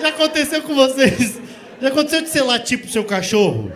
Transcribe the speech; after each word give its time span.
Já 0.00 0.08
aconteceu 0.08 0.62
com 0.62 0.74
vocês? 0.74 1.38
Já 1.80 1.88
aconteceu 1.88 2.22
de 2.22 2.28
ser 2.28 2.42
latir 2.42 2.78
pro 2.78 2.90
seu 2.90 3.04
cachorro? 3.04 3.72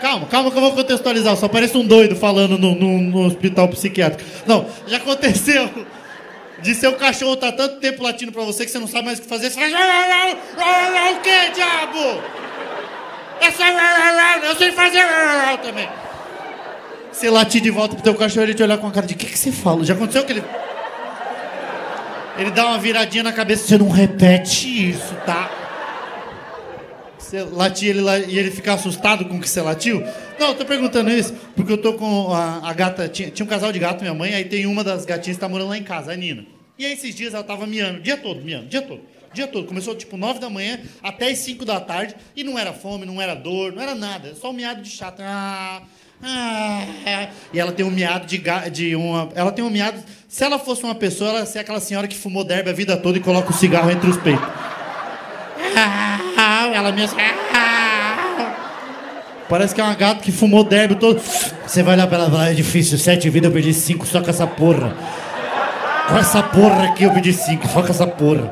Calma, 0.00 0.26
calma 0.26 0.50
que 0.50 0.56
eu 0.56 0.60
vou 0.60 0.72
contextualizar. 0.72 1.36
Só 1.36 1.48
parece 1.48 1.76
um 1.76 1.86
doido 1.86 2.16
falando 2.16 2.58
no, 2.58 2.74
no, 2.74 2.98
no 2.98 3.26
hospital 3.26 3.68
psiquiátrico. 3.68 4.28
Não, 4.46 4.66
já 4.86 4.96
aconteceu 4.96 5.70
de 6.60 6.74
seu 6.74 6.94
cachorro 6.94 7.36
tá 7.36 7.52
tanto 7.52 7.76
tempo 7.80 8.02
latindo 8.02 8.32
pra 8.32 8.42
você 8.42 8.64
que 8.64 8.70
você 8.70 8.78
não 8.78 8.86
sabe 8.86 9.06
mais 9.06 9.18
o 9.18 9.22
que 9.22 9.28
fazer. 9.28 9.50
Você. 9.50 9.58
O 9.58 11.20
que, 11.20 11.50
diabo? 11.54 12.22
É. 13.40 14.48
Eu 14.48 14.56
sei 14.56 14.72
fazer 14.72 15.02
também. 15.62 15.88
Você 17.12 17.28
latir 17.28 17.60
de 17.60 17.70
volta 17.70 17.94
pro 17.94 18.04
teu 18.04 18.14
cachorro 18.14 18.42
e 18.42 18.46
ele 18.46 18.54
te 18.54 18.62
olhar 18.62 18.78
com 18.78 18.86
a 18.86 18.90
cara 18.90 19.06
de: 19.06 19.14
O 19.14 19.16
que, 19.16 19.26
que 19.26 19.38
você 19.38 19.52
fala? 19.52 19.84
Já 19.84 19.94
aconteceu 19.94 20.24
que 20.24 20.32
ele. 20.32 20.44
Ele 22.36 22.50
dá 22.50 22.66
uma 22.66 22.78
viradinha 22.78 23.22
na 23.22 23.32
cabeça, 23.32 23.66
você 23.66 23.78
não 23.78 23.88
repete 23.88 24.90
isso, 24.90 25.14
tá? 25.26 25.50
Você 27.18 27.42
latir 27.42 27.90
ele 27.90 28.00
lá, 28.00 28.18
e 28.18 28.38
ele 28.38 28.50
ficar 28.50 28.74
assustado 28.74 29.24
com 29.24 29.36
o 29.36 29.40
que 29.40 29.48
você 29.48 29.60
latiu? 29.60 30.02
Não, 30.38 30.48
eu 30.48 30.54
tô 30.54 30.64
perguntando 30.64 31.10
isso 31.10 31.32
porque 31.54 31.72
eu 31.72 31.78
tô 31.78 31.94
com 31.94 32.32
a, 32.32 32.68
a 32.68 32.72
gata. 32.72 33.08
Tinha, 33.08 33.30
tinha, 33.30 33.44
um 33.44 33.48
casal 33.48 33.72
de 33.72 33.78
gato, 33.78 34.02
minha 34.02 34.14
mãe, 34.14 34.34
aí 34.34 34.44
tem 34.44 34.66
uma 34.66 34.82
das 34.84 35.04
gatinhas 35.04 35.36
que 35.36 35.40
tá 35.40 35.48
morando 35.48 35.70
lá 35.70 35.78
em 35.78 35.82
casa, 35.82 36.12
a 36.12 36.16
Nina. 36.16 36.44
E 36.78 36.84
aí 36.84 36.92
esses 36.92 37.14
dias 37.14 37.32
ela 37.32 37.44
tava 37.44 37.66
miando, 37.66 38.00
dia 38.00 38.16
todo, 38.16 38.42
miando, 38.42 38.66
dia 38.66 38.82
todo. 38.82 39.00
Dia 39.32 39.46
todo. 39.46 39.66
Começou 39.66 39.94
tipo 39.94 40.16
9 40.16 40.40
da 40.40 40.50
manhã 40.50 40.80
até 41.02 41.30
as 41.30 41.38
5 41.38 41.64
da 41.64 41.80
tarde. 41.80 42.14
E 42.36 42.44
não 42.44 42.58
era 42.58 42.72
fome, 42.72 43.06
não 43.06 43.20
era 43.20 43.34
dor, 43.34 43.72
não 43.72 43.82
era 43.82 43.94
nada. 43.94 44.34
Só 44.34 44.50
um 44.50 44.52
miado 44.52 44.82
de 44.82 44.90
chato. 44.90 45.20
Ah, 45.20 45.82
e 47.52 47.58
ela 47.58 47.72
tem 47.72 47.84
um 47.84 47.90
miado 47.90 48.26
de, 48.26 48.42
de 48.70 48.96
uma. 48.96 49.28
Ela 49.34 49.50
tem 49.50 49.64
um 49.64 49.70
miado. 49.70 49.98
Se 50.28 50.44
ela 50.44 50.58
fosse 50.58 50.84
uma 50.84 50.94
pessoa, 50.94 51.30
ela 51.30 51.46
seria 51.46 51.62
aquela 51.62 51.80
senhora 51.80 52.08
que 52.08 52.16
fumou 52.16 52.44
derby 52.44 52.70
a 52.70 52.72
vida 52.72 52.96
toda 52.96 53.18
e 53.18 53.20
coloca 53.20 53.50
o 53.50 53.52
cigarro 53.52 53.90
entre 53.90 54.08
os 54.08 54.16
peitos. 54.16 54.44
Ela 56.74 56.92
me. 56.92 57.02
Parece 59.48 59.74
que 59.74 59.80
é 59.80 59.84
uma 59.84 59.94
gata 59.94 60.22
que 60.22 60.32
fumou 60.32 60.64
derby 60.64 60.94
todo. 60.94 61.20
Você 61.66 61.82
vai 61.82 61.94
olhar 61.94 62.06
pra 62.06 62.16
ela 62.16 62.28
e 62.28 62.30
falar, 62.30 62.50
é 62.50 62.54
difícil, 62.54 62.96
sete 62.96 63.28
vidas 63.28 63.50
eu 63.50 63.52
perdi 63.52 63.74
cinco 63.74 64.06
só 64.06 64.22
com 64.22 64.30
essa 64.30 64.46
porra. 64.46 64.96
Com 66.08 66.16
essa 66.16 66.42
porra 66.42 66.84
aqui 66.84 67.04
eu 67.04 67.12
perdi 67.12 67.34
cinco, 67.34 67.68
só 67.68 67.82
com 67.82 67.90
essa 67.90 68.06
porra. 68.06 68.50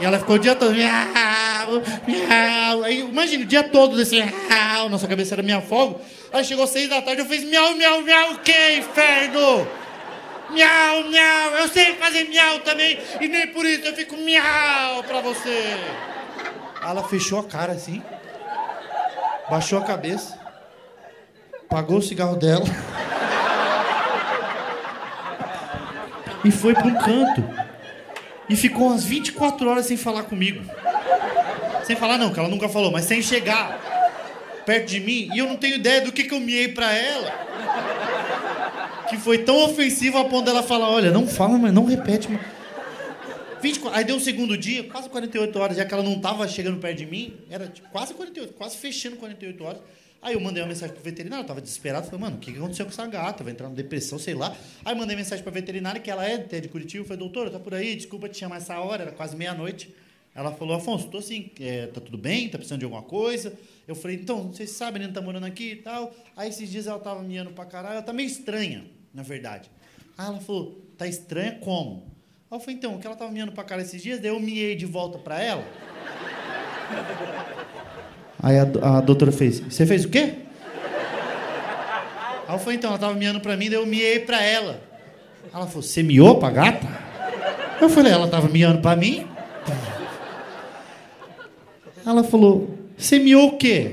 E 0.00 0.04
ela 0.04 0.20
ficou 0.20 0.36
o 0.36 0.38
dia 0.38 0.54
todo. 0.54 0.72
Miau. 1.80 2.84
Aí, 2.84 3.00
imagina, 3.00 3.44
o 3.44 3.46
dia 3.46 3.62
todo 3.62 3.96
desse 3.96 4.22
miau, 4.22 4.88
nossa 4.88 5.06
cabeça 5.06 5.34
era 5.34 5.42
minha 5.42 5.60
fogo. 5.60 6.00
Aí 6.32 6.44
chegou 6.44 6.66
seis 6.66 6.88
da 6.88 7.02
tarde, 7.02 7.22
eu 7.22 7.26
fiz 7.26 7.44
miau, 7.44 7.74
miau, 7.74 8.00
miau, 8.02 8.34
que, 8.38 8.78
inferno? 8.78 9.66
Miau, 10.50 11.04
miau, 11.04 11.50
eu 11.60 11.68
sei 11.68 11.94
fazer 11.94 12.24
miau 12.24 12.58
também, 12.60 12.98
e 13.20 13.28
nem 13.28 13.46
por 13.48 13.64
isso 13.64 13.86
eu 13.86 13.94
fico 13.94 14.16
miau 14.16 15.02
pra 15.04 15.20
você. 15.20 15.76
Ela 16.82 17.04
fechou 17.04 17.38
a 17.38 17.44
cara 17.44 17.72
assim, 17.72 18.02
baixou 19.48 19.78
a 19.78 19.82
cabeça, 19.82 20.38
pagou 21.68 21.98
o 21.98 22.02
cigarro 22.02 22.36
dela 22.36 22.64
e 26.44 26.50
foi 26.50 26.74
para 26.74 26.86
um 26.86 26.94
canto. 26.94 27.62
E 28.48 28.56
ficou 28.56 28.88
umas 28.88 29.04
24 29.04 29.68
horas 29.68 29.86
sem 29.86 29.96
falar 29.96 30.24
comigo. 30.24 30.64
Sem 31.84 31.96
falar 31.96 32.18
não, 32.18 32.32
que 32.32 32.38
ela 32.38 32.48
nunca 32.48 32.68
falou, 32.68 32.90
mas 32.90 33.04
sem 33.04 33.22
chegar 33.22 33.80
perto 34.64 34.88
de 34.88 35.00
mim 35.00 35.28
e 35.34 35.38
eu 35.38 35.46
não 35.46 35.56
tenho 35.56 35.76
ideia 35.76 36.00
do 36.00 36.12
que, 36.12 36.24
que 36.24 36.34
eu 36.34 36.40
miei 36.40 36.68
pra 36.68 36.92
ela. 36.92 37.30
Que 39.08 39.16
foi 39.18 39.38
tão 39.38 39.64
ofensivo 39.64 40.18
a 40.18 40.24
ponto 40.24 40.44
dela 40.44 40.62
falar: 40.62 40.88
olha, 40.88 41.10
não 41.10 41.26
fala, 41.26 41.58
mas 41.58 41.72
não 41.72 41.84
repete. 41.84 42.30
Mas... 42.30 42.40
24, 43.62 43.96
aí 43.96 44.04
deu 44.04 44.16
o 44.16 44.20
segundo 44.20 44.58
dia, 44.58 44.82
quase 44.84 45.08
48 45.08 45.58
horas, 45.58 45.76
já 45.76 45.84
que 45.84 45.94
ela 45.94 46.02
não 46.02 46.18
tava 46.18 46.48
chegando 46.48 46.80
perto 46.80 46.98
de 46.98 47.06
mim, 47.06 47.36
era 47.48 47.68
tipo, 47.68 47.88
quase 47.90 48.12
48, 48.12 48.54
quase 48.54 48.76
fechando 48.76 49.16
48 49.16 49.64
horas. 49.64 49.80
Aí 50.20 50.34
eu 50.34 50.40
mandei 50.40 50.62
uma 50.62 50.68
mensagem 50.68 50.94
pro 50.94 51.02
veterinário, 51.02 51.42
eu 51.42 51.46
tava 51.46 51.60
desesperado, 51.60 52.06
falei, 52.06 52.20
mano, 52.20 52.36
o 52.36 52.38
que, 52.38 52.52
que 52.52 52.58
aconteceu 52.58 52.86
com 52.86 52.92
essa 52.92 53.06
gata? 53.06 53.42
Vai 53.42 53.52
entrar 53.52 53.68
em 53.68 53.74
depressão, 53.74 54.18
sei 54.18 54.34
lá. 54.34 54.56
Aí 54.84 54.94
mandei 54.94 55.16
mensagem 55.16 55.42
pra 55.42 55.52
veterinária, 55.52 56.00
que 56.00 56.10
ela 56.10 56.24
é 56.24 56.38
de 56.38 56.68
Curitiba, 56.68 57.04
falei, 57.04 57.18
doutora, 57.18 57.50
tá 57.50 57.58
por 57.58 57.74
aí, 57.74 57.96
desculpa 57.96 58.28
te 58.28 58.38
chamar 58.38 58.58
essa 58.58 58.78
hora, 58.78 59.02
era 59.02 59.12
quase 59.12 59.36
meia-noite. 59.36 59.92
Ela 60.34 60.50
falou, 60.52 60.76
Afonso, 60.76 61.08
tô 61.08 61.18
assim, 61.18 61.50
é, 61.60 61.86
tá 61.88 62.00
tudo 62.00 62.16
bem? 62.16 62.48
Tá 62.48 62.56
precisando 62.56 62.78
de 62.78 62.86
alguma 62.86 63.02
coisa? 63.02 63.52
Eu 63.86 63.94
falei, 63.94 64.16
então, 64.16 64.48
vocês 64.48 64.70
sabem, 64.70 65.02
né? 65.02 65.10
Tá 65.12 65.20
morando 65.20 65.44
aqui 65.44 65.72
e 65.72 65.76
tal. 65.76 66.14
Aí 66.34 66.48
esses 66.48 66.70
dias 66.70 66.86
ela 66.86 66.98
tava 66.98 67.22
me 67.22 67.42
pra 67.50 67.66
caralho, 67.66 67.94
ela 67.94 68.02
tá 68.02 68.12
meio 68.14 68.26
estranha, 68.26 68.84
na 69.12 69.22
verdade. 69.22 69.70
Aí 70.16 70.26
ela 70.26 70.40
falou, 70.40 70.80
tá 70.96 71.06
estranha 71.06 71.58
como? 71.60 72.10
Aí 72.50 72.56
eu 72.56 72.60
falei, 72.60 72.76
então, 72.76 72.98
que 72.98 73.06
ela 73.06 73.16
tava 73.16 73.30
me 73.30 73.44
pra 73.50 73.62
caralho 73.62 73.86
esses 73.86 74.02
dias, 74.02 74.20
daí 74.20 74.30
eu 74.30 74.40
miei 74.40 74.74
de 74.74 74.86
volta 74.86 75.18
pra 75.18 75.38
ela. 75.40 75.64
Aí 78.42 78.58
a, 78.58 78.96
a 78.96 79.00
doutora 79.02 79.32
fez, 79.32 79.60
você 79.60 79.84
fez 79.84 80.06
o 80.06 80.08
quê? 80.08 80.34
Aí 82.48 82.54
eu 82.54 82.58
falei, 82.58 82.78
então, 82.78 82.90
ela 82.90 82.98
tava 82.98 83.14
miando 83.14 83.40
pra 83.40 83.54
mim, 83.54 83.68
daí 83.68 83.78
eu 83.78 83.86
miei 83.86 84.20
pra 84.20 84.42
ela. 84.42 84.80
Ela 85.52 85.66
falou, 85.66 85.82
você 85.82 86.02
miou 86.02 86.38
pra 86.38 86.50
gata? 86.50 86.86
Eu 87.80 87.90
falei, 87.90 88.12
ela 88.12 88.28
tava 88.28 88.48
miando 88.48 88.80
pra 88.80 88.96
mim? 88.96 89.26
Ela 92.04 92.24
falou, 92.24 92.78
você 92.96 93.18
miou 93.18 93.48
o 93.48 93.56
quê? 93.56 93.92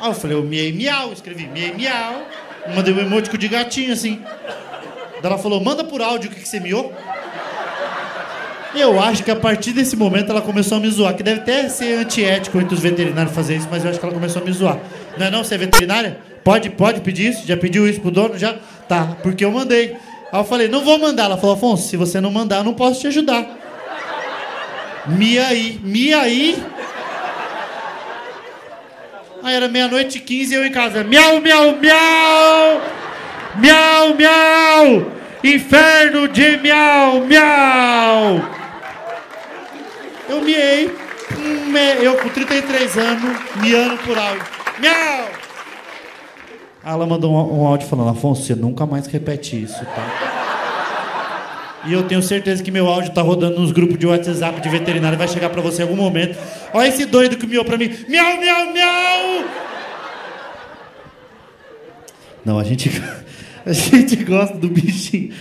Aí 0.00 0.08
eu 0.08 0.14
falei, 0.14 0.36
eu 0.36 0.42
miei 0.42 0.72
miau, 0.72 1.12
escrevi 1.12 1.46
miei 1.48 1.72
miau, 1.72 2.22
mandei 2.74 2.94
um 2.94 3.00
emótico 3.00 3.36
de 3.36 3.48
gatinho 3.48 3.92
assim. 3.92 4.20
Daí 5.20 5.32
ela 5.32 5.38
falou, 5.38 5.60
manda 5.60 5.82
por 5.82 6.00
áudio 6.00 6.30
o 6.30 6.34
que, 6.34 6.40
que 6.40 6.48
você 6.48 6.60
miou. 6.60 6.92
Eu 8.74 9.00
acho 9.00 9.24
que 9.24 9.30
a 9.30 9.36
partir 9.36 9.72
desse 9.72 9.96
momento 9.96 10.30
ela 10.30 10.42
começou 10.42 10.78
a 10.78 10.80
me 10.80 10.88
zoar, 10.90 11.14
que 11.14 11.22
deve 11.22 11.40
até 11.40 11.68
ser 11.68 11.98
antiético 11.98 12.60
entre 12.60 12.74
os 12.74 12.80
veterinários 12.80 13.34
fazer 13.34 13.56
isso, 13.56 13.66
mas 13.70 13.82
eu 13.82 13.90
acho 13.90 13.98
que 13.98 14.04
ela 14.04 14.14
começou 14.14 14.42
a 14.42 14.44
me 14.44 14.52
zoar. 14.52 14.78
Não 15.16 15.26
é 15.26 15.30
não? 15.30 15.42
Você 15.42 15.54
é 15.54 15.58
veterinária? 15.58 16.18
Pode, 16.44 16.70
pode 16.70 17.00
pedir 17.00 17.30
isso? 17.30 17.46
Já 17.46 17.56
pediu 17.56 17.88
isso 17.88 18.00
pro 18.00 18.10
dono? 18.10 18.38
Já? 18.38 18.56
Tá, 18.86 19.16
porque 19.22 19.44
eu 19.44 19.50
mandei. 19.50 19.96
Aí 20.30 20.40
eu 20.40 20.44
falei, 20.44 20.68
não 20.68 20.84
vou 20.84 20.98
mandar. 20.98 21.24
Ela 21.24 21.38
falou, 21.38 21.56
Afonso, 21.56 21.88
se 21.88 21.96
você 21.96 22.20
não 22.20 22.30
mandar, 22.30 22.58
eu 22.58 22.64
não 22.64 22.74
posso 22.74 23.00
te 23.00 23.06
ajudar. 23.08 23.57
Mi 25.06 25.38
aí, 25.38 25.80
mi 25.82 26.12
aí. 26.12 26.62
Era 29.44 29.68
meia-noite 29.68 30.18
e 30.18 30.20
quinze 30.20 30.54
eu 30.54 30.66
em 30.66 30.70
casa. 30.70 31.02
Miau, 31.02 31.40
miau, 31.40 31.76
miau! 31.76 32.82
Miau, 33.56 34.14
miau! 34.14 35.12
Inferno 35.42 36.28
de 36.28 36.58
miau, 36.58 37.20
miau! 37.20 38.42
Eu 40.28 40.42
miei. 40.42 40.90
Eu 42.02 42.16
com 42.18 42.28
33 42.28 42.98
anos, 42.98 43.38
miando 43.56 43.96
por 43.98 44.18
áudio. 44.18 44.44
Miau! 44.78 45.28
Ela 46.84 47.06
mandou 47.06 47.32
um 47.32 47.66
áudio 47.66 47.88
falando, 47.88 48.10
Afonso, 48.10 48.42
você 48.42 48.54
nunca 48.54 48.86
mais 48.86 49.06
repete 49.06 49.62
isso, 49.62 49.84
tá? 49.84 50.27
E 51.88 51.92
eu 51.94 52.02
tenho 52.02 52.22
certeza 52.22 52.62
que 52.62 52.70
meu 52.70 52.86
áudio 52.86 53.12
tá 53.12 53.22
rodando 53.22 53.58
nos 53.58 53.72
grupos 53.72 53.98
de 53.98 54.06
WhatsApp 54.06 54.60
de 54.60 54.68
veterinário 54.68 55.16
vai 55.16 55.26
chegar 55.26 55.48
para 55.48 55.62
você 55.62 55.80
em 55.80 55.86
algum 55.86 55.96
momento. 55.96 56.38
Olha 56.74 56.86
esse 56.86 57.06
doido 57.06 57.38
que 57.38 57.46
miou 57.46 57.64
para 57.64 57.78
mim. 57.78 57.90
Miau, 58.06 58.38
miau, 58.38 58.72
miau! 58.74 59.44
Não, 62.44 62.58
a 62.58 62.64
gente, 62.64 62.90
a 63.64 63.72
gente 63.72 64.16
gosta 64.16 64.54
do 64.58 64.68
bichinho. 64.68 65.32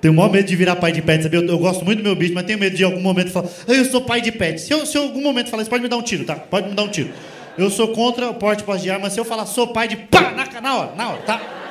Tenho 0.00 0.12
o 0.12 0.16
maior 0.16 0.32
medo 0.32 0.48
de 0.48 0.56
virar 0.56 0.74
pai 0.74 0.90
de 0.90 1.00
pet, 1.00 1.22
sabe? 1.22 1.36
Eu, 1.36 1.46
eu, 1.46 1.58
gosto 1.58 1.84
muito 1.84 1.98
do 1.98 2.04
meu 2.04 2.16
bicho, 2.16 2.34
mas 2.34 2.44
tenho 2.46 2.58
medo 2.58 2.74
de 2.74 2.82
em 2.82 2.86
algum 2.86 3.00
momento 3.00 3.30
falar, 3.30 3.48
eu 3.68 3.84
sou 3.84 4.00
pai 4.00 4.20
de 4.20 4.32
pet. 4.32 4.60
Se 4.60 4.72
eu, 4.72 4.84
se 4.84 4.98
eu 4.98 5.04
em 5.04 5.06
algum 5.06 5.22
momento 5.22 5.50
falar 5.50 5.62
isso, 5.62 5.70
pode 5.70 5.84
me 5.84 5.88
dar 5.88 5.98
um 5.98 6.02
tiro, 6.02 6.24
tá? 6.24 6.34
Pode 6.34 6.68
me 6.68 6.74
dar 6.74 6.82
um 6.82 6.88
tiro. 6.88 7.10
Eu 7.56 7.70
sou 7.70 7.86
contra 7.88 8.28
o 8.28 8.34
porte 8.34 8.64
de 8.64 8.90
arma, 8.90 9.04
mas 9.04 9.12
se 9.12 9.20
eu 9.20 9.24
falar 9.24 9.46
sou 9.46 9.68
pai 9.68 9.86
de 9.86 9.96
pá, 9.96 10.32
na, 10.32 10.60
na 10.60 10.76
hora, 10.76 10.94
na 10.96 11.10
hora, 11.10 11.22
tá? 11.22 11.61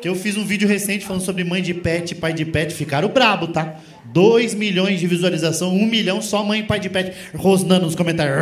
Que 0.00 0.08
eu 0.08 0.14
fiz 0.14 0.36
um 0.36 0.44
vídeo 0.44 0.66
recente 0.66 1.04
falando 1.04 1.22
sobre 1.22 1.44
mãe 1.44 1.60
de 1.60 1.74
pet, 1.74 2.14
pai 2.14 2.32
de 2.32 2.44
pet, 2.44 2.74
ficaram 2.74 3.08
brabo, 3.08 3.48
tá? 3.48 3.76
2 4.06 4.54
milhões 4.54 4.98
de 4.98 5.06
visualização, 5.06 5.74
1 5.74 5.82
um 5.82 5.86
milhão 5.86 6.22
só 6.22 6.42
mãe 6.42 6.60
e 6.60 6.62
pai 6.62 6.80
de 6.80 6.88
pet 6.88 7.12
rosnando 7.34 7.86
nos 7.86 7.94
comentários. 7.94 8.34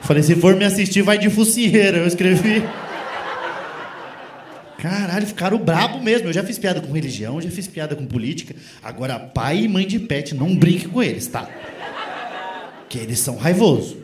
Falei, 0.00 0.22
se 0.22 0.34
for 0.36 0.56
me 0.56 0.64
assistir, 0.64 1.02
vai 1.02 1.18
de 1.18 1.28
focinheira. 1.28 1.98
Eu 1.98 2.06
escrevi. 2.06 2.64
Caralho, 4.78 5.26
ficaram 5.26 5.58
brabo 5.58 6.02
mesmo. 6.02 6.28
Eu 6.28 6.32
já 6.32 6.42
fiz 6.42 6.58
piada 6.58 6.80
com 6.80 6.92
religião, 6.92 7.40
já 7.40 7.50
fiz 7.50 7.66
piada 7.66 7.94
com 7.94 8.06
política. 8.06 8.54
Agora, 8.82 9.18
pai 9.18 9.64
e 9.64 9.68
mãe 9.68 9.86
de 9.86 9.98
pet, 9.98 10.34
não 10.34 10.56
brinque 10.56 10.88
com 10.88 11.02
eles, 11.02 11.26
tá? 11.26 11.48
Que 12.88 12.98
eles 12.98 13.18
são 13.18 13.36
raivosos. 13.36 13.96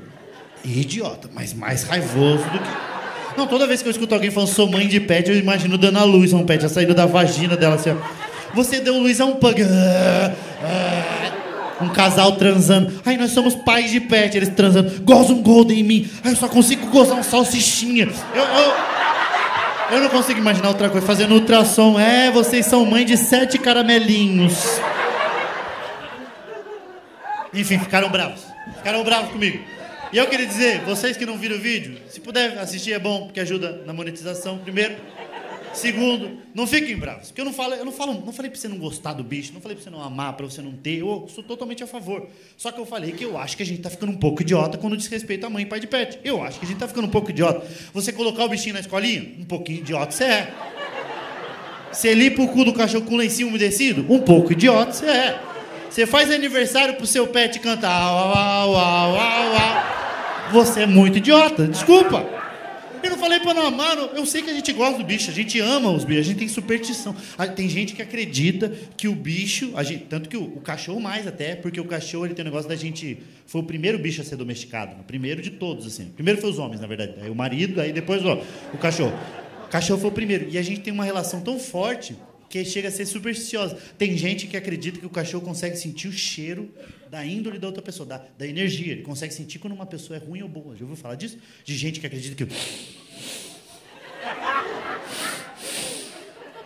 E 0.64 0.80
idiota, 0.80 1.30
mas 1.32 1.54
mais 1.54 1.84
raivoso 1.84 2.44
do 2.50 2.58
que. 2.58 2.95
Não, 3.36 3.46
toda 3.46 3.66
vez 3.66 3.82
que 3.82 3.88
eu 3.88 3.92
escuto 3.92 4.14
alguém 4.14 4.30
falando 4.30 4.48
sou 4.48 4.70
mãe 4.70 4.88
de 4.88 4.98
pet, 4.98 5.30
eu 5.30 5.36
imagino 5.36 5.76
dando 5.76 5.98
a 5.98 6.04
luz 6.04 6.32
a 6.32 6.36
um 6.36 6.46
pet, 6.46 6.64
a 6.64 6.68
saída 6.68 6.94
da 6.94 7.04
vagina 7.04 7.56
dela 7.56 7.74
assim, 7.74 7.90
ó. 7.90 8.26
Você 8.54 8.80
deu 8.80 8.98
luz 8.98 9.20
a 9.20 9.26
um 9.26 9.34
pug. 9.36 9.62
Ah, 9.62 10.32
ah. 10.62 11.26
Um 11.78 11.90
casal 11.90 12.32
transando. 12.32 13.02
Ai, 13.04 13.18
nós 13.18 13.32
somos 13.32 13.54
pais 13.54 13.90
de 13.90 14.00
pet, 14.00 14.34
eles 14.34 14.48
transando. 14.48 15.02
Goza 15.02 15.34
um 15.34 15.42
golden 15.42 15.80
em 15.80 15.82
mim. 15.82 16.10
Ai, 16.24 16.32
eu 16.32 16.36
só 16.36 16.48
consigo 16.48 16.86
gozar 16.86 17.18
um 17.18 17.22
salsichinha. 17.22 18.08
Eu, 18.34 18.42
eu, 18.42 18.74
eu 19.96 20.00
não 20.00 20.08
consigo 20.08 20.38
imaginar 20.38 20.68
outra 20.68 20.88
coisa. 20.88 21.06
Fazendo 21.06 21.34
ultrassom. 21.34 22.00
É, 22.00 22.30
vocês 22.30 22.64
são 22.64 22.86
mãe 22.86 23.04
de 23.04 23.18
sete 23.18 23.58
caramelinhos. 23.58 24.80
Enfim, 27.52 27.78
ficaram 27.78 28.08
bravos. 28.08 28.40
Ficaram 28.78 29.04
bravos 29.04 29.30
comigo. 29.30 29.75
E 30.16 30.18
eu 30.18 30.26
queria 30.28 30.46
dizer, 30.46 30.80
vocês 30.80 31.14
que 31.14 31.26
não 31.26 31.36
viram 31.36 31.56
o 31.56 31.58
vídeo, 31.58 31.98
se 32.08 32.20
puder 32.20 32.56
assistir 32.56 32.94
é 32.94 32.98
bom, 32.98 33.26
porque 33.26 33.38
ajuda 33.38 33.82
na 33.84 33.92
monetização, 33.92 34.56
primeiro. 34.56 34.96
Segundo, 35.74 36.38
não 36.54 36.66
fiquem 36.66 36.96
bravos. 36.96 37.26
Porque 37.26 37.42
eu 37.42 37.44
não 37.44 37.52
falo, 37.52 37.74
eu 37.74 37.84
não 37.84 37.92
falo, 37.92 38.14
não 38.24 38.32
falei 38.32 38.50
para 38.50 38.58
você 38.58 38.66
não 38.66 38.78
gostar 38.78 39.12
do 39.12 39.22
bicho, 39.22 39.52
não 39.52 39.60
falei 39.60 39.76
para 39.76 39.84
você 39.84 39.90
não 39.90 40.02
amar, 40.02 40.32
para 40.32 40.46
você 40.46 40.62
não 40.62 40.72
ter. 40.72 41.00
Eu 41.00 41.28
sou 41.28 41.44
totalmente 41.44 41.84
a 41.84 41.86
favor. 41.86 42.30
Só 42.56 42.72
que 42.72 42.80
eu 42.80 42.86
falei 42.86 43.12
que 43.12 43.26
eu 43.26 43.36
acho 43.36 43.58
que 43.58 43.62
a 43.62 43.66
gente 43.66 43.82
tá 43.82 43.90
ficando 43.90 44.10
um 44.10 44.16
pouco 44.16 44.40
idiota 44.40 44.78
quando 44.78 44.96
diz 44.96 45.06
respeito 45.06 45.44
a 45.44 45.50
mãe 45.50 45.64
e 45.64 45.66
pai 45.66 45.80
de 45.80 45.86
pet. 45.86 46.18
Eu 46.24 46.42
acho 46.42 46.60
que 46.60 46.64
a 46.64 46.68
gente 46.68 46.78
tá 46.78 46.88
ficando 46.88 47.08
um 47.08 47.10
pouco 47.10 47.28
idiota. 47.28 47.66
Você 47.92 48.10
colocar 48.10 48.42
o 48.42 48.48
bichinho 48.48 48.72
na 48.72 48.80
escolinha, 48.80 49.34
um 49.38 49.44
pouquinho 49.44 49.80
idiota 49.80 50.12
você 50.12 50.24
é. 50.24 50.54
Você 51.92 52.14
limpa 52.14 52.40
o 52.40 52.48
cu 52.48 52.64
do 52.64 52.72
cachorro 52.72 53.04
com 53.04 53.16
lencinho 53.16 53.48
umedecido, 53.48 54.06
um 54.08 54.20
pouco 54.20 54.54
idiota 54.54 54.94
você 54.94 55.10
é. 55.10 55.40
Você 55.90 56.06
faz 56.06 56.30
aniversário 56.30 56.94
pro 56.94 57.06
seu 57.06 57.26
pet 57.26 57.60
cantar 57.60 58.00
au, 58.00 58.34
au, 58.34 58.70
au, 58.70 58.76
au, 58.76 59.20
au. 59.20 59.35
Você 60.52 60.82
é 60.82 60.86
muito 60.86 61.18
idiota, 61.18 61.66
desculpa. 61.66 62.24
Eu 63.02 63.10
não 63.10 63.18
falei 63.18 63.38
pra 63.38 63.54
não 63.54 63.66
amar, 63.66 63.96
eu 63.96 64.26
sei 64.26 64.42
que 64.42 64.50
a 64.50 64.52
gente 64.52 64.72
gosta 64.72 64.98
do 64.98 65.04
bicho, 65.04 65.30
a 65.30 65.34
gente 65.34 65.60
ama 65.60 65.90
os 65.90 66.04
bichos, 66.04 66.26
a 66.26 66.28
gente 66.28 66.38
tem 66.38 66.48
superstição. 66.48 67.14
Tem 67.54 67.68
gente 67.68 67.94
que 67.94 68.02
acredita 68.02 68.72
que 68.96 69.06
o 69.06 69.14
bicho, 69.14 69.72
gente, 69.84 70.04
tanto 70.04 70.28
que 70.28 70.36
o, 70.36 70.42
o, 70.42 70.60
cachorro 70.60 71.00
mais 71.00 71.26
até, 71.26 71.54
porque 71.54 71.80
o 71.80 71.84
cachorro 71.84 72.26
ele 72.26 72.34
tem 72.34 72.44
um 72.44 72.46
negócio 72.46 72.68
da 72.68 72.74
gente. 72.74 73.18
Foi 73.46 73.60
o 73.60 73.64
primeiro 73.64 73.98
bicho 73.98 74.22
a 74.22 74.24
ser 74.24 74.36
domesticado, 74.36 75.00
o 75.00 75.04
primeiro 75.04 75.40
de 75.40 75.50
todos, 75.50 75.86
assim. 75.86 76.06
Primeiro 76.06 76.40
foi 76.40 76.50
os 76.50 76.58
homens, 76.58 76.80
na 76.80 76.86
verdade. 76.86 77.14
Aí 77.22 77.30
o 77.30 77.34
marido, 77.34 77.80
aí 77.80 77.92
depois 77.92 78.24
ó, 78.24 78.42
o 78.72 78.78
cachorro. 78.78 79.16
O 79.66 79.68
cachorro 79.68 80.00
foi 80.00 80.10
o 80.10 80.12
primeiro. 80.12 80.48
E 80.50 80.58
a 80.58 80.62
gente 80.62 80.80
tem 80.80 80.92
uma 80.92 81.04
relação 81.04 81.40
tão 81.40 81.58
forte 81.58 82.16
que 82.48 82.64
chega 82.64 82.88
a 82.88 82.90
ser 82.90 83.06
supersticiosa. 83.06 83.76
Tem 83.98 84.16
gente 84.16 84.46
que 84.46 84.56
acredita 84.56 84.98
que 84.98 85.06
o 85.06 85.10
cachorro 85.10 85.44
consegue 85.44 85.76
sentir 85.76 86.08
o 86.08 86.12
cheiro 86.12 86.70
da 87.10 87.24
índole 87.24 87.58
da 87.58 87.66
outra 87.66 87.82
pessoa, 87.82 88.06
da, 88.06 88.22
da 88.38 88.46
energia. 88.46 88.92
Ele 88.92 89.02
consegue 89.02 89.32
sentir 89.32 89.58
quando 89.58 89.72
uma 89.72 89.86
pessoa 89.86 90.16
é 90.16 90.20
ruim 90.20 90.42
ou 90.42 90.48
boa. 90.48 90.74
Já 90.76 90.82
ouviu 90.82 90.96
falar 90.96 91.14
disso? 91.14 91.38
De 91.64 91.76
gente 91.76 92.00
que 92.00 92.06
acredita 92.06 92.34
que. 92.34 92.52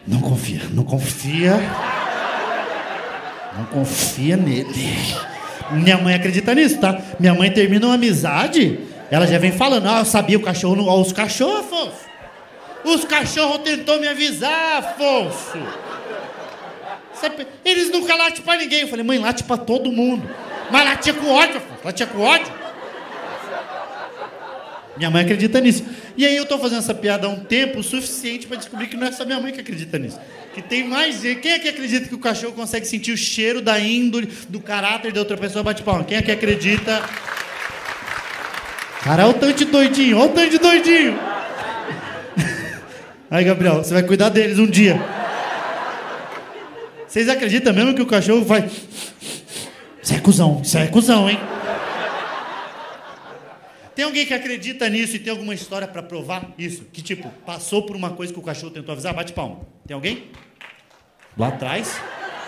Não 0.06 0.20
confia, 0.20 0.62
não 0.72 0.84
confia. 0.84 1.52
Não 3.56 3.66
confia 3.66 4.36
nele. 4.36 4.66
Minha 5.72 5.98
mãe 5.98 6.14
acredita 6.14 6.54
nisso, 6.54 6.80
tá? 6.80 7.00
Minha 7.18 7.34
mãe 7.34 7.50
termina 7.50 7.86
uma 7.86 7.94
amizade, 7.94 8.80
ela 9.10 9.26
já 9.26 9.38
vem 9.38 9.52
falando, 9.52 9.86
ah, 9.86 10.00
eu 10.00 10.04
sabia 10.04 10.36
o 10.36 10.42
cachorro, 10.42 10.84
ó, 10.86 11.00
os 11.00 11.12
cachorros, 11.12 11.60
Afonso. 11.60 12.09
Os 12.84 13.04
cachorros 13.04 13.58
tentou 13.58 14.00
me 14.00 14.08
avisar, 14.08 14.78
Afonso. 14.78 15.58
Eles 17.64 17.90
nunca 17.90 18.14
latem 18.14 18.42
pra 18.42 18.56
ninguém. 18.56 18.80
Eu 18.80 18.88
falei, 18.88 19.04
mãe, 19.04 19.18
late 19.18 19.44
pra 19.44 19.56
todo 19.56 19.92
mundo. 19.92 20.28
Mas 20.70 20.84
latia 20.84 21.12
com 21.12 21.28
ódio, 21.28 21.56
Afonso. 21.58 21.80
Latia 21.84 22.06
com 22.06 22.20
ódio. 22.20 22.60
Minha 24.96 25.10
mãe 25.10 25.22
acredita 25.22 25.60
nisso. 25.60 25.84
E 26.16 26.26
aí 26.26 26.36
eu 26.36 26.44
tô 26.44 26.58
fazendo 26.58 26.80
essa 26.80 26.92
piada 26.92 27.26
há 27.26 27.30
um 27.30 27.40
tempo 27.40 27.82
suficiente 27.82 28.46
para 28.46 28.58
descobrir 28.58 28.86
que 28.86 28.96
não 28.96 29.06
é 29.06 29.12
só 29.12 29.24
minha 29.24 29.40
mãe 29.40 29.52
que 29.52 29.60
acredita 29.60 29.98
nisso. 29.98 30.18
Que 30.52 30.60
tem 30.60 30.86
mais 30.86 31.22
gente. 31.22 31.40
Quem 31.40 31.52
é 31.52 31.58
que 31.58 31.68
acredita 31.68 32.08
que 32.08 32.14
o 32.14 32.18
cachorro 32.18 32.52
consegue 32.52 32.86
sentir 32.86 33.12
o 33.12 33.16
cheiro 33.16 33.62
da 33.62 33.78
índole, 33.80 34.26
do 34.48 34.60
caráter 34.60 35.12
de 35.12 35.18
outra 35.18 35.36
pessoa? 35.36 35.62
Bate 35.62 35.82
palma. 35.82 36.04
Quem 36.04 36.18
é 36.18 36.22
que 36.22 36.30
acredita? 36.30 37.02
Cara, 39.02 39.26
olha 39.26 39.36
o 39.36 39.38
tanto 39.38 39.54
de 39.56 39.64
doidinho, 39.64 40.18
olha 40.18 40.30
o 40.30 40.34
tanto 40.34 40.50
de 40.50 40.58
doidinho. 40.58 41.29
Aí, 43.30 43.44
Gabriel, 43.44 43.76
você 43.76 43.94
vai 43.94 44.02
cuidar 44.02 44.28
deles 44.28 44.58
um 44.58 44.66
dia. 44.66 45.00
Vocês 47.06 47.28
acreditam 47.28 47.72
mesmo 47.72 47.94
que 47.94 48.02
o 48.02 48.06
cachorro 48.06 48.44
vai. 48.44 48.68
Isso 50.02 50.14
é 50.14 50.18
cuzão, 50.18 50.60
isso 50.64 50.76
é 50.76 50.86
cuzão, 50.88 51.30
hein? 51.30 51.38
Tem 53.94 54.04
alguém 54.04 54.26
que 54.26 54.34
acredita 54.34 54.88
nisso 54.88 55.14
e 55.14 55.18
tem 55.20 55.30
alguma 55.30 55.54
história 55.54 55.86
para 55.86 56.02
provar 56.02 56.50
isso? 56.58 56.84
Que 56.92 57.02
tipo, 57.02 57.28
passou 57.46 57.84
por 57.86 57.94
uma 57.94 58.10
coisa 58.10 58.32
que 58.32 58.38
o 58.38 58.42
cachorro 58.42 58.72
tentou 58.72 58.92
avisar? 58.92 59.14
Bate 59.14 59.32
palma. 59.32 59.60
Tem 59.86 59.94
alguém? 59.94 60.24
Lá 61.38 61.48
atrás? 61.48 62.00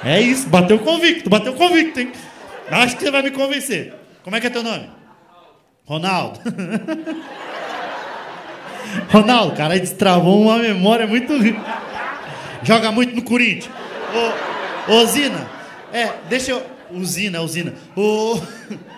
É 0.04 0.20
isso, 0.20 0.48
bateu 0.48 0.80
convicto, 0.80 1.30
bateu 1.30 1.52
convicto, 1.54 2.00
hein? 2.00 2.10
Acho 2.68 2.96
que 2.96 3.04
você 3.04 3.10
vai 3.10 3.22
me 3.22 3.30
convencer. 3.30 3.94
Como 4.24 4.34
é 4.34 4.40
que 4.40 4.48
é 4.48 4.50
teu 4.50 4.62
nome? 4.62 4.90
Ronaldo. 5.84 6.40
Ronaldo, 9.10 9.56
cara, 9.56 9.78
destravou 9.78 10.42
uma 10.42 10.58
memória 10.58 11.06
muito. 11.06 11.32
Joga 12.62 12.92
muito 12.92 13.14
no 13.14 13.22
Corinthians. 13.22 13.74
Ô, 14.88 15.02
Usina. 15.02 15.48
É, 15.92 16.12
deixa 16.28 16.52
eu. 16.52 16.62
Usina, 16.90 17.40
usina. 17.40 17.74
Ô. 17.96 18.40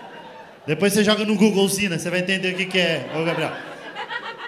Depois 0.66 0.92
você 0.92 1.04
joga 1.04 1.24
no 1.26 1.36
Google 1.36 1.64
usina, 1.64 1.98
você 1.98 2.08
vai 2.08 2.20
entender 2.20 2.54
o 2.54 2.56
que, 2.56 2.64
que 2.64 2.78
é, 2.78 3.10
ô 3.14 3.22
Gabriel. 3.22 3.52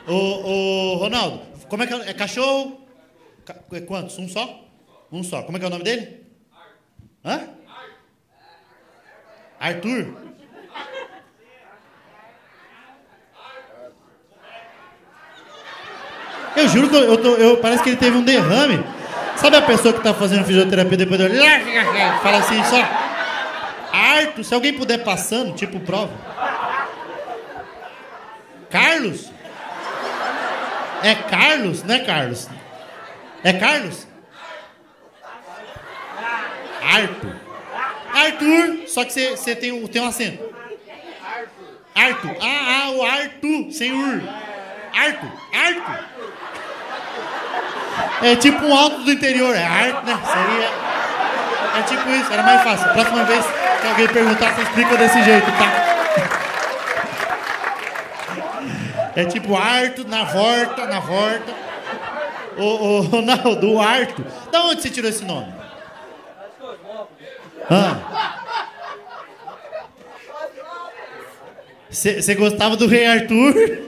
Ô, 0.08 0.14
ô, 0.14 0.94
Ronaldo, 0.96 1.42
como 1.68 1.82
é 1.82 1.86
que 1.86 1.92
é? 1.92 2.10
É 2.10 2.14
cachorro? 2.14 2.80
É 3.72 3.80
quantos? 3.80 4.18
Um 4.18 4.26
só? 4.26 4.64
Um 5.12 5.22
só. 5.22 5.42
Como 5.42 5.56
é 5.56 5.60
que 5.60 5.66
é 5.66 5.68
o 5.68 5.70
nome 5.70 5.84
dele? 5.84 6.22
Hã? 7.22 7.48
Arthur? 9.60 10.25
Juro 16.76 16.90
que 16.90 16.96
eu, 16.96 17.16
tô, 17.16 17.28
eu, 17.36 17.56
parece 17.56 17.82
que 17.82 17.90
ele 17.90 17.96
teve 17.96 18.16
um 18.16 18.22
derrame. 18.22 18.84
Sabe 19.36 19.56
a 19.56 19.62
pessoa 19.62 19.92
que 19.92 20.00
está 20.00 20.14
fazendo 20.14 20.44
fisioterapia 20.44 20.96
depois 20.96 21.20
de 21.20 21.38
fala 22.22 22.38
assim 22.38 22.62
só. 22.64 22.82
Arthur, 23.92 24.44
se 24.44 24.54
alguém 24.54 24.72
puder 24.74 24.98
passando, 24.98 25.54
tipo 25.54 25.80
prova. 25.80 26.12
Carlos? 28.70 29.30
É 31.02 31.14
Carlos, 31.14 31.82
não 31.82 31.94
é 31.94 31.98
Carlos? 32.00 32.48
É 33.44 33.52
Carlos? 33.52 34.06
Arthur. 36.82 37.36
Arthur, 38.12 38.88
só 38.88 39.04
que 39.04 39.12
você 39.12 39.54
tem, 39.54 39.86
tem 39.86 40.02
um 40.02 40.08
acento. 40.08 40.42
Arthur. 41.94 42.36
Ah, 42.40 42.84
ah, 42.84 42.90
o 42.90 43.02
Arthur, 43.02 43.72
sem 43.72 43.92
ur. 43.92 44.22
Arthur, 44.94 45.32
Arthur. 45.52 46.05
É 48.22 48.36
tipo 48.36 48.64
um 48.64 48.74
alto 48.74 49.02
do 49.02 49.12
interior, 49.12 49.54
é 49.54 49.64
arte, 49.64 50.04
né? 50.06 50.18
Seria. 50.24 50.86
É 51.78 51.82
tipo 51.82 52.08
isso, 52.10 52.32
era 52.32 52.42
mais 52.42 52.62
fácil. 52.62 52.92
Próxima 52.92 53.24
vez 53.24 53.44
que 53.80 53.86
alguém 53.86 54.08
perguntar, 54.08 54.54
você 54.54 54.62
explica 54.62 54.96
desse 54.96 55.22
jeito, 55.22 55.46
tá? 55.52 55.86
É 59.14 59.24
tipo 59.24 59.56
Arto, 59.56 60.06
na 60.06 60.24
volta, 60.24 60.86
na 60.86 61.00
volta. 61.00 61.54
Ô, 62.58 62.62
ô, 62.62 63.00
Ronaldo, 63.00 63.80
Arto. 63.80 64.24
Da 64.50 64.62
onde 64.64 64.82
você 64.82 64.90
tirou 64.90 65.10
esse 65.10 65.24
nome? 65.24 65.52
Você 71.90 72.34
gostava 72.34 72.76
do 72.76 72.86
Rei 72.86 73.06
Arthur? 73.06 73.85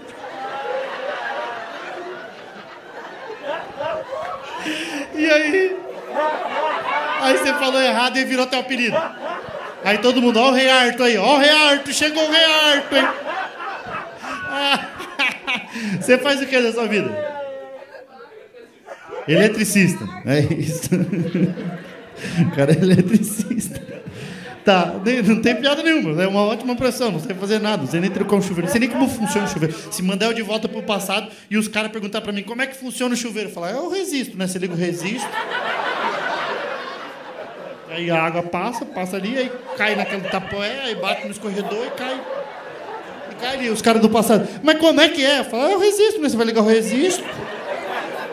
E 5.15 5.31
aí? 5.31 5.77
Aí 7.21 7.37
você 7.37 7.53
falou 7.55 7.81
errado 7.81 8.17
e 8.19 8.25
virou 8.25 8.47
teu 8.47 8.61
apelido. 8.61 8.97
Aí 9.85 9.99
todo 9.99 10.21
mundo, 10.21 10.39
ó 10.39 10.51
o 10.51 10.53
Rei 10.53 10.69
aí, 10.69 11.19
ó 11.19 11.37
o 11.37 11.39
Rei 11.39 11.53
chegou 11.93 12.25
o 12.25 12.31
Rei 12.31 12.45
hein? 12.93 13.09
Você 16.01 16.19
faz 16.19 16.41
o 16.41 16.47
que 16.47 16.59
na 16.59 16.73
sua 16.73 16.87
vida? 16.87 17.11
Eletricista, 19.27 20.05
é 20.25 20.41
isso. 20.41 20.91
O 22.41 22.51
cara 22.57 22.73
é 22.73 22.75
eletricista. 22.75 23.18
Tá, 24.69 24.93
não 25.27 25.41
tem 25.41 25.57
piada 25.57 25.83
nenhuma, 25.83 26.23
é 26.23 26.29
uma 26.29 26.43
ótima 26.43 26.77
pressão, 26.77 27.11
não 27.11 27.19
sei 27.19 27.35
fazer 27.35 27.59
nada, 27.59 27.85
não 27.85 27.91
sei 27.91 28.03
nem 28.03 28.11
trocar 28.11 28.37
um 28.37 28.43
chuveiro, 28.43 28.67
não 28.67 28.69
sei 28.69 28.81
nem 28.81 28.91
como 28.91 29.09
funciona 29.09 29.47
o 29.47 29.51
chuveiro. 29.51 29.75
Se 29.91 30.03
mandar 30.03 30.27
eu 30.27 30.35
de 30.35 30.43
volta 30.43 30.69
pro 30.69 30.83
passado 30.83 31.31
e 31.49 31.57
os 31.57 31.67
caras 31.67 31.91
perguntar 31.91 32.21
pra 32.21 32.33
mim 32.33 32.43
como 32.43 32.61
é 32.61 32.67
que 32.67 32.77
funciona 32.77 33.15
o 33.15 33.17
chuveiro, 33.17 33.49
eu 33.49 33.55
falar, 33.55 33.71
eu 33.71 33.89
resisto, 33.89 34.37
né? 34.37 34.47
Você 34.47 34.59
liga 34.59 34.75
o 34.75 34.77
resisto. 34.77 35.27
Aí 37.89 38.11
a 38.11 38.23
água 38.23 38.43
passa, 38.43 38.85
passa 38.85 39.17
ali, 39.17 39.39
aí 39.39 39.51
cai 39.79 39.97
naquele 39.97 40.29
tapoé, 40.29 40.81
aí 40.85 40.95
bate 40.97 41.25
no 41.25 41.31
escorredor 41.31 41.87
e 41.87 41.91
cai. 41.93 42.21
E 43.31 43.35
cai 43.37 43.55
ali, 43.55 43.71
os 43.71 43.81
caras 43.81 44.03
do 44.03 44.11
passado. 44.11 44.47
Mas 44.63 44.79
como 44.79 45.01
é 45.01 45.09
que 45.09 45.25
é? 45.25 45.45
Fala, 45.45 45.71
eu 45.71 45.79
resisto, 45.79 46.21
mas 46.21 46.33
você 46.33 46.37
vai 46.37 46.45
ligar 46.45 46.61
o 46.61 46.67
resisto. 46.67 47.25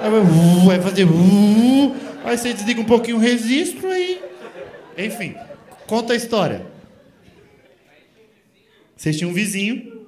Aí 0.01 0.12
vai, 0.12 0.20
uh, 0.20 0.65
vai 0.65 0.82
fazer. 0.82 1.08
Aí 2.25 2.38
você 2.38 2.51
desliga 2.51 2.82
um 2.82 2.86
pouquinho 2.86 3.15
o 3.15 3.22
registro 3.22 3.89
aí. 3.89 4.22
Enfim. 4.98 5.45
Conta 5.88 6.13
a 6.13 6.15
história. 6.15 6.65
Vocês 8.96 9.18
tinham 9.18 9.30
um 9.30 9.34
vizinho. 9.34 10.08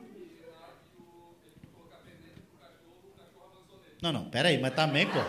Não, 4.02 4.12
não, 4.12 4.26
pera 4.26 4.50
aí, 4.50 4.60
mas 4.60 4.74
também, 4.74 5.08
pô. 5.08 5.20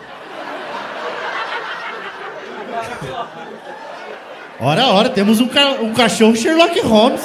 Ora, 4.59 4.87
ora, 4.87 5.09
temos 5.09 5.39
um, 5.39 5.47
ca 5.47 5.71
um 5.81 5.93
cachorro 5.93 6.35
Sherlock 6.35 6.79
Holmes. 6.81 7.21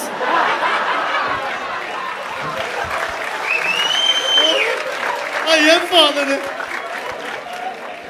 Aí 5.49 5.69
é 5.69 5.81
foda, 5.81 6.25
né? 6.25 6.41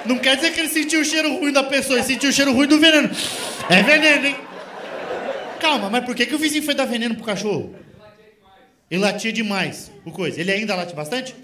Não 0.04 0.18
quer 0.18 0.36
dizer 0.36 0.52
que 0.52 0.60
ele 0.60 0.68
sentiu 0.68 1.00
o 1.00 1.04
cheiro 1.04 1.36
ruim 1.38 1.52
da 1.52 1.62
pessoa, 1.62 1.98
ele 1.98 2.06
sentiu 2.06 2.30
o 2.30 2.32
cheiro 2.32 2.52
ruim 2.52 2.66
do 2.66 2.78
veneno. 2.78 3.10
É 3.70 3.82
veneno, 3.82 4.26
hein? 4.26 4.36
Calma, 5.64 5.88
mas 5.88 6.04
por 6.04 6.14
que, 6.14 6.26
que 6.26 6.34
o 6.34 6.38
vizinho 6.38 6.62
foi 6.62 6.74
dar 6.74 6.84
veneno 6.84 7.14
pro 7.14 7.24
cachorro? 7.24 7.74
Ele 8.90 9.00
latia 9.00 9.32
demais. 9.32 9.90
O 10.04 10.12
coisa. 10.12 10.38
Ele 10.38 10.52
ainda 10.52 10.76
late 10.76 10.94
bastante? 10.94 11.34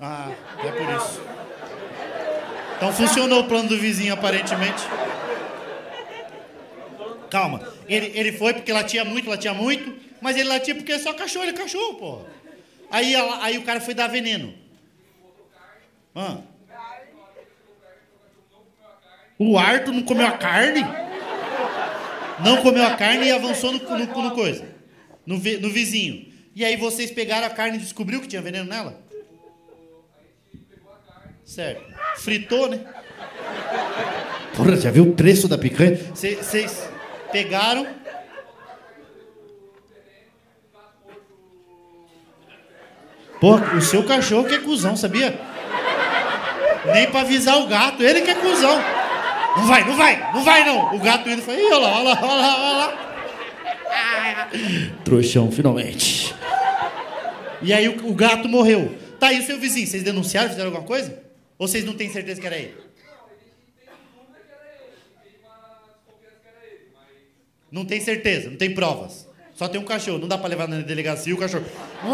Ah, 0.00 0.30
é 0.64 0.70
por 0.70 0.94
isso. 0.94 1.20
Então 2.76 2.92
funcionou 2.92 3.40
o 3.40 3.48
plano 3.48 3.68
do 3.68 3.76
vizinho, 3.76 4.14
aparentemente. 4.14 4.84
Calma. 7.28 7.68
Ele, 7.88 8.16
ele 8.16 8.30
foi 8.30 8.54
porque 8.54 8.72
latia 8.72 9.04
muito, 9.04 9.28
latia 9.28 9.52
muito, 9.52 9.92
mas 10.20 10.36
ele 10.36 10.48
latia 10.48 10.76
porque 10.76 10.92
é 10.92 11.00
só 11.00 11.12
cachorro, 11.12 11.46
ele 11.46 11.58
é 11.58 11.60
cachorro, 11.60 11.94
porra. 11.94 12.26
Aí, 12.92 13.12
aí 13.16 13.58
o 13.58 13.64
cara 13.64 13.80
foi 13.80 13.92
dar 13.92 14.06
veneno. 14.06 14.54
Ah. 16.14 16.38
O 19.36 19.58
Arthur 19.58 19.92
não 19.92 20.02
comeu 20.04 20.28
a 20.28 20.38
carne? 20.38 21.07
Não 22.44 22.62
comeu 22.62 22.84
a 22.84 22.94
carne 22.94 23.26
e 23.26 23.32
avançou 23.32 23.72
no, 23.72 23.78
no, 23.78 24.22
no 24.22 24.30
coisa. 24.32 24.64
No, 25.26 25.36
no 25.36 25.70
vizinho. 25.70 26.32
E 26.54 26.64
aí 26.64 26.76
vocês 26.76 27.10
pegaram 27.10 27.46
a 27.46 27.50
carne 27.50 27.76
e 27.76 27.80
descobriu 27.80 28.20
que 28.20 28.28
tinha 28.28 28.42
veneno 28.42 28.68
nela? 28.68 29.00
Certo. 31.44 31.82
Fritou, 32.16 32.68
né? 32.68 32.80
Porra, 34.54 34.76
já 34.76 34.90
viu 34.90 35.04
o 35.04 35.12
preço 35.14 35.48
da 35.48 35.56
picanha? 35.56 35.96
Vocês 36.14 36.88
pegaram. 37.30 37.86
Porra, 43.40 43.76
o 43.76 43.80
seu 43.80 44.04
cachorro 44.04 44.48
que 44.48 44.56
é 44.56 44.58
cuzão, 44.58 44.96
sabia? 44.96 45.38
Nem 46.92 47.10
pra 47.10 47.20
avisar 47.20 47.58
o 47.60 47.68
gato, 47.68 48.02
ele 48.02 48.22
que 48.22 48.30
é 48.30 48.34
cuzão. 48.34 48.97
Não 49.58 49.66
vai, 49.66 49.84
não 49.84 49.96
vai, 49.96 50.32
não 50.32 50.44
vai 50.44 50.64
não. 50.64 50.94
O 50.94 50.98
gato 51.00 51.28
indo 51.28 51.42
foi, 51.42 51.56
olha 51.56 51.78
lá, 51.78 51.96
olha 51.96 52.04
lá, 52.04 52.18
olha 52.22 52.34
lá, 52.34 52.56
olha 52.58 52.76
lá. 52.78 52.92
Trouxão, 55.04 55.50
finalmente. 55.50 56.32
E 57.60 57.72
aí 57.72 57.88
o, 57.88 58.08
o 58.08 58.14
gato 58.14 58.48
morreu. 58.48 58.96
Tá 59.18 59.26
aí 59.28 59.40
o 59.40 59.46
seu 59.46 59.58
vizinho, 59.58 59.84
vocês 59.86 60.04
denunciaram, 60.04 60.48
fizeram 60.48 60.68
alguma 60.68 60.86
coisa? 60.86 61.20
Ou 61.58 61.66
vocês 61.66 61.84
não 61.84 61.94
têm 61.94 62.08
certeza 62.08 62.40
que 62.40 62.46
era 62.46 62.56
ele? 62.56 62.76
Não 67.70 67.84
tem 67.84 68.00
certeza, 68.00 68.48
não 68.48 68.56
tem 68.56 68.72
provas. 68.72 69.26
Só 69.54 69.66
tem 69.66 69.80
um 69.80 69.84
cachorro, 69.84 70.18
não 70.18 70.28
dá 70.28 70.38
pra 70.38 70.48
levar 70.48 70.68
na 70.68 70.78
delegacia 70.80 71.34
o 71.34 71.38
cachorro. 71.38 71.64
O 72.04 72.10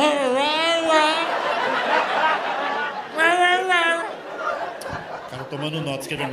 cara 5.31 5.44
tomando 5.55 5.81
nota, 5.81 6.03
escrevendo. 6.03 6.33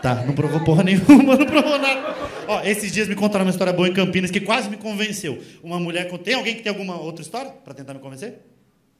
Tá, 0.00 0.14
não 0.24 0.34
provou 0.34 0.64
porra 0.64 0.82
nenhuma, 0.82 1.36
não 1.36 1.46
provou 1.46 1.78
nada. 1.78 2.16
Ó, 2.48 2.62
esses 2.62 2.92
dias 2.92 3.08
me 3.08 3.14
contaram 3.14 3.44
uma 3.44 3.50
história 3.50 3.72
boa 3.72 3.88
em 3.88 3.92
Campinas 3.92 4.30
que 4.30 4.40
quase 4.40 4.70
me 4.70 4.76
convenceu. 4.76 5.42
Uma 5.62 5.78
mulher. 5.78 6.08
Tem 6.18 6.34
alguém 6.34 6.54
que 6.54 6.62
tem 6.62 6.70
alguma 6.70 6.98
outra 6.98 7.22
história 7.22 7.50
para 7.50 7.74
tentar 7.74 7.92
me 7.92 8.00
convencer? 8.00 8.38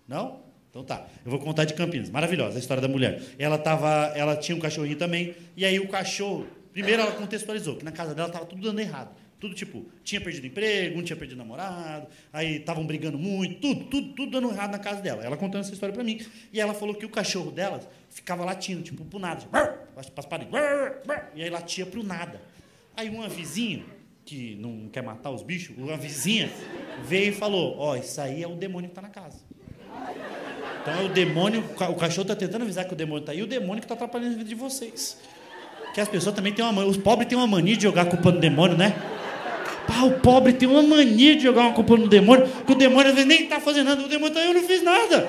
Não? 0.06 0.40
Então 0.68 0.82
tá. 0.82 1.06
Eu 1.24 1.30
vou 1.30 1.40
contar 1.40 1.64
de 1.64 1.74
Campinas. 1.74 2.10
Maravilhosa 2.10 2.56
a 2.56 2.58
história 2.58 2.80
da 2.80 2.88
mulher. 2.88 3.22
Ela 3.38 3.56
tava, 3.56 4.12
ela 4.14 4.36
tinha 4.36 4.56
um 4.56 4.60
cachorrinho 4.60 4.96
também, 4.96 5.34
e 5.56 5.64
aí 5.64 5.78
o 5.78 5.88
cachorro, 5.88 6.46
primeiro 6.72 7.00
ela 7.02 7.12
contextualizou 7.12 7.76
que 7.76 7.84
na 7.84 7.92
casa 7.92 8.14
dela 8.14 8.28
tava 8.28 8.44
tudo 8.44 8.60
dando 8.60 8.80
errado. 8.80 9.10
Tudo 9.38 9.54
tipo, 9.54 9.84
tinha 10.02 10.20
perdido 10.20 10.46
emprego, 10.46 10.98
um 10.98 11.02
tinha 11.02 11.16
perdido 11.16 11.36
namorado, 11.36 12.06
aí 12.32 12.56
estavam 12.56 12.86
brigando 12.86 13.18
muito, 13.18 13.60
tudo, 13.60 13.84
tudo, 13.84 14.08
tudo 14.14 14.30
dando 14.30 14.50
errado 14.50 14.72
na 14.72 14.78
casa 14.78 15.02
dela. 15.02 15.22
Ela 15.22 15.36
contando 15.36 15.60
essa 15.60 15.72
história 15.72 15.94
para 15.94 16.02
mim. 16.02 16.20
E 16.52 16.60
ela 16.60 16.72
falou 16.72 16.94
que 16.94 17.04
o 17.04 17.10
cachorro 17.10 17.50
dela 17.50 17.80
ficava 18.08 18.44
latindo, 18.44 18.82
tipo, 18.82 19.04
pro 19.04 19.18
nada. 19.18 19.40
Tipo, 19.40 19.54
e 21.34 21.42
aí 21.42 21.50
latia 21.50 21.84
pro 21.84 22.02
nada. 22.02 22.40
Aí 22.96 23.10
uma 23.10 23.28
vizinha, 23.28 23.84
que 24.24 24.56
não 24.56 24.88
quer 24.88 25.02
matar 25.02 25.30
os 25.30 25.42
bichos, 25.42 25.76
uma 25.76 25.96
vizinha 25.96 26.50
veio 27.04 27.28
e 27.28 27.32
falou: 27.32 27.76
Ó, 27.78 27.92
oh, 27.92 27.96
isso 27.96 28.20
aí 28.20 28.42
é 28.42 28.48
o 28.48 28.56
demônio 28.56 28.88
que 28.88 28.94
tá 28.94 29.02
na 29.02 29.10
casa. 29.10 29.38
Então 30.82 30.94
é 30.94 31.04
o 31.04 31.08
demônio, 31.08 31.64
o 31.90 31.94
cachorro 31.94 32.22
está 32.22 32.36
tentando 32.36 32.62
avisar 32.62 32.84
que 32.84 32.92
o 32.92 32.96
demônio 32.96 33.20
está 33.20 33.32
aí, 33.32 33.42
o 33.42 33.46
demônio 33.46 33.80
que 33.80 33.84
está 33.84 33.94
atrapalhando 33.94 34.34
a 34.34 34.38
vida 34.38 34.48
de 34.48 34.54
vocês. 34.54 35.18
Que 35.94 36.00
as 36.00 36.08
pessoas 36.08 36.34
também 36.34 36.52
têm 36.52 36.64
uma 36.64 36.84
Os 36.84 36.96
pobres 36.96 37.28
têm 37.28 37.38
uma 37.38 37.46
mania 37.46 37.76
de 37.76 37.84
jogar 37.84 38.04
culpa 38.06 38.30
no 38.30 38.40
demônio, 38.40 38.76
né? 38.76 38.94
Pá, 39.96 40.04
o 40.04 40.12
pobre 40.12 40.52
tem 40.52 40.68
uma 40.68 40.82
mania 40.82 41.34
de 41.36 41.42
jogar 41.42 41.62
uma 41.62 41.72
culpa 41.72 41.96
no 41.96 42.06
demônio, 42.06 42.46
que 42.66 42.72
o 42.72 42.74
demônio 42.74 43.08
às 43.08 43.14
vezes 43.14 43.26
nem 43.26 43.44
está 43.44 43.58
fazendo 43.58 43.88
nada, 43.88 44.02
o 44.02 44.08
demônio 44.08 44.38
aí, 44.38 44.46
eu 44.46 44.54
não 44.54 44.62
fiz 44.62 44.82
nada. 44.82 45.26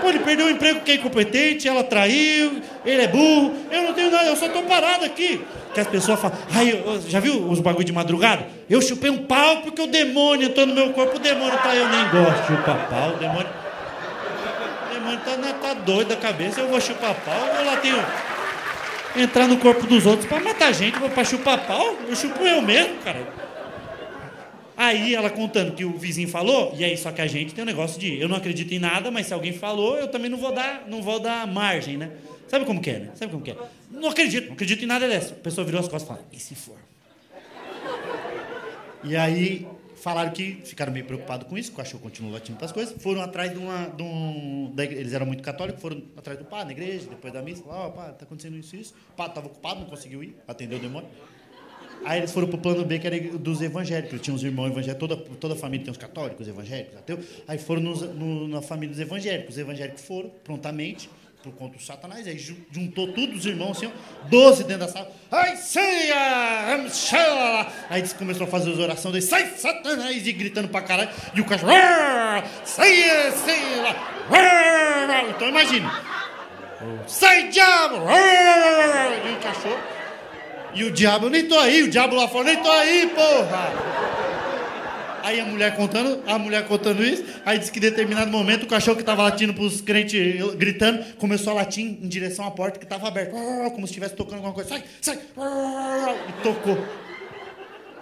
Pô, 0.00 0.08
ele 0.08 0.20
perdeu 0.20 0.46
o 0.46 0.50
emprego 0.50 0.76
porque 0.76 0.92
é 0.92 0.94
incompetente, 0.94 1.66
ela 1.66 1.82
traiu, 1.82 2.62
ele 2.86 3.02
é 3.02 3.08
burro, 3.08 3.52
eu 3.72 3.82
não 3.82 3.92
tenho 3.92 4.10
nada, 4.12 4.26
eu 4.26 4.36
só 4.36 4.46
estou 4.46 4.62
parado 4.62 5.04
aqui. 5.04 5.44
Que 5.74 5.80
as 5.80 5.88
pessoas 5.88 6.20
falam, 6.20 6.38
ai, 6.54 6.80
já 7.08 7.18
viu 7.18 7.48
os 7.48 7.58
bagulho 7.58 7.84
de 7.84 7.92
madrugada? 7.92 8.46
Eu 8.70 8.80
chupei 8.80 9.10
um 9.10 9.18
pau 9.18 9.62
porque 9.62 9.82
o 9.82 9.88
demônio 9.88 10.46
entrou 10.46 10.66
no 10.66 10.74
meu 10.74 10.90
corpo, 10.90 11.16
o 11.16 11.18
demônio 11.18 11.58
aí, 11.64 11.78
eu 11.78 11.88
nem 11.88 12.08
gosto 12.10 12.40
de 12.40 12.46
chupar 12.46 12.88
pau, 12.88 13.14
o 13.14 13.16
demônio 13.16 13.48
mãe 15.04 15.18
tá, 15.24 15.36
né, 15.38 15.54
tá 15.60 15.74
doida 15.74 16.14
da 16.14 16.20
cabeça, 16.20 16.60
eu 16.60 16.68
vou 16.68 16.80
chupar 16.80 17.14
pau, 17.14 17.48
eu 17.58 17.64
lá 17.64 17.76
tenho 17.78 17.98
entrar 19.16 19.48
no 19.48 19.56
corpo 19.56 19.86
dos 19.86 20.04
outros 20.04 20.28
para 20.28 20.38
matar 20.38 20.72
gente, 20.72 21.00
para 21.00 21.24
chupar 21.24 21.66
pau, 21.66 21.96
eu 22.06 22.14
chupo 22.14 22.42
eu 22.44 22.60
mesmo, 22.60 22.96
cara. 23.02 23.47
Aí 24.78 25.12
ela 25.12 25.28
contando 25.28 25.72
que 25.72 25.84
o 25.84 25.98
vizinho 25.98 26.28
falou, 26.28 26.72
e 26.78 26.84
aí 26.84 26.96
só 26.96 27.10
que 27.10 27.20
a 27.20 27.26
gente 27.26 27.52
tem 27.52 27.64
um 27.64 27.66
negócio 27.66 27.98
de 27.98 28.16
eu 28.16 28.28
não 28.28 28.36
acredito 28.36 28.72
em 28.72 28.78
nada, 28.78 29.10
mas 29.10 29.26
se 29.26 29.34
alguém 29.34 29.52
falou, 29.52 29.98
eu 29.98 30.06
também 30.06 30.30
não 30.30 30.38
vou 30.38 30.52
dar, 30.54 30.86
não 30.86 31.02
vou 31.02 31.18
dar 31.18 31.44
margem, 31.48 31.96
né? 31.96 32.12
Sabe 32.46 32.64
como 32.64 32.80
que 32.80 32.90
é, 32.90 32.98
né? 33.00 33.10
Sabe 33.16 33.32
como 33.32 33.42
que 33.42 33.50
é? 33.50 33.56
Não 33.90 34.08
acredito, 34.08 34.46
não 34.46 34.52
acredito 34.52 34.84
em 34.84 34.86
nada 34.86 35.08
dessa. 35.08 35.34
A 35.34 35.36
pessoa 35.36 35.64
virou 35.64 35.80
as 35.80 35.88
costas 35.88 36.04
e 36.04 36.06
falou, 36.06 36.24
e 36.32 36.38
se 36.38 36.54
for? 36.54 36.78
E 39.02 39.16
aí 39.16 39.66
falaram 39.96 40.30
que 40.30 40.60
ficaram 40.64 40.92
meio 40.92 41.04
preocupados 41.04 41.48
com 41.48 41.58
isso, 41.58 41.70
que 41.70 41.74
o 41.74 41.78
cachorro 41.78 42.02
continuou 42.04 42.32
latindo 42.32 42.56
para 42.56 42.66
as 42.66 42.72
coisas. 42.72 43.02
Foram 43.02 43.20
atrás 43.20 43.50
de 43.50 43.58
uma. 43.58 43.88
De 43.88 44.02
um, 44.04 44.70
da, 44.76 44.84
eles 44.84 45.12
eram 45.12 45.26
muito 45.26 45.42
católicos, 45.42 45.82
foram 45.82 46.00
atrás 46.16 46.38
do 46.38 46.44
padre 46.44 46.66
na 46.66 46.80
igreja, 46.80 47.08
depois 47.10 47.32
da 47.32 47.42
missa. 47.42 47.64
Falaram: 47.64 47.82
Ó, 47.82 47.88
oh, 47.88 47.92
padre, 47.92 48.12
está 48.12 48.24
acontecendo 48.24 48.56
isso 48.56 48.76
e 48.76 48.80
isso. 48.80 48.94
O 49.10 49.16
padre 49.16 49.32
estava 49.32 49.46
ocupado, 49.48 49.80
não 49.80 49.86
conseguiu 49.88 50.22
ir, 50.22 50.36
atendeu 50.46 50.78
o 50.78 50.80
demônio. 50.80 51.08
Aí 52.04 52.18
eles 52.18 52.32
foram 52.32 52.48
para 52.48 52.56
o 52.56 52.60
plano 52.60 52.84
B, 52.84 52.98
que 52.98 53.06
era 53.06 53.20
dos 53.38 53.60
evangélicos. 53.60 54.20
Tinha 54.20 54.34
uns 54.34 54.42
irmãos 54.42 54.70
evangélicos, 54.70 54.98
toda, 54.98 55.16
toda 55.16 55.54
a 55.54 55.56
família 55.56 55.84
tem 55.84 55.90
uns 55.90 55.98
católicos, 55.98 56.46
evangélicos, 56.46 56.96
ateus. 56.98 57.24
Aí 57.46 57.58
foram 57.58 57.82
nos, 57.82 58.02
no, 58.02 58.48
na 58.48 58.62
família 58.62 58.90
dos 58.90 59.00
evangélicos. 59.00 59.54
Os 59.54 59.58
evangélicos 59.60 60.02
foram, 60.02 60.30
prontamente, 60.42 61.10
por 61.42 61.52
conta 61.52 61.76
do 61.76 61.82
Satanás. 61.82 62.26
Aí 62.26 62.38
juntou 62.70 63.12
todos 63.12 63.38
os 63.38 63.46
irmãos, 63.46 63.76
assim, 63.76 63.86
ó, 63.86 64.28
12 64.28 64.64
dentro 64.64 64.86
da 64.86 64.88
sala. 64.88 65.10
Ai, 65.30 65.56
ceia! 65.56 66.86
Aí 67.88 68.00
eles 68.00 68.12
começou 68.12 68.46
a 68.46 68.50
fazer 68.50 68.70
as 68.72 68.78
orações 68.78 69.12
daí, 69.12 69.22
sai, 69.22 69.46
Satanás! 69.56 70.26
E 70.26 70.32
gritando 70.32 70.68
pra 70.68 70.82
caralho. 70.82 71.10
E 71.34 71.40
o 71.40 71.44
cachorro, 71.44 71.72
ceia, 72.64 73.32
ceia! 73.32 73.96
Então 75.30 75.48
imagine. 75.48 75.86
Sai, 77.06 77.48
diabo! 77.48 77.96
E 77.96 79.32
o 79.32 79.40
cachorro. 79.40 79.97
E 80.74 80.84
o 80.84 80.90
diabo, 80.90 81.26
eu 81.26 81.30
nem 81.30 81.46
tô 81.46 81.58
aí, 81.58 81.82
o 81.82 81.90
diabo 81.90 82.14
lá 82.14 82.28
fora, 82.28 82.44
nem 82.44 82.62
tô 82.62 82.70
aí, 82.70 83.10
porra! 83.14 84.08
Aí 85.22 85.40
a 85.40 85.44
mulher 85.44 85.76
contando, 85.76 86.22
a 86.26 86.38
mulher 86.38 86.66
contando 86.66 87.04
isso, 87.04 87.22
aí 87.44 87.58
disse 87.58 87.70
que 87.70 87.78
em 87.78 87.82
determinado 87.82 88.30
momento 88.30 88.62
o 88.62 88.66
cachorro 88.66 88.96
que 88.96 89.02
estava 89.02 89.22
latindo 89.22 89.52
para 89.52 89.64
os 89.64 89.80
crentes, 89.80 90.40
gritando, 90.54 91.04
começou 91.16 91.52
a 91.52 91.56
latir 91.56 91.84
em 91.84 92.08
direção 92.08 92.46
à 92.46 92.50
porta 92.50 92.78
que 92.78 92.84
estava 92.84 93.08
aberta, 93.08 93.32
como 93.32 93.86
se 93.86 93.92
estivesse 93.92 94.14
tocando 94.14 94.36
alguma 94.36 94.54
coisa. 94.54 94.70
Sai, 94.70 94.82
sai! 95.02 95.18
E 96.28 96.42
tocou. 96.42 96.78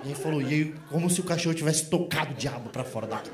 E 0.04 0.08
aí 0.10 0.14
falou, 0.14 0.40
e 0.40 0.46
aí, 0.46 0.74
como 0.88 1.10
se 1.10 1.20
o 1.20 1.24
cachorro 1.24 1.54
tivesse 1.54 1.86
tocado 1.86 2.32
o 2.32 2.34
diabo 2.34 2.68
para 2.70 2.84
fora 2.84 3.08
daqui. 3.08 3.30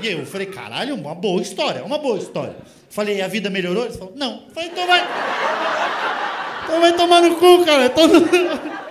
E 0.00 0.08
aí 0.08 0.18
eu 0.18 0.26
falei, 0.26 0.46
caralho, 0.46 0.94
uma 0.94 1.14
boa 1.14 1.42
história, 1.42 1.84
uma 1.84 1.98
boa 1.98 2.18
história. 2.18 2.54
Falei, 2.90 3.22
a 3.22 3.28
vida 3.28 3.50
melhorou? 3.50 3.86
Ele 3.86 3.94
falou, 3.94 4.12
não. 4.14 4.44
Falei, 4.54 4.68
então 4.68 4.86
vai. 4.86 5.00
Então 6.72 6.80
vai 6.80 6.94
tomar 6.94 7.20
no 7.20 7.36
cu, 7.36 7.64
cara. 7.66 7.90
Todo... 7.90 8.28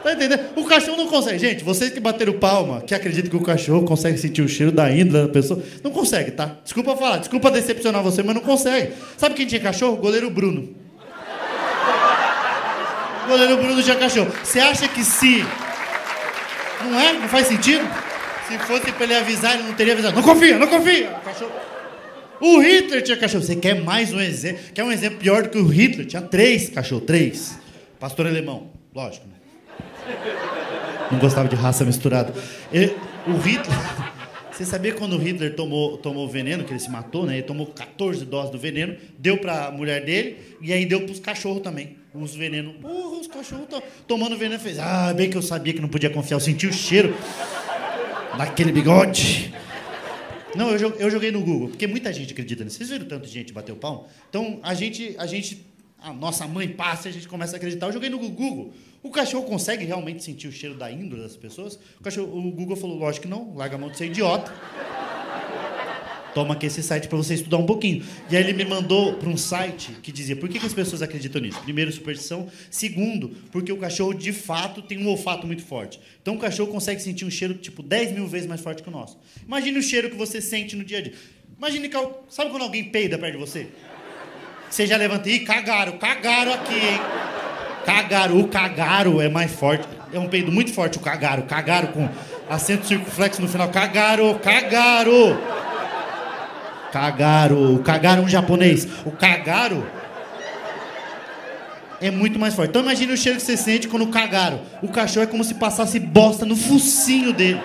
Tá 0.00 0.12
entendendo? 0.12 0.40
O 0.54 0.64
cachorro 0.64 0.96
não 0.96 1.08
consegue. 1.08 1.38
Gente, 1.38 1.64
vocês 1.64 1.90
que 1.90 1.98
bateram 1.98 2.32
palma, 2.34 2.80
que 2.80 2.94
acreditam 2.94 3.28
que 3.28 3.36
o 3.36 3.42
cachorro 3.42 3.84
consegue 3.84 4.16
sentir 4.16 4.42
o 4.42 4.48
cheiro 4.48 4.70
da 4.70 4.90
índole 4.90 5.26
da 5.26 5.32
pessoa, 5.32 5.60
não 5.82 5.90
consegue, 5.90 6.30
tá? 6.30 6.56
Desculpa 6.62 6.96
falar, 6.96 7.18
desculpa 7.18 7.50
decepcionar 7.50 8.00
você, 8.00 8.22
mas 8.22 8.34
não 8.34 8.40
consegue. 8.40 8.92
Sabe 9.18 9.34
quem 9.34 9.44
tinha 9.44 9.60
cachorro? 9.60 9.96
Goleiro 9.96 10.30
Bruno. 10.30 10.68
Goleiro 13.26 13.56
Bruno 13.56 13.82
tinha 13.82 13.96
cachorro. 13.96 14.30
Você 14.42 14.60
acha 14.60 14.86
que 14.86 15.02
se. 15.02 15.44
Não 16.84 16.98
é? 16.98 17.12
Não 17.14 17.28
faz 17.28 17.48
sentido? 17.48 17.84
Se 18.46 18.56
fosse 18.60 18.92
pra 18.92 19.04
ele 19.04 19.16
avisar, 19.16 19.54
ele 19.54 19.64
não 19.64 19.74
teria 19.74 19.94
avisado. 19.94 20.14
Não 20.14 20.22
confia, 20.22 20.58
não 20.58 20.68
confia! 20.68 21.08
Cachorro. 21.24 21.50
O 22.40 22.60
Hitler 22.60 23.02
tinha 23.02 23.16
cachorro. 23.16 23.42
Você 23.42 23.56
quer 23.56 23.82
mais 23.82 24.12
um 24.12 24.20
exemplo? 24.20 24.62
Quer 24.72 24.84
um 24.84 24.92
exemplo 24.92 25.18
pior 25.18 25.42
do 25.42 25.48
que 25.48 25.58
o 25.58 25.66
Hitler? 25.66 26.06
Tinha 26.06 26.22
três 26.22 26.68
cachorros, 26.68 27.04
três. 27.04 27.58
Pastor 27.98 28.26
alemão, 28.26 28.70
lógico. 28.94 29.26
Né? 29.26 29.34
Não 31.10 31.18
gostava 31.18 31.48
de 31.48 31.56
raça 31.56 31.84
misturada. 31.84 32.32
O 33.26 33.36
Hitler. 33.38 33.76
Você 34.52 34.64
sabia 34.64 34.92
quando 34.92 35.14
o 35.14 35.18
Hitler 35.18 35.54
tomou, 35.54 35.98
tomou 35.98 36.28
veneno, 36.28 36.64
que 36.64 36.72
ele 36.72 36.80
se 36.80 36.90
matou, 36.90 37.24
né? 37.24 37.34
Ele 37.34 37.42
tomou 37.44 37.64
14 37.66 38.24
doses 38.24 38.50
do 38.50 38.58
veneno, 38.58 38.96
deu 39.16 39.38
pra 39.38 39.70
mulher 39.70 40.04
dele 40.04 40.36
e 40.60 40.72
aí 40.72 40.84
deu 40.84 41.02
pros 41.02 41.20
cachorros 41.20 41.62
também. 41.62 41.96
Os 42.12 42.34
venenos. 42.34 42.74
Porra, 42.80 43.20
os 43.20 43.28
cachorros 43.28 43.64
estão 43.64 43.80
tomando 44.08 44.36
veneno. 44.36 44.58
Fez, 44.58 44.76
ah, 44.80 45.14
bem 45.14 45.30
que 45.30 45.36
eu 45.36 45.42
sabia 45.42 45.72
que 45.72 45.80
não 45.80 45.88
podia 45.88 46.10
confiar. 46.10 46.36
Eu 46.36 46.40
senti 46.40 46.66
o 46.66 46.72
cheiro 46.72 47.14
daquele 48.36 48.72
bigode. 48.72 49.54
Não, 50.58 50.70
eu, 50.72 50.90
eu 50.96 51.08
joguei 51.08 51.30
no 51.30 51.40
Google, 51.40 51.68
porque 51.68 51.86
muita 51.86 52.12
gente 52.12 52.32
acredita 52.32 52.64
nisso. 52.64 52.78
Vocês 52.78 52.90
viram 52.90 53.06
tanto 53.06 53.26
de 53.28 53.32
gente 53.32 53.52
bater 53.52 53.70
o 53.70 53.76
pau? 53.76 54.08
Então, 54.28 54.58
a 54.60 54.74
gente, 54.74 55.14
a 55.16 55.24
gente, 55.24 55.64
a 56.00 56.12
nossa 56.12 56.48
mãe 56.48 56.68
passa 56.68 57.08
e 57.08 57.10
a 57.10 57.14
gente 57.14 57.28
começa 57.28 57.54
a 57.54 57.58
acreditar. 57.58 57.86
Eu 57.86 57.92
joguei 57.92 58.10
no 58.10 58.18
Google. 58.18 58.72
O 59.00 59.10
cachorro 59.10 59.44
consegue 59.44 59.84
realmente 59.84 60.24
sentir 60.24 60.48
o 60.48 60.52
cheiro 60.52 60.74
da 60.74 60.90
índole 60.90 61.22
das 61.22 61.36
pessoas? 61.36 61.78
O, 62.00 62.02
cachorro, 62.02 62.36
o 62.36 62.50
Google 62.50 62.74
falou, 62.74 62.98
lógico 62.98 63.26
que 63.26 63.30
não, 63.30 63.54
larga 63.54 63.76
a 63.76 63.78
mão 63.78 63.88
de 63.88 63.96
ser 63.96 64.06
idiota. 64.06 64.52
Toma 66.38 66.54
aqui 66.54 66.66
esse 66.66 66.84
site 66.84 67.08
para 67.08 67.18
você 67.18 67.34
estudar 67.34 67.56
um 67.56 67.66
pouquinho. 67.66 68.04
E 68.30 68.36
aí 68.36 68.44
ele 68.44 68.52
me 68.52 68.64
mandou 68.64 69.14
para 69.14 69.28
um 69.28 69.36
site 69.36 69.90
que 70.00 70.12
dizia 70.12 70.36
por 70.36 70.48
que, 70.48 70.60
que, 70.60 70.66
as 70.66 70.72
pessoas 70.72 71.02
acreditam 71.02 71.42
nisso? 71.42 71.58
Primeiro, 71.62 71.90
superstição. 71.90 72.46
Segundo, 72.70 73.30
porque 73.50 73.72
o 73.72 73.76
cachorro 73.76 74.14
de 74.14 74.32
fato 74.32 74.80
tem 74.80 75.04
um 75.04 75.08
olfato 75.08 75.48
muito 75.48 75.64
forte. 75.64 75.98
Então 76.22 76.36
o 76.36 76.38
cachorro 76.38 76.70
consegue 76.70 77.02
sentir 77.02 77.24
um 77.24 77.30
cheiro 77.30 77.54
tipo 77.54 77.82
10 77.82 78.12
mil 78.12 78.28
vezes 78.28 78.46
mais 78.46 78.60
forte 78.60 78.84
que 78.84 78.88
o 78.88 78.92
nosso. 78.92 79.18
Imagine 79.44 79.80
o 79.80 79.82
cheiro 79.82 80.10
que 80.10 80.16
você 80.16 80.40
sente 80.40 80.76
no 80.76 80.84
dia 80.84 80.98
a 80.98 81.02
dia. 81.02 81.12
Imagine. 81.58 81.90
Sabe 82.28 82.50
quando 82.52 82.62
alguém 82.62 82.84
peida 82.84 83.18
perto 83.18 83.32
de 83.32 83.40
você? 83.40 83.66
Você 84.70 84.86
já 84.86 84.96
levanta 84.96 85.28
e 85.28 85.40
cagaram, 85.40 85.98
cagaram 85.98 86.54
aqui, 86.54 86.74
hein? 86.74 87.00
Cagaro, 87.84 88.38
o 88.38 88.46
cagaro 88.46 89.20
é 89.20 89.28
mais 89.28 89.50
forte. 89.50 89.88
É 90.12 90.20
um 90.20 90.28
peido 90.28 90.52
muito 90.52 90.72
forte, 90.72 90.98
o 90.98 91.00
cagaro. 91.00 91.42
Cagaro 91.42 91.88
com 91.88 92.08
acento 92.48 92.86
circunflexo 92.86 93.42
no 93.42 93.48
final. 93.48 93.68
Cagaro, 93.70 94.38
cagaro. 94.38 95.67
Cagaro. 96.92 97.74
O 97.74 97.82
cagaro 97.82 98.22
é 98.22 98.24
um 98.24 98.28
japonês. 98.28 98.86
O 99.04 99.10
cagaro 99.10 99.86
é 102.00 102.10
muito 102.10 102.38
mais 102.38 102.54
forte. 102.54 102.70
Então 102.70 102.82
imagine 102.82 103.12
o 103.12 103.16
cheiro 103.16 103.38
que 103.38 103.44
você 103.44 103.56
sente 103.56 103.88
quando 103.88 104.06
cagaram. 104.08 104.60
O 104.82 104.88
cachorro 104.88 105.24
é 105.24 105.26
como 105.26 105.44
se 105.44 105.54
passasse 105.54 105.98
bosta 105.98 106.44
no 106.46 106.56
focinho 106.56 107.32
dele. 107.32 107.60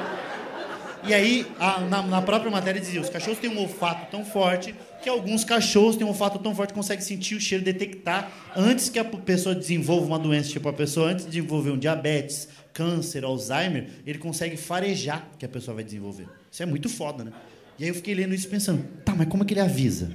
E 1.06 1.14
aí, 1.14 1.46
a, 1.60 1.82
na, 1.82 2.02
na, 2.02 2.22
própria 2.22 2.50
matéria 2.50 2.80
dizia, 2.80 3.02
os 3.02 3.10
cachorros 3.10 3.38
têm 3.38 3.50
um 3.50 3.60
olfato 3.60 4.10
tão 4.10 4.24
forte 4.24 4.74
que 5.02 5.10
alguns 5.10 5.44
cachorros 5.44 5.98
têm 5.98 6.06
um 6.06 6.10
olfato 6.10 6.40
tão 6.40 6.56
forte 6.56 6.70
que 6.70 6.76
conseguem 6.76 7.04
sentir 7.04 7.36
o 7.36 7.42
cheiro, 7.42 7.62
detectar 7.62 8.32
antes 8.56 8.88
que 8.88 8.98
a 8.98 9.04
pessoa 9.04 9.54
desenvolva 9.54 10.06
uma 10.06 10.18
doença. 10.18 10.50
Tipo, 10.50 10.70
a 10.70 10.74
pessoa 10.74 11.10
antes 11.10 11.26
de 11.26 11.32
desenvolver 11.32 11.72
um 11.72 11.78
diabetes, 11.78 12.48
câncer, 12.72 13.26
Alzheimer, 13.26 13.90
ele 14.08 14.18
consegue 14.18 14.56
farejar 14.56 15.28
que 15.38 15.46
a 15.46 15.50
pessoa 15.50 15.76
vai 15.76 15.84
desenvolver. 15.84 16.28
Isso 16.50 16.64
é 16.64 16.66
muito 16.66 16.88
foda, 16.88 17.26
né? 17.26 17.34
E 17.78 17.84
aí 17.84 17.90
eu 17.90 17.96
fiquei 17.96 18.14
lendo 18.14 18.34
isso 18.34 18.48
pensando, 18.48 18.84
tá, 19.04 19.14
mas 19.16 19.28
como 19.28 19.44
é 19.44 19.46
que 19.46 19.54
ele 19.54 19.62
avisa? 19.62 20.12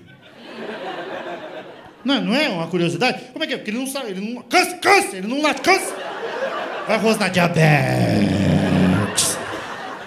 Não, 2.04 2.20
não 2.20 2.34
é 2.34 2.48
uma 2.48 2.66
curiosidade? 2.68 3.20
Como 3.32 3.44
é 3.44 3.46
que 3.46 3.54
é? 3.54 3.56
Porque 3.56 3.70
ele 3.70 3.78
não 3.78 3.86
sabe, 3.86 4.10
ele 4.10 4.20
não... 4.20 4.42
Câncer, 4.42 4.78
câncer, 4.78 5.16
ele 5.16 5.26
não 5.26 5.42
late, 5.42 5.60
câncer! 5.60 5.94
Vai 6.86 6.98
rosnar 6.98 7.30
diabetes. 7.30 7.68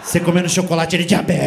Você 0.02 0.20
comendo 0.20 0.50
chocolate, 0.50 0.96
ele 0.96 1.06
diabetes. 1.06 1.42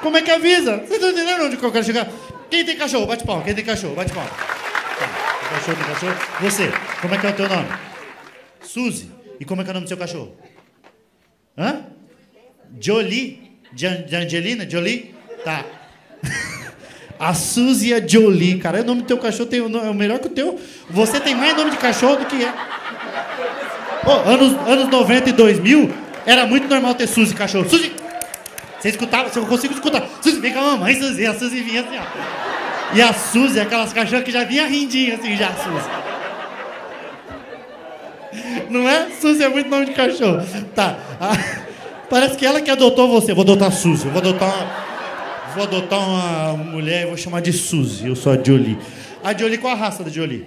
Como 0.00 0.16
é 0.16 0.22
que 0.22 0.30
avisa? 0.30 0.78
Vocês 0.78 0.92
estão 0.92 1.10
entendendo 1.10 1.44
onde 1.44 1.62
eu 1.62 1.72
quero 1.72 1.84
chegar? 1.84 2.08
Quem 2.50 2.64
tem 2.64 2.76
cachorro? 2.76 3.06
Bate 3.06 3.24
palma. 3.24 3.44
Quem 3.44 3.54
tem 3.54 3.64
cachorro? 3.64 3.94
Bate 3.94 4.12
palma. 4.12 4.30
Tá. 4.30 5.08
Tem 5.40 5.48
cachorro, 5.50 5.76
tem 5.76 5.86
cachorro. 5.86 6.14
Você, 6.40 6.72
como 7.00 7.14
é 7.14 7.18
que 7.18 7.26
é 7.26 7.30
o 7.30 7.32
teu 7.34 7.48
nome? 7.48 7.68
Suzy. 8.62 9.10
E 9.38 9.44
como 9.44 9.60
é 9.60 9.64
que 9.64 9.70
é 9.70 9.72
o 9.72 9.74
nome 9.74 9.86
do 9.86 9.88
seu 9.88 9.96
cachorro? 9.96 10.36
Hã? 11.56 11.84
Jolie? 12.80 13.41
De, 13.72 13.86
Angelina? 13.86 14.68
Jolie? 14.68 15.14
Tá. 15.44 15.64
A 17.18 17.34
Suzy 17.34 17.94
a 17.94 18.04
Jolie. 18.04 18.58
Cara, 18.58 18.80
o 18.80 18.84
nome 18.84 19.02
do 19.02 19.06
teu 19.06 19.16
cachorro 19.16 19.48
tem, 19.48 19.60
é 19.60 19.62
o 19.62 19.94
melhor 19.94 20.18
que 20.18 20.26
o 20.26 20.30
teu. 20.30 20.60
Você 20.90 21.20
tem 21.20 21.36
mais 21.36 21.56
nome 21.56 21.70
de 21.70 21.76
cachorro 21.76 22.16
do 22.16 22.26
que 22.26 22.44
é. 22.44 22.52
Oh, 24.04 24.28
anos, 24.28 24.54
anos 24.68 24.88
90 24.88 25.30
e 25.30 25.32
2000, 25.32 25.94
era 26.26 26.46
muito 26.46 26.66
normal 26.66 26.96
ter 26.96 27.06
Suzy 27.06 27.32
cachorro. 27.32 27.70
Suzy! 27.70 27.92
Você 28.80 28.88
escutava, 28.88 29.28
você 29.28 29.40
consigo 29.42 29.72
escutar. 29.72 30.04
Suzy, 30.20 30.40
vem 30.40 30.52
com 30.52 30.58
a 30.58 30.62
mamãe, 30.62 31.00
Suzy. 31.00 31.24
A 31.24 31.32
Suzy 31.32 31.60
vinha 31.60 31.82
assim, 31.82 31.96
ó. 31.96 32.96
E 32.96 33.00
a 33.00 33.12
Suzy, 33.12 33.60
aquelas 33.60 33.92
cachorras 33.92 34.24
que 34.24 34.32
já 34.32 34.42
vinha 34.42 34.66
rindinha 34.66 35.14
assim, 35.14 35.36
já, 35.36 35.52
Suzy. 35.54 35.88
Não 38.68 38.88
é? 38.88 39.10
Suzy 39.20 39.44
é 39.44 39.48
muito 39.48 39.70
nome 39.70 39.86
de 39.86 39.92
cachorro. 39.92 40.44
Tá. 40.74 40.98
Parece 42.12 42.36
que 42.36 42.44
ela 42.44 42.60
que 42.60 42.70
adotou 42.70 43.08
você. 43.08 43.32
Vou 43.32 43.40
adotar 43.40 43.68
a 43.68 43.70
Suzy. 43.70 44.06
Vou 44.06 44.18
adotar 44.18 44.54
uma... 44.54 45.54
Vou 45.54 45.62
adotar 45.64 45.98
uma 45.98 46.54
mulher 46.56 47.04
e 47.04 47.06
vou 47.06 47.16
chamar 47.16 47.40
de 47.40 47.54
Suzy. 47.54 48.06
Eu 48.06 48.14
sou 48.14 48.32
a 48.32 48.42
Jolie. 48.42 48.78
A 49.24 49.36
Jolie, 49.36 49.56
qual 49.56 49.72
a 49.72 49.76
raça 49.76 50.04
da 50.04 50.10
Jolie? 50.10 50.46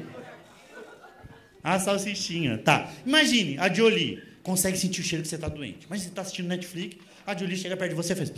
A 1.63 1.80
salsichinha. 1.80 2.60
Tá. 2.60 2.89
Imagine, 3.04 3.58
a 3.58 3.71
Jolie 3.73 4.21
consegue 4.43 4.78
sentir 4.78 5.01
o 5.01 5.04
cheiro 5.04 5.23
que 5.23 5.28
você 5.28 5.36
está 5.36 5.47
doente. 5.47 5.88
Mas 5.89 6.01
você 6.01 6.10
está 6.10 6.21
assistindo 6.21 6.47
Netflix, 6.47 6.97
a 7.25 7.36
Jolie 7.36 7.58
chega 7.58 7.75
perto 7.75 7.91
de 7.91 7.95
você 7.95 8.13
e 8.13 8.15
faz. 8.15 8.34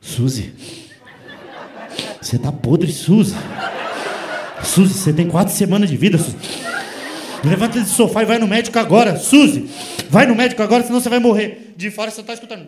Suzy. 0.00 0.54
Você 2.22 2.36
está 2.36 2.50
podre, 2.50 2.90
Suzy. 2.90 3.34
Suzy, 4.64 4.94
você 4.94 5.12
tem 5.12 5.28
quatro 5.28 5.52
semanas 5.52 5.90
de 5.90 5.96
vida, 5.96 6.16
Suzy. 6.16 6.36
Levanta 7.44 7.80
do 7.80 7.86
sofá 7.86 8.22
e 8.22 8.26
vai 8.26 8.38
no 8.38 8.46
médico 8.46 8.78
agora. 8.78 9.16
Suzy, 9.16 9.70
vai 10.08 10.26
no 10.26 10.34
médico 10.34 10.62
agora, 10.62 10.82
senão 10.82 11.00
você 11.00 11.08
vai 11.08 11.18
morrer. 11.18 11.72
De 11.76 11.90
fora 11.90 12.10
você 12.10 12.20
está 12.20 12.34
escutando. 12.34 12.66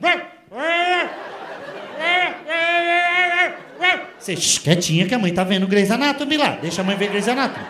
Você, 4.18 4.34
quietinha 4.34 5.06
que 5.06 5.14
a 5.14 5.18
mãe 5.18 5.32
tá 5.32 5.42
vendo 5.44 5.66
Grey's 5.66 5.90
Anatomy 5.90 6.36
lá. 6.36 6.58
Deixa 6.60 6.82
a 6.82 6.84
mãe 6.84 6.96
ver 6.96 7.08
Grey's 7.08 7.28
Anatomy. 7.28 7.66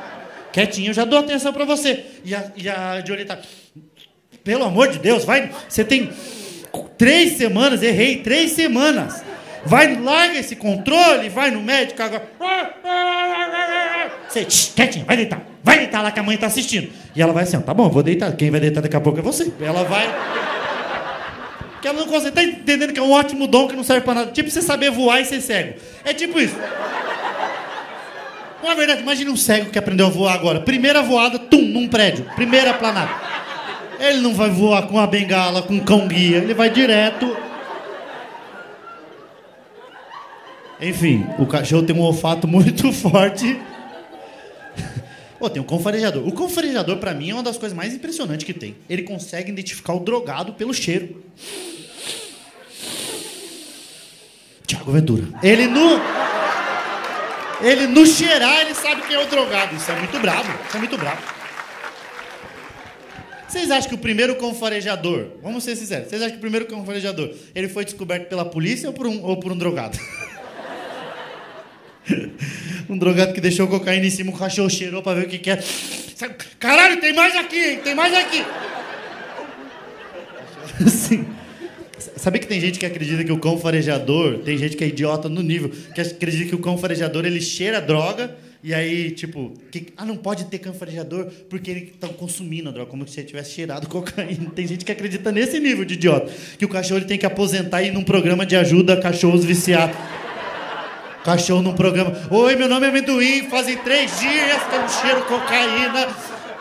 Quietinho, 0.52 0.90
eu 0.90 0.94
já 0.94 1.04
dou 1.04 1.18
atenção 1.18 1.52
para 1.52 1.64
você. 1.64 2.04
E 2.24 2.34
a, 2.34 2.50
e 2.56 2.68
a 2.68 3.02
Jolie 3.06 3.24
tá. 3.24 3.38
Pelo 4.42 4.64
amor 4.64 4.88
de 4.88 4.98
Deus, 4.98 5.24
vai. 5.24 5.50
Você 5.68 5.84
tem 5.84 6.10
três 6.98 7.38
semanas, 7.38 7.82
errei, 7.82 8.16
três 8.18 8.52
semanas. 8.52 9.22
Vai, 9.64 9.96
larga 9.96 10.38
esse 10.38 10.56
controle, 10.56 11.28
vai 11.28 11.50
no 11.50 11.60
médico 11.60 12.02
agora. 12.02 12.28
Você, 14.28 14.44
quietinho, 14.74 15.04
vai 15.04 15.16
deitar. 15.16 15.42
Vai 15.62 15.78
deitar 15.78 16.02
lá 16.02 16.10
que 16.10 16.20
a 16.20 16.22
mãe 16.22 16.36
tá 16.36 16.46
assistindo. 16.46 16.90
E 17.14 17.20
ela 17.20 17.32
vai 17.32 17.42
assim, 17.42 17.56
ó, 17.56 17.60
tá 17.60 17.74
bom, 17.74 17.88
vou 17.88 18.02
deitar. 18.02 18.32
Quem 18.32 18.50
vai 18.50 18.60
deitar 18.60 18.80
daqui 18.80 18.96
a 18.96 19.00
pouco 19.00 19.18
é 19.18 19.22
você. 19.22 19.52
Ela 19.60 19.84
vai. 19.84 20.08
Que 21.82 21.88
ela 21.88 21.98
não 21.98 22.06
consegue. 22.06 22.34
Tá 22.34 22.42
entendendo 22.42 22.92
que 22.92 22.98
é 22.98 23.02
um 23.02 23.12
ótimo 23.12 23.46
dom 23.46 23.68
que 23.68 23.76
não 23.76 23.84
serve 23.84 24.02
pra 24.02 24.14
nada. 24.14 24.30
Tipo 24.32 24.50
você 24.50 24.62
saber 24.62 24.90
voar 24.90 25.20
e 25.20 25.24
ser 25.24 25.40
cego. 25.40 25.74
É 26.04 26.12
tipo 26.14 26.38
isso. 26.38 26.56
Na 28.62 28.74
verdade, 28.74 29.00
imagine 29.00 29.30
um 29.30 29.36
cego 29.36 29.70
que 29.70 29.78
aprendeu 29.78 30.06
a 30.06 30.10
voar 30.10 30.34
agora. 30.34 30.60
Primeira 30.60 31.02
voada, 31.02 31.38
tum, 31.38 31.62
num 31.62 31.88
prédio. 31.88 32.24
Primeira 32.36 32.74
planada. 32.74 33.10
Ele 33.98 34.20
não 34.20 34.34
vai 34.34 34.50
voar 34.50 34.82
com 34.86 34.98
a 34.98 35.06
bengala, 35.06 35.62
com 35.62 35.80
cão 35.80 36.06
guia. 36.06 36.38
Ele 36.38 36.54
vai 36.54 36.70
direto. 36.70 37.36
Enfim, 40.80 41.26
o 41.38 41.44
cachorro 41.46 41.82
tem 41.82 41.94
um 41.94 42.00
olfato 42.00 42.48
muito 42.48 42.90
forte. 42.92 43.60
Pô, 45.40 45.48
tem 45.48 45.62
um 45.62 45.64
cão 45.64 45.80
farejador. 45.80 46.28
O 46.28 46.32
cão 46.32 46.50
farejador, 46.50 46.98
pra 46.98 47.14
mim, 47.14 47.30
é 47.30 47.32
uma 47.32 47.42
das 47.42 47.56
coisas 47.56 47.74
mais 47.74 47.94
impressionantes 47.94 48.44
que 48.44 48.52
tem. 48.52 48.76
Ele 48.90 49.04
consegue 49.04 49.50
identificar 49.50 49.94
o 49.94 50.00
drogado 50.00 50.52
pelo 50.52 50.74
cheiro. 50.74 51.24
Tiago 54.66 54.92
Ventura. 54.92 55.24
Ele 55.42 55.66
não. 55.66 55.98
Ele, 57.62 57.86
no 57.86 58.04
cheirar, 58.04 58.60
ele 58.60 58.74
sabe 58.74 59.00
quem 59.06 59.16
é 59.16 59.24
o 59.24 59.26
drogado. 59.28 59.74
Isso 59.74 59.90
é 59.90 59.98
muito 59.98 60.18
bravo. 60.18 60.52
Isso 60.68 60.76
é 60.76 60.78
muito 60.78 60.98
bravo. 60.98 61.22
Vocês 63.48 63.70
acham 63.70 63.88
que 63.88 63.94
o 63.94 63.98
primeiro 63.98 64.36
cão 64.36 64.54
farejador, 64.54 65.28
vamos 65.42 65.64
ser 65.64 65.74
sinceros, 65.74 66.08
vocês 66.08 66.20
acham 66.20 66.32
que 66.32 66.38
o 66.38 66.40
primeiro 66.40 66.66
cão 66.66 66.84
farejador, 66.86 67.34
ele 67.52 67.68
foi 67.68 67.84
descoberto 67.84 68.28
pela 68.28 68.44
polícia 68.44 68.88
ou 68.88 68.92
por 68.92 69.08
um, 69.08 69.24
ou 69.24 69.40
por 69.40 69.50
um 69.50 69.58
drogado? 69.58 69.98
um 72.90 72.98
drogado 72.98 73.32
que 73.32 73.40
deixou 73.40 73.68
cocaína 73.68 74.06
em 74.06 74.10
cima, 74.10 74.32
o 74.32 74.36
cachorro 74.36 74.68
cheirou 74.68 75.02
pra 75.02 75.14
ver 75.14 75.26
o 75.26 75.28
que, 75.28 75.38
que 75.38 75.50
é. 75.50 75.62
Caralho, 76.58 77.00
tem 77.00 77.14
mais 77.14 77.34
aqui, 77.36 77.56
hein? 77.56 77.80
Tem 77.82 77.94
mais 77.94 78.14
aqui. 78.14 78.44
Sim. 80.88 81.26
Sabia 82.16 82.40
que 82.40 82.46
tem 82.46 82.60
gente 82.60 82.78
que 82.78 82.86
acredita 82.86 83.22
que 83.24 83.32
o 83.32 83.38
cão 83.38 83.58
farejador, 83.58 84.38
tem 84.38 84.56
gente 84.56 84.76
que 84.76 84.84
é 84.84 84.88
idiota 84.88 85.28
no 85.28 85.42
nível, 85.42 85.70
que 85.94 86.00
acredita 86.00 86.48
que 86.48 86.54
o 86.54 86.58
cão 86.58 86.76
farejador 86.76 87.24
ele 87.26 87.40
cheira 87.40 87.80
droga 87.80 88.36
E 88.62 88.74
aí, 88.74 89.10
tipo, 89.10 89.52
que, 89.70 89.86
ah, 89.96 90.04
não 90.04 90.16
pode 90.16 90.44
ter 90.46 90.58
cão 90.58 90.74
farejador 90.74 91.26
porque 91.48 91.70
eles 91.70 91.82
estão 91.84 92.10
consumindo 92.10 92.68
a 92.68 92.72
droga, 92.72 92.90
como 92.90 93.06
se 93.06 93.20
ele 93.20 93.28
tivesse 93.28 93.52
cheirado 93.52 93.86
cocaína. 93.88 94.50
Tem 94.54 94.66
gente 94.66 94.84
que 94.84 94.92
acredita 94.92 95.30
nesse 95.30 95.58
nível 95.60 95.84
de 95.84 95.94
idiota. 95.94 96.30
Que 96.58 96.64
o 96.64 96.68
cachorro 96.68 96.98
ele 96.98 97.06
tem 97.06 97.18
que 97.18 97.26
aposentar 97.26 97.82
e 97.82 97.88
ir 97.88 97.92
num 97.92 98.04
programa 98.04 98.44
de 98.44 98.56
ajuda 98.56 98.94
a 98.94 98.96
cachorros 99.00 99.44
viciados. 99.44 99.96
Cachorro 101.24 101.60
num 101.60 101.74
programa. 101.74 102.12
Oi, 102.30 102.56
meu 102.56 102.68
nome 102.68 102.86
é 102.86 102.88
Amendoim, 102.88 103.48
fazem 103.50 103.76
três 103.76 104.18
dias 104.18 104.62
que 104.62 104.74
eu 104.74 104.88
cheiro 104.88 105.22
cocaína. 105.26 106.08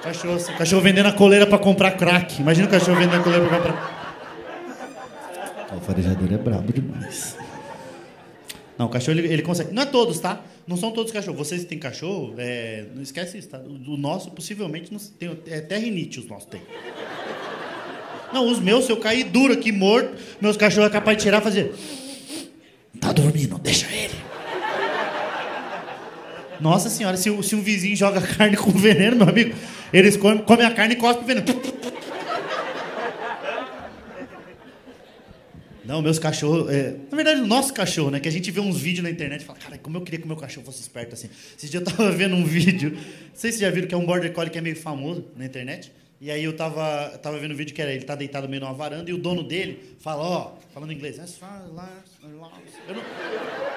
Cachorro, 0.04 0.58
cachorro 0.58 0.82
vendendo 0.82 1.08
a 1.08 1.14
coleira 1.14 1.48
pra 1.48 1.58
comprar 1.58 1.92
crack. 1.92 2.42
Imagina 2.42 2.68
o 2.68 2.70
cachorro 2.70 2.98
vendendo 2.98 3.22
a 3.22 3.24
coleira 3.24 3.46
pra 3.48 3.58
comprar. 3.58 4.00
O 5.76 5.80
farejador 5.80 6.34
é 6.34 6.38
brabo 6.38 6.74
demais. 6.74 7.38
Não, 8.78 8.88
o 8.88 8.90
cachorro 8.90 9.18
ele, 9.18 9.32
ele, 9.32 9.42
consegue. 9.42 9.74
Não 9.74 9.84
é 9.84 9.86
todos, 9.86 10.20
tá? 10.20 10.42
Não 10.68 10.76
são 10.78 10.92
todos 10.92 11.12
cachorros. 11.12 11.38
Vocês 11.38 11.62
que 11.62 11.68
têm 11.68 11.80
cachorro, 11.80 12.34
é... 12.38 12.86
não 12.96 13.02
esquece 13.02 13.38
isso, 13.38 13.50
tá? 13.50 13.60
O, 13.60 13.94
o 13.94 13.98
nosso 13.98 14.32
possivelmente 14.32 14.92
não 14.92 15.00
tem. 15.00 15.38
É 15.48 15.62
terrinite 15.62 16.20
os 16.20 16.28
nossos 16.28 16.48
tem. 16.50 16.62
Não, 18.34 18.48
os 18.48 18.60
meus, 18.60 18.86
se 18.86 18.92
eu 18.92 18.98
cair 18.98 19.24
duro 19.26 19.54
aqui, 19.54 19.72
morto, 19.72 20.16
meus 20.40 20.56
cachorros 20.56 20.90
é 20.90 20.94
capaz 20.94 21.18
de 21.18 21.24
tirar 21.24 21.40
e 21.40 21.44
fazer. 21.44 21.74
Tá 23.00 23.12
dormindo, 23.12 23.58
deixa 23.58 23.88
ele. 23.94 24.29
Nossa 26.60 26.90
senhora, 26.90 27.16
se, 27.18 27.44
se 27.44 27.56
um 27.56 27.62
vizinho 27.62 27.96
joga 27.96 28.22
carne 28.36 28.58
com 28.58 28.72
veneno, 28.72 29.18
meu 29.18 29.30
amigo, 29.30 29.56
eles 29.94 30.18
comem, 30.18 30.44
comem 30.44 30.66
a 30.66 30.72
carne 30.72 30.96
e 30.96 30.98
cospem 30.98 31.26
veneno. 31.26 31.46
Não, 35.90 36.04
meus 36.04 36.20
cachorros. 36.20 36.70
É... 36.70 36.96
Na 37.10 37.16
verdade, 37.16 37.42
o 37.42 37.48
nosso 37.48 37.74
cachorro, 37.74 38.12
né? 38.12 38.20
Que 38.20 38.28
a 38.28 38.32
gente 38.32 38.52
vê 38.52 38.60
uns 38.60 38.78
vídeos 38.78 39.04
na 39.04 39.10
internet 39.10 39.42
e 39.42 39.44
fala, 39.44 39.58
cara, 39.58 39.78
como 39.80 39.98
eu 39.98 40.02
queria 40.02 40.20
que 40.20 40.26
o 40.26 40.28
meu 40.28 40.38
cachorro 40.38 40.64
fosse 40.64 40.82
esperto 40.82 41.16
assim. 41.16 41.30
Esse 41.58 41.68
dia 41.68 41.80
eu 41.80 41.84
tava 41.84 42.12
vendo 42.14 42.36
um 42.36 42.46
vídeo, 42.46 42.92
não 42.92 43.00
sei 43.34 43.52
se 43.52 43.58
vocês 43.58 43.60
já 43.60 43.72
viram 43.72 43.88
que 43.88 43.96
é 43.96 43.98
um 43.98 44.06
border 44.06 44.32
collie 44.32 44.52
que 44.52 44.60
é 44.60 44.62
meio 44.62 44.76
famoso 44.76 45.26
na 45.36 45.46
internet. 45.46 45.92
E 46.22 46.30
aí 46.30 46.44
eu 46.44 46.54
tava, 46.54 47.18
tava 47.20 47.40
vendo 47.40 47.54
um 47.54 47.56
vídeo 47.56 47.74
que 47.74 47.82
era 47.82 47.94
ele 47.94 48.04
tá 48.04 48.14
deitado 48.14 48.50
meio 48.50 48.62
numa 48.62 48.74
varanda 48.74 49.10
e 49.10 49.14
o 49.14 49.18
dono 49.18 49.42
dele 49.42 49.96
fala, 50.00 50.22
ó, 50.22 50.52
falando 50.74 50.92
inglês. 50.92 51.18
Eu 52.88 52.94
não, 52.94 53.02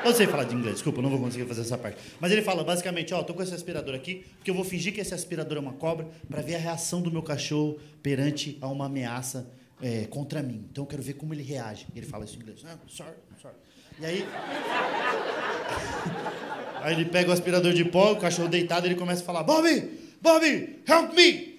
eu 0.05 0.13
sei 0.13 0.27
falar 0.27 0.43
de 0.45 0.57
inglês, 0.57 0.75
desculpa, 0.75 0.99
eu 0.99 1.05
não 1.05 1.11
vou 1.11 1.21
conseguir 1.21 1.47
fazer 1.47 1.61
essa 1.61 1.79
parte. 1.79 1.99
Mas 2.19 2.33
ele 2.33 2.43
fala 2.43 2.65
basicamente, 2.65 3.15
ó, 3.15 3.23
tô 3.23 3.33
com 3.33 3.45
esse 3.45 3.55
aspirador 3.55 3.95
aqui, 3.95 4.25
porque 4.39 4.51
eu 4.51 4.57
vou 4.57 4.65
fingir 4.65 4.93
que 4.93 5.01
esse 5.01 5.15
aspirador 5.15 5.57
é 5.57 5.61
uma 5.61 5.75
cobra 5.75 6.09
para 6.29 6.43
ver 6.43 6.57
a 6.57 6.59
reação 6.59 7.01
do 7.01 7.13
meu 7.13 7.23
cachorro 7.23 7.79
perante 8.03 8.59
a 8.61 8.67
uma 8.67 8.87
ameaça 8.87 9.49
é, 9.81 10.07
contra 10.07 10.43
mim. 10.43 10.67
Então 10.69 10.83
eu 10.83 10.89
quero 10.89 11.03
ver 11.03 11.13
como 11.13 11.33
ele 11.33 11.45
reage. 11.45 11.87
Ele 11.95 12.07
fala 12.07 12.25
isso 12.25 12.37
em 12.37 12.41
inglês. 12.41 12.59
Ah, 12.67 12.77
sorry, 12.89 13.13
sorry. 13.41 13.55
E 14.01 14.07
aí. 14.07 14.27
aí 16.83 16.95
ele 16.95 17.05
pega 17.05 17.31
o 17.31 17.33
aspirador 17.33 17.73
de 17.73 17.85
pó, 17.85 18.11
o 18.13 18.17
cachorro 18.17 18.49
deitado, 18.49 18.89
ele 18.89 18.97
começa 18.97 19.23
a 19.23 19.25
falar: 19.25 19.45
Bobby, 19.45 20.17
Bobby, 20.21 20.81
help 20.89 21.15
me! 21.15 21.52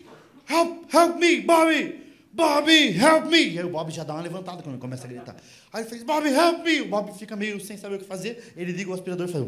Help, 0.50 0.94
help 0.94 1.18
me, 1.18 1.42
Bobby! 1.42 2.04
Bobby, 2.36 2.98
help 2.98 3.28
me! 3.28 3.50
E 3.50 3.60
aí 3.60 3.64
o 3.64 3.70
Bob 3.70 3.92
já 3.92 4.04
dá 4.04 4.14
uma 4.14 4.24
levantada 4.24 4.64
quando 4.64 4.74
ele 4.74 4.82
começa 4.82 5.06
a 5.06 5.08
gritar. 5.08 5.36
Aí 5.72 5.84
ele 5.84 5.90
faz, 5.90 6.02
Bobby, 6.02 6.30
help 6.30 6.66
me! 6.66 6.82
O 6.82 6.88
Bob 6.88 7.12
fica 7.18 7.36
meio 7.36 7.60
sem 7.60 7.78
saber 7.78 7.96
o 7.96 8.00
que 8.00 8.06
fazer. 8.06 8.54
Ele 8.58 8.72
liga 8.72 8.90
o 8.90 8.94
aspirador 8.94 9.30
e 9.30 9.32
faz. 9.32 9.46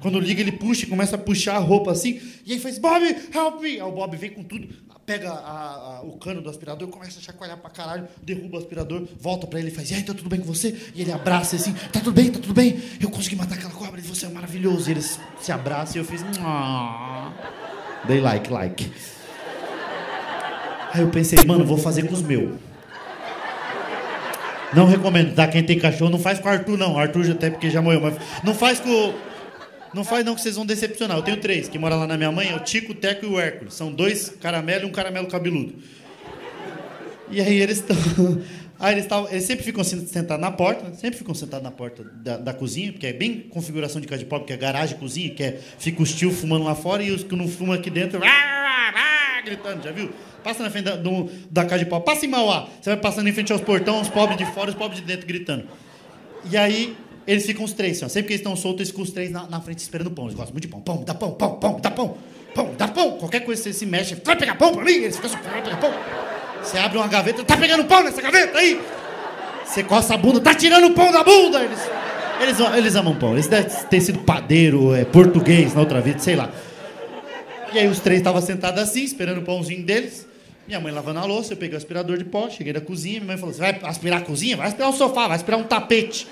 Quando 0.00 0.18
liga, 0.18 0.40
ele 0.40 0.52
puxa 0.52 0.86
e 0.86 0.88
começa 0.88 1.16
a 1.16 1.18
puxar 1.18 1.56
a 1.56 1.58
roupa 1.58 1.92
assim. 1.92 2.18
E 2.46 2.54
aí 2.54 2.58
faz, 2.58 2.78
Bobby, 2.78 3.14
help 3.34 3.60
me! 3.60 3.72
Aí 3.72 3.82
o 3.82 3.92
Bob 3.92 4.16
vem 4.16 4.30
com 4.30 4.42
tudo, 4.42 4.66
pega 5.04 5.30
a, 5.30 5.98
a, 5.98 6.02
o 6.02 6.16
cano 6.16 6.40
do 6.40 6.48
aspirador, 6.48 6.88
começa 6.88 7.18
a 7.18 7.22
chacoalhar 7.22 7.58
pra 7.58 7.68
caralho, 7.68 8.08
derruba 8.22 8.56
o 8.56 8.60
aspirador, 8.60 9.06
volta 9.18 9.46
pra 9.46 9.58
ele 9.58 9.68
e 9.68 9.70
faz, 9.70 9.90
e 9.90 9.94
aí, 9.94 10.02
tá 10.02 10.14
tudo 10.14 10.30
bem 10.30 10.40
com 10.40 10.46
você? 10.46 10.74
E 10.94 11.02
ele 11.02 11.12
abraça 11.12 11.56
assim, 11.56 11.74
tá 11.92 12.00
tudo 12.00 12.12
bem, 12.12 12.30
tá 12.30 12.38
tudo 12.38 12.54
bem, 12.54 12.80
eu 12.98 13.10
consegui 13.10 13.36
matar 13.36 13.56
aquela 13.56 13.72
cobra, 13.72 14.00
você 14.00 14.24
é 14.24 14.28
maravilhoso. 14.30 14.88
E 14.88 14.92
eles 14.92 15.20
se 15.38 15.52
abraçam 15.52 15.96
e 15.96 15.98
eu 15.98 16.04
fiz. 16.06 16.22
Dei 18.06 18.20
like, 18.20 18.50
like. 18.50 18.90
Aí 20.92 21.00
eu 21.02 21.08
pensei, 21.08 21.38
mano, 21.44 21.64
vou 21.64 21.78
fazer 21.78 22.02
com 22.04 22.14
os 22.14 22.22
meus. 22.22 22.50
Não 24.74 24.86
recomendo, 24.86 25.34
tá? 25.34 25.48
Quem 25.48 25.64
tem 25.64 25.78
cachorro, 25.78 26.10
não 26.10 26.18
faz 26.18 26.38
com 26.38 26.48
o 26.48 26.52
Arthur, 26.52 26.78
não. 26.78 26.98
Arthur 26.98 27.24
já 27.24 27.32
até 27.32 27.50
porque 27.50 27.70
já 27.70 27.82
morreu, 27.82 28.00
mas 28.00 28.14
não 28.44 28.54
faz 28.54 28.78
com 28.78 29.14
não 29.92 30.04
faz 30.04 30.24
não 30.24 30.34
que 30.34 30.40
vocês 30.40 30.54
vão 30.54 30.64
decepcionar. 30.64 31.16
Eu 31.16 31.22
tenho 31.22 31.36
três, 31.38 31.68
que 31.68 31.78
moram 31.78 31.98
lá 31.98 32.06
na 32.06 32.16
minha 32.16 32.30
mãe, 32.30 32.50
é 32.50 32.54
o 32.54 32.60
Tico, 32.60 32.92
o 32.92 32.94
Teco 32.94 33.26
e 33.26 33.28
o 33.28 33.40
Hércules. 33.40 33.74
São 33.74 33.92
dois 33.92 34.28
caramelo 34.40 34.84
e 34.84 34.86
um 34.86 34.92
caramelo 34.92 35.26
cabeludo. 35.26 35.74
E 37.30 37.40
aí 37.40 37.60
eles 37.60 37.78
estão... 37.78 37.96
Aí 38.82 38.94
eles, 38.94 39.04
tavam, 39.04 39.30
eles 39.30 39.44
sempre 39.44 39.62
ficam 39.62 39.84
sentados 39.84 40.40
na 40.40 40.50
porta, 40.50 40.94
sempre 40.94 41.18
ficam 41.18 41.34
sentados 41.34 41.62
na 41.62 41.70
porta 41.70 42.02
da, 42.02 42.38
da, 42.38 42.54
cozinha, 42.54 42.90
porque 42.90 43.06
é 43.08 43.12
bem 43.12 43.40
configuração 43.40 44.00
de 44.00 44.06
casa 44.06 44.20
de 44.20 44.24
pobre, 44.24 44.46
que 44.46 44.54
é 44.54 44.56
garagem, 44.56 44.96
cozinha, 44.96 45.28
que 45.34 45.42
é, 45.42 45.60
fica 45.78 46.02
os 46.02 46.14
tios 46.14 46.40
fumando 46.40 46.64
lá 46.64 46.74
fora 46.74 47.02
e 47.02 47.10
os 47.10 47.22
que 47.22 47.36
não 47.36 47.46
fumam 47.46 47.74
aqui 47.74 47.90
dentro, 47.90 48.18
gritando, 49.44 49.84
já 49.84 49.92
viu? 49.92 50.10
Passa 50.42 50.62
na 50.62 50.70
frente 50.70 50.84
da, 50.84 50.96
do, 50.96 51.28
da 51.50 51.64
casa 51.64 51.84
de 51.84 51.90
pobre, 51.90 52.06
passa 52.06 52.24
em 52.24 52.28
Mauá, 52.28 52.68
você 52.80 52.90
vai 52.90 52.98
passando 52.98 53.28
em 53.28 53.32
frente 53.32 53.52
aos 53.52 53.60
portões, 53.60 54.02
os 54.02 54.08
pobres 54.08 54.38
de 54.38 54.46
fora 54.46 54.70
os 54.70 54.76
pobres 54.76 55.00
de 55.00 55.06
dentro 55.06 55.26
gritando. 55.26 55.64
E 56.50 56.56
aí 56.56 56.96
eles 57.26 57.44
ficam 57.44 57.64
os 57.64 57.72
três, 57.72 57.98
sempre 57.98 58.22
que 58.22 58.32
eles 58.32 58.40
estão 58.40 58.56
soltos, 58.56 58.80
eles 58.80 58.88
ficam 58.88 59.04
os 59.04 59.10
três 59.10 59.30
na, 59.30 59.46
na 59.46 59.60
frente 59.60 59.78
esperando 59.78 60.10
pão. 60.10 60.24
Eles 60.24 60.34
gostam 60.34 60.52
muito 60.52 60.62
de 60.62 60.68
pão. 60.68 60.80
Pão, 60.80 61.04
dá 61.04 61.14
pão, 61.14 61.32
pão, 61.32 61.54
pão, 61.56 61.80
dá 61.80 61.90
pão. 61.90 62.16
Pão, 62.54 62.74
dá 62.76 62.88
pão. 62.88 63.12
Qualquer 63.12 63.40
coisa 63.40 63.62
você 63.62 63.72
se 63.72 63.86
mexe, 63.86 64.16
vai 64.24 64.36
pegar 64.36 64.56
pão 64.56 64.74
pra 64.74 64.84
mim? 64.84 64.92
Eles 64.92 65.16
ficam 65.16 65.30
assim, 65.30 65.48
vai 65.48 65.62
pegar 65.62 65.76
pão. 65.76 65.92
Você 66.62 66.78
abre 66.78 66.98
uma 66.98 67.06
gaveta, 67.06 67.44
tá 67.44 67.56
pegando 67.56 67.84
pão 67.84 68.02
nessa 68.02 68.20
gaveta 68.20 68.58
aí? 68.58 68.80
Você 69.64 69.84
coça 69.84 70.14
a 70.14 70.16
bunda, 70.16 70.40
tá 70.40 70.54
tirando 70.54 70.92
pão 70.92 71.12
da 71.12 71.22
bunda! 71.22 71.62
Eles, 71.62 71.78
eles, 72.40 72.60
eles 72.76 72.94
amam 72.96 73.14
pão. 73.14 73.34
Eles 73.34 73.46
devem 73.46 73.70
ter 73.88 74.00
sido 74.00 74.18
padeiro, 74.20 74.94
é, 74.94 75.04
português 75.04 75.74
na 75.74 75.80
outra 75.80 76.00
vida, 76.00 76.18
sei 76.18 76.34
lá. 76.34 76.50
E 77.72 77.78
aí 77.78 77.86
os 77.86 78.00
três 78.00 78.18
estavam 78.18 78.42
sentados 78.42 78.82
assim, 78.82 79.04
esperando 79.04 79.38
o 79.38 79.42
pãozinho 79.42 79.84
deles. 79.84 80.26
Minha 80.70 80.78
mãe 80.78 80.92
lavando 80.92 81.18
a 81.18 81.24
louça, 81.24 81.54
eu 81.54 81.56
peguei 81.56 81.74
o 81.74 81.78
aspirador 81.78 82.16
de 82.16 82.24
pó, 82.24 82.48
cheguei 82.48 82.72
na 82.72 82.80
cozinha, 82.80 83.14
minha 83.14 83.26
mãe 83.26 83.36
falou: 83.36 83.52
Você 83.52 83.58
vai 83.58 83.80
aspirar 83.82 84.18
a 84.18 84.20
cozinha? 84.20 84.56
Vai 84.56 84.68
aspirar 84.68 84.88
o 84.88 84.92
sofá, 84.92 85.26
vai 85.26 85.34
aspirar 85.34 85.58
um 85.58 85.64
tapete. 85.64 86.28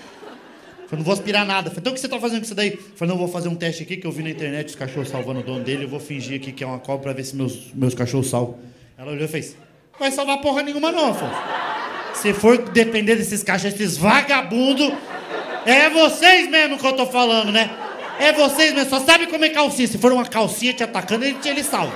Falei, 0.86 0.98
não 0.98 1.02
vou 1.02 1.12
aspirar 1.12 1.44
nada. 1.44 1.70
Falei, 1.70 1.80
então 1.80 1.90
o 1.90 1.94
que 1.94 2.00
você 2.00 2.06
está 2.06 2.20
fazendo 2.20 2.38
com 2.38 2.44
isso 2.44 2.54
daí? 2.54 2.78
Falei, 2.94 3.12
não, 3.12 3.18
vou 3.18 3.26
fazer 3.26 3.48
um 3.48 3.56
teste 3.56 3.82
aqui 3.82 3.96
que 3.96 4.06
eu 4.06 4.12
vi 4.12 4.22
na 4.22 4.30
internet 4.30 4.68
os 4.68 4.76
cachorros 4.76 5.08
salvando 5.08 5.40
o 5.40 5.42
dono 5.42 5.64
dele. 5.64 5.86
Eu 5.86 5.88
vou 5.88 5.98
fingir 5.98 6.36
aqui 6.36 6.52
que 6.52 6.62
é 6.62 6.66
uma 6.68 6.78
cobra 6.78 7.02
para 7.02 7.12
ver 7.14 7.24
se 7.24 7.34
meus, 7.34 7.74
meus 7.74 7.94
cachorros 7.94 8.30
salvam. 8.30 8.60
Ela 8.96 9.10
olhou 9.10 9.24
e 9.24 9.28
fez, 9.28 9.56
vai 9.98 10.12
salvar 10.12 10.40
porra 10.40 10.62
nenhuma 10.62 10.92
não, 10.92 11.10
Afonso. 11.10 11.34
Se 12.14 12.32
for 12.32 12.58
depender 12.58 13.16
desses 13.16 13.42
cachorros, 13.42 13.74
esses 13.74 13.96
vagabundos, 13.96 14.92
é 15.66 15.90
vocês 15.90 16.48
mesmo 16.48 16.78
que 16.78 16.86
eu 16.86 16.92
tô 16.92 17.06
falando, 17.06 17.50
né? 17.50 17.68
É 18.20 18.32
vocês 18.32 18.72
mesmo, 18.72 18.88
só 18.88 19.00
sabe 19.00 19.26
comer 19.26 19.48
calcinha. 19.48 19.88
Se 19.88 19.98
for 19.98 20.12
uma 20.12 20.24
calcinha 20.24 20.72
te 20.72 20.84
atacando, 20.84 21.24
ele, 21.24 21.36
ele 21.44 21.64
salva. 21.64 21.92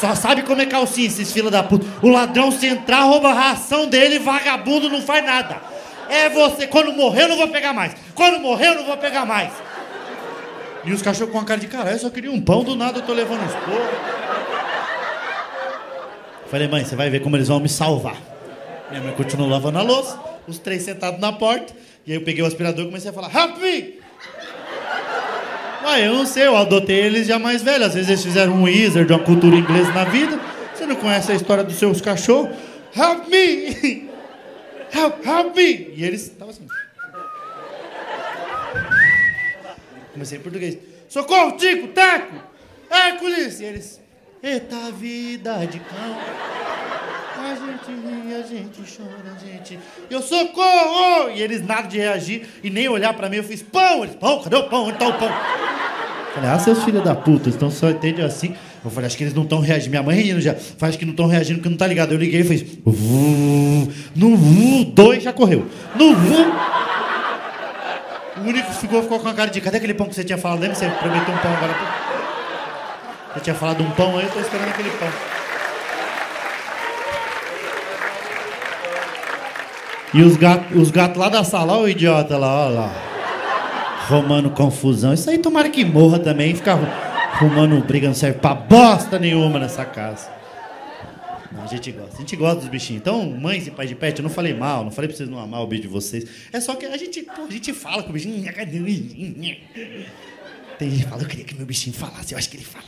Só 0.00 0.14
sabe 0.14 0.42
comer 0.42 0.66
calcinha, 0.66 1.06
esses 1.06 1.30
fila 1.30 1.50
da 1.50 1.62
puta. 1.62 1.86
O 2.00 2.08
ladrão, 2.08 2.50
se 2.50 2.66
entrar, 2.66 3.02
rouba 3.02 3.28
a 3.28 3.34
ração 3.34 3.86
dele, 3.86 4.18
vagabundo 4.18 4.88
não 4.88 5.02
faz 5.02 5.22
nada. 5.24 5.60
É 6.08 6.30
você. 6.30 6.66
Quando 6.66 6.92
morrer, 6.92 7.24
eu 7.24 7.28
não 7.28 7.36
vou 7.36 7.48
pegar 7.48 7.74
mais. 7.74 7.94
Quando 8.14 8.40
morrer, 8.40 8.68
eu 8.68 8.76
não 8.76 8.84
vou 8.84 8.96
pegar 8.96 9.26
mais. 9.26 9.52
E 10.84 10.92
os 10.92 11.02
cachorros 11.02 11.30
com 11.30 11.38
a 11.38 11.44
cara 11.44 11.60
de 11.60 11.66
caralho, 11.66 11.96
eu 11.96 11.98
só 11.98 12.08
queria 12.08 12.32
um 12.32 12.40
pão, 12.40 12.64
do 12.64 12.74
nada 12.74 13.00
eu 13.00 13.02
tô 13.02 13.12
levando 13.12 13.42
uns 13.42 13.52
porros. 13.52 13.90
Falei, 16.50 16.66
mãe, 16.66 16.82
você 16.82 16.96
vai 16.96 17.10
ver 17.10 17.20
como 17.20 17.36
eles 17.36 17.48
vão 17.48 17.60
me 17.60 17.68
salvar. 17.68 18.16
Minha 18.90 19.02
mãe 19.02 19.12
continuou 19.12 19.48
lavando 19.48 19.78
a 19.78 19.82
louça, 19.82 20.18
os 20.48 20.58
três 20.58 20.82
sentados 20.82 21.20
na 21.20 21.32
porta, 21.32 21.72
e 22.06 22.10
aí 22.10 22.18
eu 22.18 22.24
peguei 22.24 22.42
o 22.42 22.46
aspirador 22.46 22.84
e 22.84 22.88
comecei 22.88 23.10
a 23.10 23.12
falar, 23.12 23.30
help 23.32 23.58
Ué, 25.84 26.06
eu 26.06 26.14
não 26.14 26.26
sei, 26.26 26.46
eu 26.46 26.56
adotei 26.56 27.00
eles 27.00 27.26
já 27.26 27.38
mais 27.38 27.62
velhos. 27.62 27.88
Às 27.88 27.94
vezes 27.94 28.08
eles 28.08 28.24
fizeram 28.24 28.52
um 28.52 28.64
wizard, 28.64 29.10
uma 29.12 29.22
cultura 29.22 29.56
inglesa 29.56 29.92
na 29.92 30.04
vida. 30.04 30.38
Você 30.74 30.86
não 30.86 30.96
conhece 30.96 31.32
a 31.32 31.34
história 31.34 31.64
dos 31.64 31.76
seus 31.76 32.00
cachorros? 32.00 32.50
Help 32.94 33.28
me! 33.28 34.08
help, 34.92 35.26
help 35.26 35.56
me! 35.56 35.92
E 35.94 36.04
eles 36.04 36.22
estavam 36.22 36.50
assim. 36.50 36.66
Comecei 40.12 40.38
em 40.38 40.40
português. 40.42 40.78
Socorro, 41.08 41.56
Tico, 41.56 41.88
Teco! 41.88 42.42
Hércules! 42.90 43.60
E 43.60 43.64
eles. 43.64 44.00
Eita 44.42 44.90
vida 44.92 45.66
de 45.66 45.78
cão. 45.80 46.16
A 47.40 47.54
gente 47.54 47.90
ri, 47.90 48.34
a 48.34 48.42
gente 48.42 48.96
chora, 48.96 49.34
a 49.34 49.44
gente. 49.44 49.78
Eu 50.10 50.20
socorro! 50.20 51.30
E 51.34 51.40
eles 51.40 51.66
nada 51.66 51.88
de 51.88 51.98
reagir 51.98 52.46
e 52.62 52.68
nem 52.68 52.88
olhar 52.88 53.14
pra 53.14 53.28
mim. 53.28 53.36
Eu 53.36 53.44
fiz 53.44 53.62
pão! 53.62 54.04
Eles, 54.04 54.14
pão, 54.14 54.42
cadê 54.42 54.56
o 54.56 54.64
pão? 54.64 54.86
Onde 54.86 54.98
tá 54.98 55.08
o 55.08 55.14
pão? 55.14 55.30
Falei, 56.34 56.50
ah, 56.50 56.58
seus 56.58 56.84
filhos 56.84 57.02
da 57.02 57.14
puta, 57.14 57.48
então 57.48 57.70
só 57.70 57.90
entende 57.90 58.22
assim. 58.22 58.54
Eu 58.84 58.90
falei, 58.90 59.06
acho 59.08 59.16
que 59.16 59.24
eles 59.24 59.34
não 59.34 59.42
estão 59.42 59.60
reagindo. 59.60 59.90
Minha 59.90 60.02
mãe 60.02 60.20
rindo 60.20 60.40
já. 60.40 60.54
Faz 60.54 60.96
que 60.96 61.04
não 61.04 61.12
estão 61.12 61.26
reagindo 61.26 61.58
porque 61.58 61.70
não 61.70 61.76
tá 61.76 61.86
ligado. 61.86 62.12
Eu 62.12 62.18
liguei 62.18 62.40
e 62.40 62.44
fez. 62.44 62.64
No 64.14 64.36
vu, 64.36 64.84
dois 64.84 65.22
já 65.22 65.32
correu. 65.32 65.66
No 65.94 66.14
vu. 66.14 66.36
O 68.36 68.48
único 68.48 68.68
que 68.70 68.76
ficou, 68.76 69.02
ficou 69.02 69.18
com 69.18 69.28
a 69.28 69.34
cara 69.34 69.50
de. 69.50 69.60
Cadê 69.60 69.78
aquele 69.78 69.94
pão 69.94 70.06
que 70.06 70.14
você 70.14 70.24
tinha 70.24 70.38
falado? 70.38 70.60
Lembra? 70.60 70.76
Você 70.76 70.88
prometeu 70.88 71.34
um 71.34 71.38
pão 71.38 71.52
agora. 71.52 71.74
Você 73.34 73.40
tinha 73.40 73.54
falado 73.54 73.82
um 73.82 73.90
pão 73.90 74.18
aí, 74.18 74.24
eu 74.24 74.30
tô 74.30 74.40
esperando 74.40 74.68
aquele 74.68 74.90
pão. 74.90 75.08
E 80.12 80.22
os 80.22 80.36
gatos 80.36 80.76
os 80.76 80.90
gatos 80.90 81.16
lá 81.16 81.28
da 81.28 81.44
sala, 81.44 81.74
olha 81.74 81.82
o 81.84 81.88
idiota 81.88 82.36
lá, 82.36 82.66
olha 82.66 82.74
lá. 82.74 82.92
Romano 84.08 84.50
confusão. 84.50 85.14
Isso 85.14 85.30
aí 85.30 85.38
tomara 85.38 85.70
que 85.70 85.84
morra 85.84 86.18
também. 86.18 86.54
Fica 86.54 86.74
Rumando 87.38 87.80
briga 87.80 88.06
não 88.06 88.14
serve 88.14 88.38
pra 88.38 88.54
bosta 88.54 89.18
nenhuma 89.18 89.58
nessa 89.58 89.84
casa. 89.84 90.30
Não, 91.50 91.62
a 91.62 91.66
gente 91.66 91.90
gosta. 91.90 92.16
A 92.16 92.18
gente 92.18 92.36
gosta 92.36 92.60
dos 92.60 92.68
bichinhos. 92.68 93.00
Então, 93.00 93.30
mães 93.30 93.66
e 93.66 93.70
pais 93.70 93.88
de 93.88 93.94
pet, 93.94 94.18
eu 94.18 94.22
não 94.22 94.28
falei 94.28 94.52
mal, 94.52 94.84
não 94.84 94.90
falei 94.90 95.08
pra 95.08 95.16
vocês 95.16 95.28
não 95.28 95.38
amar 95.38 95.62
o 95.62 95.66
bicho 95.66 95.82
de 95.82 95.88
vocês. 95.88 96.26
É 96.52 96.60
só 96.60 96.74
que 96.74 96.84
a 96.84 96.96
gente, 96.98 97.22
pô, 97.22 97.44
a 97.48 97.50
gente 97.50 97.72
fala 97.72 98.02
com 98.02 98.10
o 98.10 98.12
bichinho. 98.12 98.44
Tem 100.78 100.90
gente 100.90 101.04
que 101.04 101.08
fala, 101.08 101.22
eu 101.22 101.28
queria 101.28 101.44
que 101.44 101.54
meu 101.54 101.64
bichinho 101.64 101.96
falasse, 101.96 102.34
eu 102.34 102.38
acho 102.38 102.50
que 102.50 102.56
ele 102.56 102.64
fala. 102.64 102.84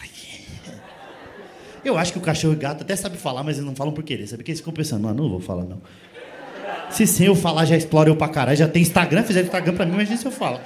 Eu 1.84 1.98
acho 1.98 2.12
que 2.12 2.18
o 2.18 2.22
cachorro 2.22 2.52
e 2.52 2.56
o 2.56 2.60
gato 2.60 2.82
até 2.82 2.94
sabe 2.94 3.16
falar, 3.16 3.42
mas 3.42 3.56
eles 3.56 3.66
não 3.66 3.74
falam 3.74 3.92
por 3.92 4.04
querer. 4.04 4.26
Sabe 4.26 4.44
que 4.44 4.50
eles 4.50 4.60
ficam 4.60 4.72
pensando, 4.72 5.02
mano, 5.02 5.22
não 5.22 5.30
vou 5.30 5.40
falar 5.40 5.64
não. 5.64 5.80
Se 6.92 7.06
sem 7.06 7.26
eu 7.26 7.34
falar 7.34 7.64
já 7.64 7.76
explora 7.76 8.10
eu 8.10 8.16
pra 8.16 8.28
caralho, 8.28 8.56
já 8.56 8.68
tem 8.68 8.82
Instagram, 8.82 9.22
fizeram 9.22 9.46
Instagram 9.46 9.74
pra 9.74 9.86
mim, 9.86 9.94
imagina 9.94 10.16
se 10.16 10.26
eu 10.26 10.32
falo. 10.32 10.60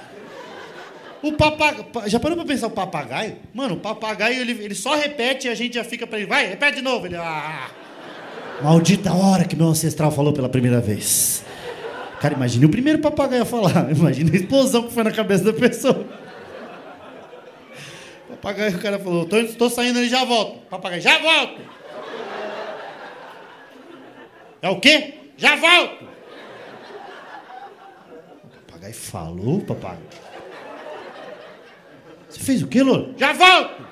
O 1.21 1.31
papagaio. 1.33 1.85
Já 2.05 2.19
parou 2.19 2.37
pra 2.37 2.45
pensar 2.45 2.67
o 2.67 2.71
papagaio? 2.71 3.37
Mano, 3.53 3.75
o 3.75 3.77
papagaio 3.77 4.39
ele, 4.39 4.51
ele 4.63 4.75
só 4.75 4.95
repete 4.95 5.47
e 5.47 5.49
a 5.49 5.55
gente 5.55 5.75
já 5.75 5.83
fica 5.83 6.05
pra 6.05 6.19
ele. 6.19 6.27
Vai, 6.27 6.47
repete 6.47 6.77
de 6.77 6.81
novo. 6.81 7.05
Ele. 7.05 7.15
Ah. 7.15 7.69
Maldita 8.61 9.13
hora 9.13 9.45
que 9.45 9.55
meu 9.55 9.67
ancestral 9.67 10.11
falou 10.11 10.33
pela 10.33 10.49
primeira 10.49 10.79
vez. 10.79 11.43
Cara, 12.21 12.33
imagine 12.33 12.65
o 12.65 12.69
primeiro 12.69 12.99
papagaio 12.99 13.43
a 13.43 13.45
falar. 13.45 13.89
Imagina 13.95 14.31
a 14.31 14.35
explosão 14.35 14.83
que 14.83 14.93
foi 14.93 15.03
na 15.03 15.11
cabeça 15.11 15.43
da 15.43 15.53
pessoa. 15.53 16.05
Papagaio, 18.29 18.75
o 18.75 18.79
cara 18.79 18.99
falou: 18.99 19.25
tô, 19.25 19.43
tô 19.43 19.69
saindo 19.69 19.99
ali, 19.99 20.09
já 20.09 20.23
volto. 20.23 20.59
Papagaio, 20.69 21.01
já 21.01 21.17
volto. 21.19 21.61
É 24.61 24.69
o 24.69 24.79
quê? 24.79 25.13
Já 25.37 25.55
volto. 25.55 26.16
Papagaio 28.77 28.93
falou, 28.93 29.61
papagaio. 29.61 29.99
Você 32.29 32.39
fez 32.39 32.61
o 32.61 32.67
quê, 32.67 32.83
Louro? 32.83 33.15
Já 33.17 33.33
volto! 33.33 33.87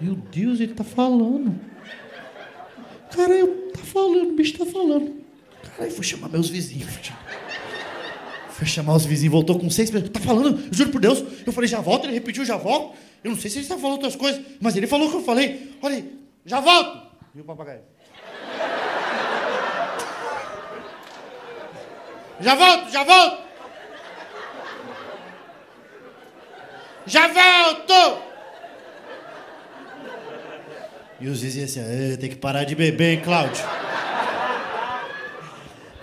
Meu 0.00 0.14
Deus, 0.14 0.60
ele 0.60 0.74
tá 0.74 0.84
falando. 0.84 1.58
Cara, 3.10 3.32
eu 3.32 3.70
tá 3.72 3.78
falando, 3.78 4.30
o 4.30 4.36
bicho 4.36 4.58
tá 4.58 4.66
falando. 4.66 5.22
Cara, 5.62 5.88
eu 5.88 5.94
vou 5.94 6.02
chamar 6.02 6.28
meus 6.28 6.50
vizinhos. 6.50 6.90
Foi 8.50 8.66
chamar 8.66 8.96
os 8.96 9.06
vizinhos, 9.06 9.32
voltou 9.32 9.58
com 9.58 9.70
seis 9.70 9.90
pessoas. 9.90 10.10
Tá 10.10 10.20
falando? 10.20 10.68
Juro 10.70 10.90
por 10.90 11.00
Deus. 11.00 11.24
Eu 11.46 11.52
falei, 11.52 11.68
já 11.68 11.80
volto, 11.80 12.04
ele 12.04 12.14
repetiu, 12.14 12.44
já 12.44 12.56
volto. 12.56 12.96
Eu 13.24 13.30
não 13.30 13.38
sei 13.38 13.50
se 13.50 13.58
ele 13.58 13.64
está 13.64 13.76
falando 13.76 13.94
outras 13.94 14.16
coisas, 14.16 14.42
mas 14.60 14.76
ele 14.76 14.86
falou 14.86 15.08
o 15.08 15.10
que 15.10 15.16
eu 15.16 15.24
falei. 15.24 15.72
Olha 15.80 15.96
aí, 15.96 16.18
já 16.44 16.60
volto. 16.60 17.06
E 17.34 17.40
o 17.40 17.44
papagaio? 17.44 17.80
Já 22.42 22.54
volto, 22.54 22.90
já 22.90 23.04
volto. 23.04 23.42
Já 27.06 27.28
volto! 27.28 28.22
E 31.20 31.28
os 31.28 31.40
vizinhos 31.40 31.76
assim, 31.76 32.16
tem 32.16 32.28
que 32.28 32.36
parar 32.36 32.64
de 32.64 32.74
beber, 32.74 33.12
hein, 33.14 33.20
Cláudio? 33.24 33.62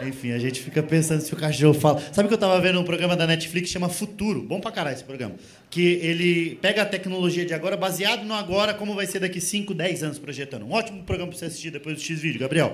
Enfim, 0.01 0.31
a 0.31 0.39
gente 0.39 0.61
fica 0.61 0.81
pensando 0.81 1.19
se 1.19 1.33
o 1.33 1.37
cachorro 1.37 1.73
fala. 1.73 2.01
Sabe 2.13 2.29
que 2.29 2.33
eu 2.33 2.37
tava 2.37 2.59
vendo 2.61 2.79
um 2.79 2.85
programa 2.85 3.17
da 3.17 3.27
Netflix 3.27 3.69
chama 3.69 3.89
Futuro? 3.89 4.41
Bom 4.41 4.61
pra 4.61 4.71
caralho 4.71 4.95
esse 4.95 5.03
programa. 5.03 5.35
Que 5.69 5.99
ele 6.01 6.55
pega 6.61 6.83
a 6.83 6.85
tecnologia 6.85 7.45
de 7.45 7.53
agora, 7.53 7.75
baseado 7.75 8.23
no 8.23 8.33
agora, 8.33 8.73
como 8.73 8.95
vai 8.95 9.05
ser 9.05 9.19
daqui 9.19 9.41
5, 9.41 9.73
10 9.73 10.03
anos 10.03 10.19
projetando. 10.19 10.65
Um 10.65 10.71
ótimo 10.71 11.03
programa 11.03 11.31
pra 11.31 11.37
você 11.37 11.45
assistir 11.45 11.69
depois 11.69 11.97
do 11.97 12.01
X-Vídeo, 12.01 12.39
Gabriel. 12.39 12.73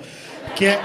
Que 0.56 0.65
é, 0.65 0.80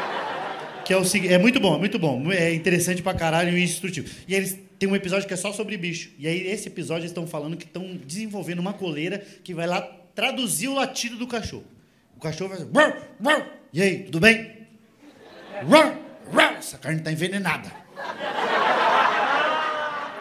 que 0.91 0.95
é 0.95 0.97
o. 0.97 1.33
É 1.33 1.39
muito 1.39 1.61
bom, 1.61 1.79
muito 1.79 1.99
bom. 2.01 2.33
É 2.33 2.53
interessante 2.53 3.01
pra 3.01 3.15
caralho 3.15 3.57
e 3.57 3.63
instrutivo. 3.63 4.09
E 4.27 4.35
eles 4.35 4.59
tem 4.77 4.89
um 4.89 4.97
episódio 4.97 5.29
que 5.29 5.35
é 5.35 5.37
só 5.37 5.53
sobre 5.53 5.77
bicho. 5.77 6.11
E 6.19 6.27
aí, 6.27 6.49
esse 6.49 6.67
episódio, 6.67 7.03
eles 7.03 7.11
estão 7.13 7.27
falando 7.29 7.57
que 7.57 7.65
estão 7.65 7.97
desenvolvendo 8.05 8.59
uma 8.59 8.73
coleira 8.73 9.25
que 9.45 9.55
vai 9.55 9.69
lá 9.69 9.83
traduzir 10.15 10.67
o 10.67 10.75
latido 10.75 11.17
do 11.17 11.29
cachorro. 11.29 11.65
O 12.17 12.21
cachorro 12.21 12.51
vai 12.51 12.59
dizer, 12.59 12.71
e 13.73 13.83
aí, 13.83 14.03
tudo 14.05 14.19
bem? 14.19 14.51
Essa 16.59 16.77
carne 16.77 16.99
está 16.99 17.13
envenenada. 17.13 17.71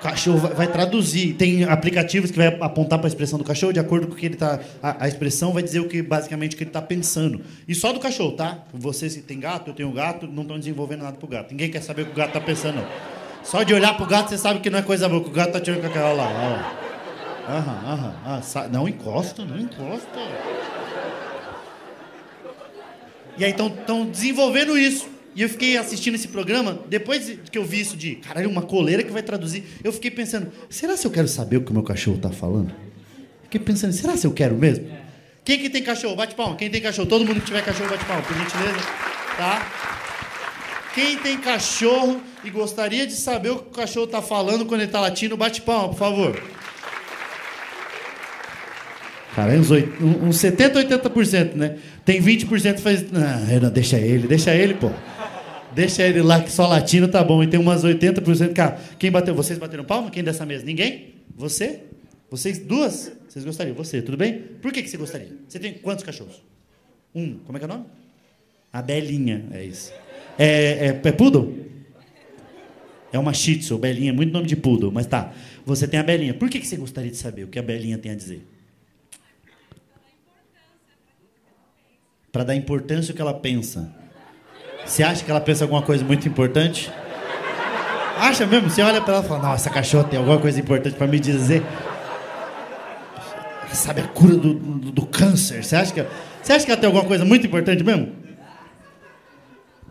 Cachorro 0.01 0.37
vai, 0.37 0.53
vai, 0.53 0.67
traduzir. 0.67 1.33
Tem 1.33 1.65
aplicativos 1.65 2.31
que 2.31 2.37
vai 2.37 2.47
apontar 2.47 2.99
para 2.99 3.07
a 3.07 3.09
expressão 3.09 3.37
do 3.37 3.43
cachorro, 3.43 3.73
de 3.73 3.79
acordo 3.79 4.07
com 4.07 4.13
o 4.13 4.15
que 4.15 4.25
ele 4.25 4.35
está. 4.35 4.59
A, 4.81 5.03
a, 5.03 5.07
expressão 5.07 5.51
vai 5.51 5.61
dizer 5.61 5.79
o 5.79 5.87
que 5.89 6.01
basicamente 6.01 6.55
o 6.55 6.57
que 6.57 6.63
ele 6.63 6.69
está 6.69 6.81
pensando. 6.81 7.41
E 7.67 7.75
só 7.75 7.91
do 7.91 7.99
cachorro, 7.99 8.31
tá? 8.31 8.59
Você 8.73 9.09
se 9.09 9.21
tem 9.21 9.39
gato, 9.39 9.71
eu 9.71 9.73
tenho 9.73 9.91
gato, 9.91 10.25
não 10.25 10.43
estão 10.43 10.57
desenvolvendo 10.57 11.03
nada 11.03 11.17
pro 11.17 11.27
gato. 11.27 11.51
Ninguém 11.51 11.69
quer 11.69 11.81
saber 11.81 12.03
o 12.03 12.05
que 12.05 12.11
o 12.11 12.15
gato 12.15 12.29
está 12.29 12.39
pensando, 12.39 12.77
não. 12.77 12.87
Só 13.43 13.63
de 13.63 13.73
olhar 13.73 13.95
pro 13.97 14.05
gato 14.05 14.29
você 14.29 14.37
sabe 14.37 14.59
que 14.59 14.69
não 14.69 14.79
é 14.79 14.81
coisa 14.81 15.09
boa, 15.09 15.21
o 15.21 15.29
gato 15.29 15.53
tá 15.53 15.59
tirando 15.59 15.81
com 15.81 15.87
aquela 15.87 16.13
lá. 16.13 16.27
Ó. 16.27 17.51
Aham, 17.51 17.93
aham. 17.93 18.15
Ah, 18.25 18.67
não 18.71 18.87
encosta, 18.87 19.43
não 19.43 19.59
encosta. 19.59 20.19
E 23.37 23.43
aí 23.43 23.51
estão 23.51 24.05
desenvolvendo 24.05 24.77
isso. 24.77 25.18
E 25.39 25.41
eu 25.41 25.47
fiquei 25.47 25.77
assistindo 25.77 26.15
esse 26.15 26.27
programa, 26.27 26.81
depois 26.89 27.37
que 27.49 27.57
eu 27.57 27.63
vi 27.63 27.79
isso 27.79 27.95
de, 27.95 28.15
caralho, 28.15 28.49
uma 28.49 28.61
coleira 28.61 29.01
que 29.03 29.09
vai 29.09 29.23
traduzir, 29.23 29.63
eu 29.81 29.93
fiquei 29.93 30.11
pensando, 30.11 30.51
será 30.69 30.97
se 30.97 31.07
eu 31.07 31.11
quero 31.11 31.29
saber 31.29 31.55
o 31.55 31.61
que 31.61 31.71
o 31.71 31.73
meu 31.73 31.81
cachorro 31.81 32.17
tá 32.17 32.29
falando? 32.29 32.75
Fiquei 33.43 33.61
pensando, 33.61 33.93
será 33.93 34.17
se 34.17 34.27
eu 34.27 34.33
quero 34.33 34.57
mesmo? 34.57 34.85
Quem 35.45 35.57
que 35.57 35.69
tem 35.69 35.81
cachorro? 35.81 36.13
Bate 36.17 36.35
palma. 36.35 36.57
Quem 36.57 36.69
tem 36.69 36.81
cachorro? 36.81 37.07
Todo 37.07 37.25
mundo 37.25 37.39
que 37.39 37.45
tiver 37.45 37.63
cachorro, 37.63 37.89
bate 37.89 38.03
palma, 38.03 38.21
por 38.21 38.35
gentileza. 38.35 38.79
Tá? 39.37 39.71
Quem 40.93 41.17
tem 41.19 41.37
cachorro 41.37 42.19
e 42.43 42.49
gostaria 42.49 43.07
de 43.07 43.13
saber 43.13 43.51
o 43.51 43.59
que 43.59 43.69
o 43.69 43.71
cachorro 43.71 44.07
está 44.07 44.21
falando 44.21 44.65
quando 44.65 44.81
ele 44.81 44.89
está 44.89 44.99
latindo, 44.99 45.37
bate 45.37 45.61
palma, 45.61 45.87
por 45.87 45.97
favor. 45.97 46.43
Cara, 49.33 49.53
uns, 49.53 49.71
8, 49.71 50.03
uns 50.03 50.35
70, 50.35 50.83
80%, 50.99 51.53
né? 51.53 51.77
Tem 52.03 52.21
20% 52.21 52.75
que 52.75 52.81
faz. 52.81 53.05
Não, 53.09 53.69
deixa 53.69 53.97
ele, 53.97 54.27
deixa 54.27 54.53
ele, 54.53 54.73
pô. 54.73 54.91
Deixa 55.73 56.03
ele 56.03 56.21
lá 56.21 56.41
que 56.41 56.51
só 56.51 56.67
latino 56.67 57.07
tá 57.07 57.23
bom. 57.23 57.43
E 57.43 57.47
tem 57.47 57.59
umas 57.59 57.83
80%. 57.83 58.53
Cara, 58.53 58.79
quem 58.97 59.11
bateu? 59.11 59.35
Vocês 59.35 59.57
bateram 59.59 59.83
palma? 59.83 60.09
Quem 60.09 60.23
dessa 60.23 60.45
mesa? 60.45 60.65
Ninguém? 60.65 61.15
Você? 61.35 61.83
Vocês 62.29 62.59
duas? 62.59 63.11
Vocês 63.27 63.45
gostariam? 63.45 63.75
Você, 63.75 64.01
tudo 64.01 64.17
bem? 64.17 64.39
Por 64.61 64.71
que, 64.71 64.81
que 64.81 64.89
você 64.89 64.97
gostaria? 64.97 65.29
Você 65.47 65.59
tem 65.59 65.73
quantos 65.73 66.03
cachorros? 66.03 66.41
Um. 67.13 67.39
Como 67.39 67.57
é 67.57 67.59
que 67.59 67.65
é 67.65 67.67
o 67.67 67.71
nome? 67.71 67.85
A 68.71 68.81
Belinha, 68.81 69.45
é 69.51 69.63
isso. 69.63 69.91
É, 70.37 70.87
é, 70.87 71.01
é 71.03 71.11
poodle? 71.11 71.67
É 73.11 73.17
uma 73.17 73.33
shih 73.33 73.57
tzu, 73.57 73.77
Belinha, 73.77 74.13
muito 74.13 74.31
nome 74.31 74.47
de 74.47 74.55
poodle, 74.55 74.91
mas 74.91 75.07
tá. 75.07 75.33
Você 75.65 75.87
tem 75.87 75.99
a 75.99 76.03
Belinha. 76.03 76.33
Por 76.33 76.49
que, 76.49 76.59
que 76.59 76.67
você 76.67 76.77
gostaria 76.77 77.09
de 77.09 77.17
saber 77.17 77.43
o 77.43 77.47
que 77.47 77.57
a 77.57 77.63
Belinha 77.63 77.97
tem 77.97 78.11
a 78.11 78.15
dizer? 78.15 78.45
Para 82.31 82.43
dar 82.43 82.55
importância 82.55 83.11
ao 83.11 83.15
que 83.15 83.21
ela 83.21 83.33
pensa. 83.33 83.91
Você 84.89 85.03
acha 85.03 85.23
que 85.23 85.29
ela 85.29 85.39
pensa 85.39 85.63
alguma 85.63 85.83
coisa 85.83 86.03
muito 86.03 86.27
importante? 86.27 86.91
Acha 88.17 88.45
mesmo? 88.45 88.69
Você 88.69 88.81
olha 88.81 88.99
para 88.99 89.15
ela 89.15 89.23
e 89.23 89.27
fala: 89.27 89.43
Não, 89.43 89.53
essa 89.53 89.69
cachorra 89.69 90.05
tem 90.05 90.17
alguma 90.17 90.39
coisa 90.39 90.59
importante 90.59 90.95
para 90.95 91.05
me 91.05 91.19
dizer. 91.19 91.63
Sabe 93.71 94.01
a 94.01 94.07
cura 94.07 94.35
do, 94.35 94.55
do, 94.55 94.91
do, 94.91 95.05
câncer? 95.05 95.63
Você 95.63 95.75
acha, 95.75 95.93
que, 95.93 96.03
você 96.41 96.53
acha 96.53 96.65
que 96.65 96.71
ela 96.71 96.81
tem 96.81 96.87
alguma 96.87 97.05
coisa 97.05 97.23
muito 97.23 97.45
importante 97.45 97.83
mesmo? 97.83 98.11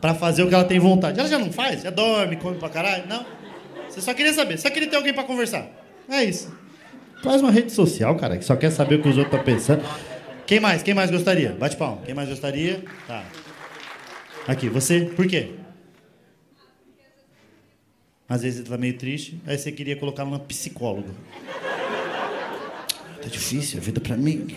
para 0.01 0.15
fazer 0.15 0.43
o 0.43 0.49
que 0.49 0.55
ela 0.55 0.65
tem 0.65 0.79
vontade. 0.79 1.19
Ela 1.19 1.29
já 1.29 1.39
não 1.39 1.53
faz? 1.53 1.83
Já 1.83 1.91
dorme, 1.91 2.37
come 2.37 2.57
pra 2.57 2.69
caralho? 2.69 3.05
Não. 3.09 3.25
Você 3.89 4.01
só 4.01 4.15
queria 4.15 4.33
saber, 4.33 4.59
só 4.59 4.71
queria 4.71 4.89
ter 4.89 4.97
alguém 4.97 5.13
para 5.13 5.25
conversar. 5.25 5.67
É 6.09 6.25
isso. 6.25 6.53
Faz 7.23 7.41
uma 7.41 7.51
rede 7.51 7.73
social, 7.73 8.15
cara, 8.17 8.37
que 8.37 8.45
só 8.45 8.55
quer 8.55 8.71
saber 8.71 8.97
o 8.97 9.03
que 9.03 9.09
os 9.09 9.17
outros 9.17 9.35
estão 9.39 9.45
pensando. 9.45 9.85
Quem 10.47 10.61
mais? 10.61 10.83
Quem 10.83 10.95
mais 10.95 11.11
gostaria? 11.11 11.57
Bate 11.59 11.77
palma. 11.77 11.99
Quem 12.05 12.15
mais 12.15 12.29
gostaria? 12.29 12.83
Tá. 13.07 13.25
Aqui, 14.49 14.71
você, 14.71 15.03
por 15.03 15.27
quê? 15.27 15.51
Às 18.27 18.41
vezes 18.41 18.61
você 18.61 18.71
tá 18.71 18.79
meio 18.79 18.97
triste, 18.97 19.39
aí 19.47 19.59
você 19.59 19.71
queria 19.71 19.95
colocar 19.95 20.25
uma 20.25 20.39
psicóloga. 20.39 21.11
Tá 23.21 23.29
difícil 23.29 23.79
a 23.79 23.83
vida 23.83 24.01
para 24.01 24.17
mim. 24.17 24.57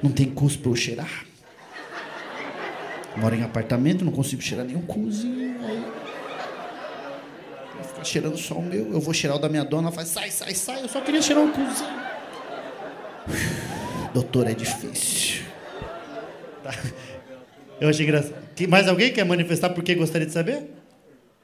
Não 0.00 0.12
tem 0.12 0.30
custo 0.30 0.60
para 0.60 0.70
eu 0.70 0.76
cheirar. 0.76 1.26
Moro 3.16 3.34
em 3.34 3.42
apartamento, 3.42 4.04
não 4.04 4.12
consigo 4.12 4.40
cheirar 4.40 4.64
nenhum 4.64 4.82
cozinho. 4.82 5.56
Aí. 5.64 5.84
Vai 7.74 7.84
ficar 7.84 8.04
cheirando 8.04 8.36
só 8.36 8.54
o 8.54 8.62
meu. 8.62 8.92
Eu 8.92 9.00
vou 9.00 9.12
cheirar 9.12 9.36
o 9.36 9.40
da 9.40 9.48
minha 9.48 9.64
dona, 9.64 9.88
ela 9.88 9.92
faz, 9.92 10.06
sai, 10.06 10.30
sai, 10.30 10.54
sai. 10.54 10.84
Eu 10.84 10.88
só 10.88 11.00
queria 11.00 11.20
cheirar 11.20 11.42
um 11.42 11.50
cozinho. 11.50 12.04
Doutor, 14.14 14.46
é 14.46 14.54
difícil. 14.54 15.42
Tá. 16.62 16.70
Eu 17.84 17.90
achei 17.90 18.06
engraçado. 18.06 18.34
Mais 18.66 18.88
alguém 18.88 19.12
quer 19.12 19.26
manifestar 19.26 19.68
por 19.68 19.84
que 19.84 19.94
gostaria 19.94 20.26
de 20.26 20.32
saber? 20.32 20.70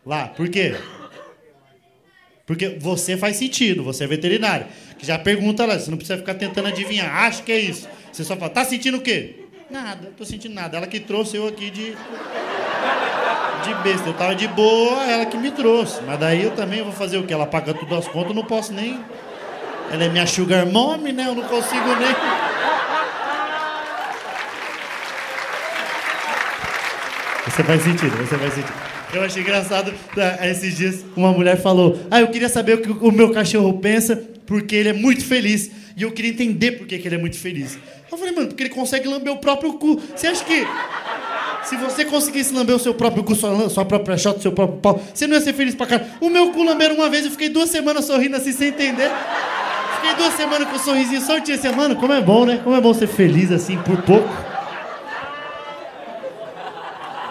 Lá, 0.06 0.28
por 0.28 0.48
quê? 0.48 0.74
Porque 2.46 2.78
você 2.80 3.14
faz 3.14 3.36
sentido, 3.36 3.84
você 3.84 4.04
é 4.04 4.06
veterinário. 4.06 4.66
Que 4.98 5.06
já 5.06 5.18
pergunta 5.18 5.66
lá, 5.66 5.78
você 5.78 5.90
não 5.90 5.98
precisa 5.98 6.18
ficar 6.18 6.32
tentando 6.32 6.68
adivinhar. 6.68 7.14
Acho 7.26 7.42
que 7.42 7.52
é 7.52 7.58
isso. 7.58 7.86
Você 8.10 8.24
só 8.24 8.38
fala, 8.38 8.50
tá 8.50 8.64
sentindo 8.64 8.96
o 8.96 9.02
quê? 9.02 9.48
Nada, 9.70 10.12
tô 10.16 10.24
sentindo 10.24 10.54
nada. 10.54 10.78
Ela 10.78 10.86
que 10.86 10.98
trouxe 10.98 11.36
eu 11.36 11.46
aqui 11.46 11.70
de. 11.70 11.94
De 13.62 13.74
besta. 13.84 14.08
Eu 14.08 14.14
tava 14.14 14.34
de 14.34 14.48
boa, 14.48 15.04
ela 15.04 15.26
que 15.26 15.36
me 15.36 15.50
trouxe. 15.50 16.00
Mas 16.06 16.18
daí 16.18 16.42
eu 16.42 16.52
também 16.52 16.82
vou 16.82 16.92
fazer 16.92 17.18
o 17.18 17.24
quê? 17.24 17.34
Ela 17.34 17.46
paga 17.46 17.74
tudo 17.74 17.94
as 17.94 18.08
contas, 18.08 18.30
eu 18.30 18.34
não 18.34 18.44
posso 18.44 18.72
nem 18.72 18.98
Ela 19.92 20.04
é 20.04 20.08
minha 20.08 20.26
sugar 20.26 20.64
mommy, 20.64 21.12
né? 21.12 21.26
Eu 21.28 21.34
não 21.34 21.42
consigo 21.42 21.86
nem. 21.96 22.16
Você 27.50 27.64
faz 27.64 27.82
sentido, 27.82 28.16
você 28.16 28.38
faz 28.38 28.54
sentido. 28.54 28.74
Eu 29.12 29.22
achei 29.22 29.42
engraçado, 29.42 29.92
tá, 30.14 30.38
esses 30.46 30.76
dias, 30.76 31.04
uma 31.16 31.32
mulher 31.32 31.60
falou: 31.60 31.98
Ah, 32.10 32.20
eu 32.20 32.28
queria 32.28 32.48
saber 32.48 32.74
o 32.74 32.78
que 32.78 32.90
o 32.90 33.10
meu 33.10 33.32
cachorro 33.32 33.78
pensa, 33.78 34.22
porque 34.46 34.76
ele 34.76 34.90
é 34.90 34.92
muito 34.92 35.24
feliz. 35.24 35.70
E 35.96 36.02
eu 36.02 36.12
queria 36.12 36.30
entender 36.30 36.72
por 36.72 36.86
que, 36.86 36.96
que 36.98 37.08
ele 37.08 37.16
é 37.16 37.18
muito 37.18 37.36
feliz. 37.36 37.76
Eu 38.10 38.16
falei, 38.16 38.32
mano, 38.34 38.48
porque 38.48 38.62
ele 38.62 38.70
consegue 38.70 39.08
lamber 39.08 39.32
o 39.32 39.38
próprio 39.38 39.74
cu. 39.74 40.00
Você 40.14 40.28
acha 40.28 40.44
que 40.44 40.66
se 41.64 41.76
você 41.76 42.04
conseguisse 42.04 42.54
lamber 42.54 42.74
o 42.74 42.78
seu 42.78 42.94
próprio 42.94 43.22
cu, 43.22 43.34
sua, 43.34 43.68
sua 43.68 43.84
própria 43.84 44.16
chota, 44.16 44.40
seu 44.40 44.52
próprio 44.52 44.78
pau, 44.78 45.02
você 45.12 45.26
não 45.26 45.34
ia 45.34 45.40
ser 45.40 45.52
feliz 45.52 45.74
pra 45.74 45.86
caralho? 45.86 46.10
O 46.20 46.30
meu 46.30 46.52
cu 46.52 46.62
lamberam 46.62 46.94
uma 46.94 47.10
vez, 47.10 47.24
eu 47.24 47.30
fiquei 47.30 47.48
duas 47.48 47.68
semanas 47.68 48.04
sorrindo 48.04 48.36
assim 48.36 48.52
sem 48.52 48.68
entender. 48.68 49.10
Fiquei 49.96 50.16
duas 50.16 50.34
semanas 50.34 50.68
com 50.68 50.76
um 50.76 50.78
sorrisinho 50.78 51.20
soltinho 51.20 51.58
assim, 51.58 51.68
mano, 51.70 51.96
como 51.96 52.12
é 52.12 52.20
bom, 52.20 52.46
né? 52.46 52.60
Como 52.62 52.74
é 52.74 52.80
bom 52.80 52.94
ser 52.94 53.08
feliz 53.08 53.52
assim 53.52 53.76
por 53.78 54.00
pouco. 54.02 54.49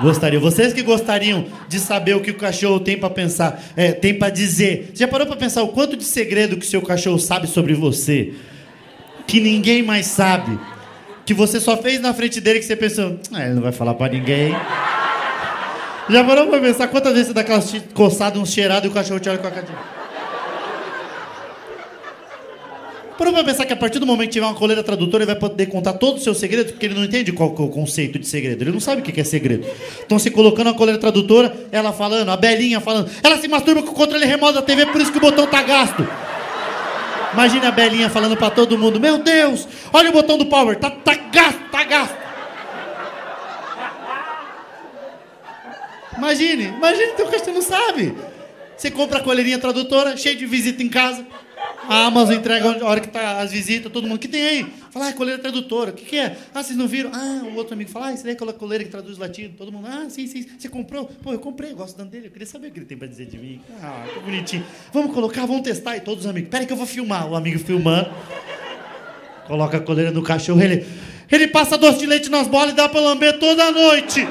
Gostaria. 0.01 0.39
Vocês 0.39 0.71
que 0.73 0.81
gostariam 0.81 1.45
de 1.67 1.79
saber 1.79 2.15
o 2.15 2.21
que 2.21 2.31
o 2.31 2.37
cachorro 2.37 2.79
tem 2.79 2.97
para 2.97 3.09
pensar, 3.09 3.61
é, 3.75 3.91
tem 3.91 4.13
para 4.13 4.29
dizer. 4.29 4.91
Você 4.93 5.03
já 5.03 5.07
parou 5.07 5.27
para 5.27 5.35
pensar 5.35 5.61
o 5.63 5.69
quanto 5.69 5.97
de 5.97 6.03
segredo 6.03 6.57
que 6.57 6.65
seu 6.65 6.81
cachorro 6.81 7.19
sabe 7.19 7.47
sobre 7.47 7.73
você? 7.73 8.33
Que 9.27 9.39
ninguém 9.39 9.83
mais 9.83 10.05
sabe. 10.05 10.57
Que 11.25 11.33
você 11.33 11.59
só 11.59 11.77
fez 11.77 11.99
na 11.99 12.13
frente 12.13 12.39
dele 12.39 12.59
que 12.59 12.65
você 12.65 12.75
pensou, 12.75 13.19
ah, 13.33 13.45
ele 13.45 13.55
não 13.55 13.61
vai 13.61 13.71
falar 13.71 13.93
para 13.93 14.13
ninguém. 14.13 14.55
Já 16.09 16.23
parou 16.23 16.47
pra 16.47 16.59
pensar 16.59 16.87
quantas 16.87 17.13
vezes 17.13 17.27
você 17.27 17.33
dá 17.33 17.41
aquela 17.41 17.61
coçada, 17.93 18.39
um 18.39 18.45
cheirado 18.45 18.87
e 18.87 18.89
o 18.89 18.93
cachorro 18.93 19.19
te 19.19 19.29
olha 19.29 19.37
com 19.37 19.47
a 19.47 19.51
cara 19.51 19.98
Parou 23.19 23.33
pra 23.33 23.43
pensar 23.43 23.65
que 23.65 23.73
a 23.73 23.75
partir 23.75 23.99
do 23.99 24.05
momento 24.05 24.29
que 24.29 24.33
tiver 24.35 24.45
uma 24.45 24.55
coleira 24.55 24.81
tradutora, 24.81 25.25
ele 25.25 25.33
vai 25.33 25.35
poder 25.35 25.65
contar 25.65 25.91
todos 25.91 26.19
os 26.19 26.23
seus 26.23 26.37
segredos, 26.37 26.71
porque 26.71 26.85
ele 26.85 26.95
não 26.95 27.03
entende 27.03 27.33
qual 27.33 27.49
é 27.49 27.61
o 27.63 27.67
conceito 27.67 28.17
de 28.17 28.25
segredo. 28.25 28.63
Ele 28.63 28.71
não 28.71 28.79
sabe 28.79 29.01
o 29.01 29.03
que 29.03 29.19
é 29.19 29.23
segredo. 29.25 29.67
Então, 30.05 30.17
se 30.17 30.31
colocando 30.31 30.67
uma 30.67 30.73
coleira 30.73 30.97
tradutora, 30.97 31.53
ela 31.69 31.91
falando, 31.91 32.29
a 32.29 32.37
Belinha 32.37 32.79
falando, 32.79 33.11
ela 33.21 33.37
se 33.37 33.45
masturba 33.49 33.83
com 33.83 33.91
o 33.91 33.93
controle 33.93 34.23
remoto 34.23 34.53
da 34.53 34.61
TV, 34.61 34.85
por 34.85 35.01
isso 35.01 35.11
que 35.11 35.17
o 35.17 35.21
botão 35.21 35.45
tá 35.45 35.61
gasto. 35.61 36.07
Imagina 37.33 37.67
a 37.67 37.71
Belinha 37.71 38.09
falando 38.09 38.37
para 38.37 38.51
todo 38.51 38.77
mundo: 38.77 39.01
Meu 39.01 39.17
Deus, 39.17 39.67
olha 39.91 40.11
o 40.11 40.13
botão 40.13 40.37
do 40.37 40.45
power, 40.45 40.77
tá, 40.77 40.89
tá 40.89 41.15
gasto, 41.15 41.59
tá 41.69 41.83
gasto. 41.83 42.17
Imagine, 46.17 46.63
imagine, 46.67 47.11
teu 47.17 47.27
cachorro 47.27 47.55
não 47.55 47.61
sabe. 47.61 48.15
Você 48.77 48.89
compra 48.89 49.19
a 49.19 49.21
coleirinha 49.21 49.59
tradutora, 49.59 50.15
cheio 50.15 50.37
de 50.37 50.45
visita 50.45 50.81
em 50.81 50.87
casa. 50.87 51.25
A 51.89 52.05
Amazon 52.05 52.35
entrega 52.35 52.69
a 52.69 52.85
hora 52.85 52.99
que 52.99 53.07
tá 53.07 53.39
as 53.39 53.51
visitas, 53.51 53.91
todo 53.91 54.07
mundo. 54.07 54.19
que 54.19 54.27
tem 54.27 54.45
aí? 54.45 54.73
Fala, 54.91 55.07
ah, 55.07 55.09
é 55.09 55.13
coleira 55.13 55.41
tradutora. 55.41 55.89
O 55.89 55.93
que, 55.93 56.05
que 56.05 56.19
é? 56.19 56.37
Ah, 56.53 56.61
vocês 56.61 56.77
não 56.77 56.87
viram? 56.87 57.09
Ah, 57.11 57.41
o 57.51 57.55
outro 57.55 57.73
amigo 57.73 57.89
fala, 57.89 58.09
ah, 58.09 58.13
isso 58.13 58.21
daí 58.21 58.33
é 58.33 58.35
aquela 58.35 58.53
coleira 58.53 58.83
que 58.83 58.91
traduz 58.91 59.17
latido. 59.17 59.55
Todo 59.57 59.71
mundo, 59.71 59.87
ah, 59.89 60.05
sim, 60.07 60.27
sim. 60.27 60.45
Você 60.55 60.69
comprou? 60.69 61.09
Pô, 61.23 61.33
eu 61.33 61.39
comprei, 61.39 61.71
eu 61.71 61.75
gosto 61.75 61.97
tanto 61.97 62.11
dele. 62.11 62.27
Eu 62.27 62.31
queria 62.31 62.45
saber 62.45 62.67
o 62.67 62.71
que 62.71 62.77
ele 62.77 62.85
tem 62.85 62.95
pra 62.95 63.07
dizer 63.07 63.25
de 63.25 63.39
mim. 63.39 63.59
Ah, 63.81 64.05
que 64.13 64.19
bonitinho. 64.19 64.63
Vamos 64.93 65.15
colocar, 65.15 65.47
vamos 65.47 65.63
testar. 65.63 65.97
E 65.97 66.01
todos 66.01 66.25
os 66.25 66.29
amigos, 66.29 66.51
peraí 66.51 66.67
que 66.67 66.73
eu 66.73 66.77
vou 66.77 66.85
filmar. 66.85 67.27
O 67.27 67.35
amigo 67.35 67.57
filmando. 67.57 68.11
Coloca 69.47 69.77
a 69.77 69.81
coleira 69.81 70.11
no 70.11 70.21
cachorro, 70.21 70.61
ele. 70.61 70.85
Ele 71.31 71.47
passa 71.47 71.75
doce 71.75 71.97
de 71.97 72.05
leite 72.05 72.29
nas 72.29 72.47
bolas 72.47 72.73
e 72.73 72.75
dá 72.75 72.87
pra 72.87 73.01
lamber 73.01 73.39
toda 73.39 73.71
noite. 73.71 74.27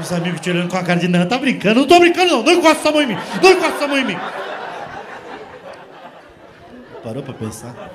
Os 0.00 0.10
amigos 0.10 0.40
tirando 0.40 0.68
com 0.68 0.76
a 0.76 0.82
cara 0.82 0.98
de 0.98 1.06
não, 1.06 1.24
tá 1.24 1.38
brincando? 1.38 1.80
Não 1.80 1.86
tô 1.86 2.00
brincando, 2.00 2.32
não. 2.32 2.42
Não 2.42 2.52
encosta 2.52 2.78
essa 2.80 2.90
mão 2.90 3.00
em 3.00 3.06
mim. 3.06 3.16
Não 3.40 3.52
encosta 3.52 3.76
essa 3.76 3.86
mão 3.86 3.96
em 3.96 4.04
mim. 4.04 4.16
Parou 7.04 7.22
pra 7.22 7.34
pensar? 7.34 7.92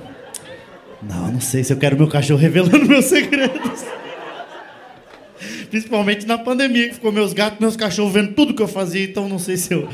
Não, 1.01 1.31
não 1.31 1.41
sei 1.41 1.63
se 1.63 1.73
eu 1.73 1.77
quero 1.77 1.97
meu 1.97 2.07
cachorro 2.07 2.39
revelando 2.39 2.85
meus 2.85 3.05
segredos. 3.05 3.83
Principalmente 5.71 6.27
na 6.27 6.37
pandemia, 6.37 6.89
que 6.89 6.93
ficou 6.95 7.11
meus 7.11 7.33
gatos, 7.33 7.59
meus 7.59 7.75
cachorros 7.75 8.13
vendo 8.13 8.35
tudo 8.35 8.53
que 8.53 8.61
eu 8.61 8.67
fazia, 8.67 9.03
então 9.03 9.27
não 9.27 9.39
sei 9.39 9.57
se 9.57 9.73
eu. 9.73 9.89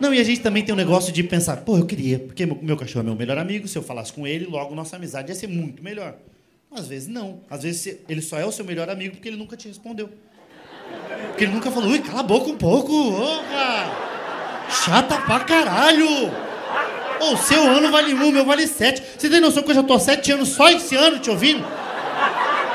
Não, 0.00 0.12
e 0.12 0.18
a 0.18 0.24
gente 0.24 0.40
também 0.40 0.64
tem 0.64 0.74
um 0.74 0.76
negócio 0.76 1.12
de 1.12 1.22
pensar, 1.22 1.58
pô, 1.58 1.78
eu 1.78 1.86
queria, 1.86 2.18
porque 2.18 2.44
meu 2.44 2.76
cachorro 2.76 3.04
é 3.04 3.06
meu 3.06 3.14
melhor 3.14 3.38
amigo, 3.38 3.68
se 3.68 3.78
eu 3.78 3.82
falasse 3.82 4.12
com 4.12 4.26
ele, 4.26 4.46
logo 4.46 4.74
nossa 4.74 4.96
amizade 4.96 5.30
ia 5.30 5.34
ser 5.36 5.46
muito 5.46 5.80
melhor. 5.80 6.16
Às 6.74 6.88
vezes 6.88 7.06
não. 7.06 7.40
Às 7.48 7.62
vezes 7.62 7.98
ele 8.08 8.20
só 8.20 8.36
é 8.36 8.44
o 8.44 8.50
seu 8.50 8.64
melhor 8.64 8.90
amigo 8.90 9.14
porque 9.14 9.28
ele 9.28 9.36
nunca 9.36 9.56
te 9.56 9.68
respondeu. 9.68 10.08
Porque 11.28 11.44
ele 11.44 11.52
nunca 11.52 11.70
falou, 11.70 11.90
ui, 11.90 12.00
cala 12.00 12.20
a 12.20 12.24
boca 12.24 12.50
um 12.50 12.56
pouco, 12.56 12.92
orra! 12.92 14.68
Chata 14.68 15.18
pra 15.20 15.40
caralho! 15.40 16.51
O 17.22 17.36
seu 17.36 17.62
ano 17.62 17.90
vale 17.90 18.14
um, 18.14 18.32
meu 18.32 18.44
vale 18.44 18.66
sete. 18.66 19.00
Você 19.16 19.30
tem 19.30 19.40
noção 19.40 19.62
que 19.62 19.70
eu 19.70 19.74
já 19.76 19.82
tô 19.82 19.96
sete 19.98 20.32
anos 20.32 20.48
só 20.48 20.68
esse 20.68 20.96
ano 20.96 21.20
te 21.20 21.30
ouvindo? 21.30 21.64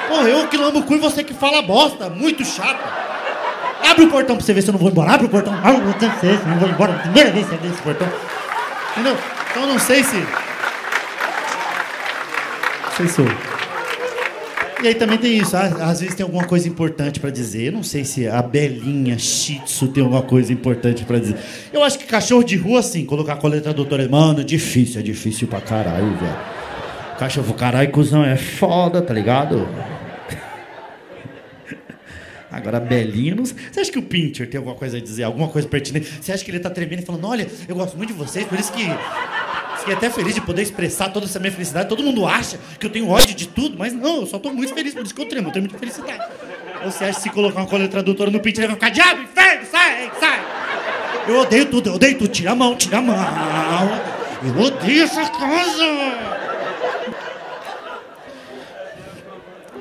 Porra, 0.08 0.30
eu 0.30 0.48
que 0.48 0.56
lambo 0.56 0.84
cu 0.84 0.96
e 0.96 1.00
você 1.00 1.22
que 1.22 1.34
fala 1.34 1.62
bosta. 1.62 2.10
Muito 2.10 2.46
chato. 2.46 2.80
Abre 3.84 4.06
o 4.06 4.10
portão 4.10 4.38
pra 4.38 4.46
você 4.46 4.54
ver 4.54 4.62
se 4.62 4.70
eu 4.70 4.74
não 4.74 4.80
vou 4.80 4.90
embora. 4.90 5.12
Abre 5.12 5.26
o 5.26 5.30
portão. 5.30 5.54
Abre 5.54 5.82
o 5.82 5.84
portão 5.84 6.10
pra 6.10 6.20
você 6.20 6.28
ver 6.28 6.38
se 6.38 6.44
eu 6.44 6.50
não 6.50 6.60
vou 6.60 6.70
embora. 6.70 6.94
Primeira 6.94 7.32
vez 7.32 7.46
que 7.46 7.50
você 7.50 7.56
abre 7.56 7.70
esse 7.70 7.82
portão. 7.82 8.08
Entendeu? 8.92 9.18
Então 9.52 9.64
eu 9.64 9.70
não 9.70 9.80
sei 9.80 10.04
se... 10.04 10.16
Não 12.86 12.92
sei 12.96 13.08
se 13.08 13.20
eu... 13.20 13.57
E 14.84 14.88
aí 14.88 14.94
também 14.94 15.18
tem 15.18 15.40
isso, 15.40 15.58
às 15.58 16.02
vezes 16.02 16.14
tem 16.14 16.24
alguma 16.24 16.46
coisa 16.46 16.68
importante 16.68 17.20
para 17.20 17.32
dizer. 17.32 17.68
Eu 17.68 17.72
não 17.72 17.82
sei 17.82 18.06
se 18.06 18.28
a 18.28 18.42
Belinha 18.44 19.18
Shih 19.18 19.60
Tzu 19.66 19.88
tem 19.88 20.04
alguma 20.04 20.22
coisa 20.22 20.54
importante 20.54 21.04
para 21.04 21.18
dizer. 21.18 21.36
Eu 21.74 21.84
acho 21.84 21.98
que 21.98 22.06
cachorro 22.06 22.44
de 22.44 22.56
rua, 22.56 22.80
assim, 22.80 23.04
colocar 23.04 23.34
a 23.34 23.38
coleta 23.38 23.74
doutora, 23.74 24.08
mano, 24.08 24.44
difícil, 24.44 25.00
é 25.00 25.04
difícil 25.04 25.48
pra 25.48 25.62
caralho, 25.62 26.16
velho. 26.18 26.38
Cachorro, 27.18 27.54
caralho, 27.56 27.92
cuzão, 27.92 28.24
é 28.24 28.38
foda, 28.38 29.02
tá 29.02 29.12
ligado? 29.16 29.68
Agora, 32.52 32.80
Belinha, 32.80 33.34
não... 33.34 33.46
você 33.46 33.80
acha 33.80 33.92
que 33.92 33.98
o 33.98 34.04
Pinter 34.04 34.48
tem 34.48 34.60
alguma 34.60 34.76
coisa 34.76 34.98
a 34.98 35.02
dizer, 35.02 35.24
alguma 35.24 35.48
coisa 35.48 35.68
pertinente? 35.68 36.20
Você 36.22 36.32
acha 36.32 36.46
que 36.46 36.52
ele 36.52 36.60
tá 36.60 36.70
tremendo 36.70 37.02
e 37.02 37.06
falando, 37.06 37.26
olha, 37.26 37.48
eu 37.68 37.76
gosto 37.76 37.98
muito 37.98 38.14
de 38.14 38.20
vocês, 38.20 38.46
por 38.46 38.60
isso 38.60 38.72
que 38.72 38.84
Fiquei 39.88 39.96
até 39.96 40.10
feliz 40.10 40.36
de 40.36 40.42
poder 40.42 40.64
expressar 40.64 41.14
toda 41.14 41.26
essa 41.26 41.40
minha 41.40 41.50
felicidade. 41.50 41.88
Todo 41.88 42.04
mundo 42.04 42.28
acha 42.28 42.60
que 42.78 42.86
eu 42.86 42.90
tenho 42.90 43.08
ódio 43.08 43.34
de 43.34 43.48
tudo, 43.48 43.78
mas 43.78 43.94
não, 43.94 44.18
eu 44.18 44.28
só 44.28 44.36
estou 44.36 44.54
muito 44.54 44.74
feliz, 44.74 44.94
por 44.94 45.02
isso 45.02 45.16
que 45.16 45.22
eu 45.22 45.30
tremo, 45.30 45.48
eu 45.48 45.54
tenho 45.54 45.64
muita 45.64 45.80
felicidade. 45.80 46.22
Você 46.84 47.06
acha 47.06 47.14
que 47.14 47.22
se 47.22 47.30
colocar 47.30 47.62
uma 47.62 47.68
coisa 47.68 47.88
tradutora 47.88 48.30
no 48.30 48.42
pinto, 48.42 48.60
ele 48.60 48.68
vai 48.68 48.76
ficar 48.76 48.90
diabo, 48.90 49.22
inferno, 49.22 49.66
sai, 49.72 50.12
sai! 50.20 50.46
Eu 51.26 51.40
odeio 51.40 51.68
tudo, 51.68 51.90
eu 51.90 51.94
odeio 51.94 52.18
tudo, 52.18 52.28
tira 52.28 52.52
a 52.52 52.56
mão, 52.56 52.76
tira 52.76 52.98
a 52.98 53.02
mão. 53.02 53.18
Eu 54.44 54.62
odeio 54.62 55.04
essa 55.06 55.26
coisa. 55.30 56.37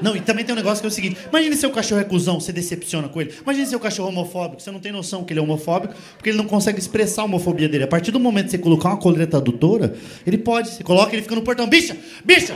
Não, 0.01 0.17
e 0.17 0.21
também 0.21 0.45
tem 0.45 0.53
um 0.55 0.57
negócio 0.57 0.81
que 0.81 0.87
é 0.87 0.91
o 0.91 0.93
seguinte: 0.93 1.17
imagine 1.29 1.57
seu 1.57 1.71
cachorro 1.71 2.01
é 2.01 2.05
cuzão, 2.05 2.41
você 2.41 2.53
decepciona 2.53 3.09
com 3.09 3.21
ele. 3.21 3.33
Imagine 3.43 3.67
seu 3.67 3.81
cachorro 3.81 4.09
homofóbico, 4.09 4.63
você 4.63 4.71
não 4.71 4.81
tem 4.81 4.93
noção 4.93 5.25
que 5.25 5.33
ele 5.33 5.41
é 5.41 5.43
homofóbico, 5.43 5.95
porque 6.17 6.31
ele 6.31 6.39
não 6.39 6.47
consegue 6.47 6.79
expressar 6.79 7.23
a 7.23 7.25
homofobia 7.25 7.69
dele. 7.69 7.85
A 7.85 7.89
partir 7.89 8.11
do 8.11 8.21
momento 8.21 8.47
que 8.47 8.53
você 8.53 8.59
colocar 8.59 8.91
uma 8.91 8.99
coleira 8.99 9.27
tradutora, 9.27 9.95
ele 10.27 10.39
pode. 10.39 10.71
Você 10.71 10.83
coloca 10.83 11.13
ele 11.13 11.23
fica 11.23 11.35
no 11.35 11.43
portão: 11.43 11.69
bicha, 11.69 11.97
bicha, 12.25 12.55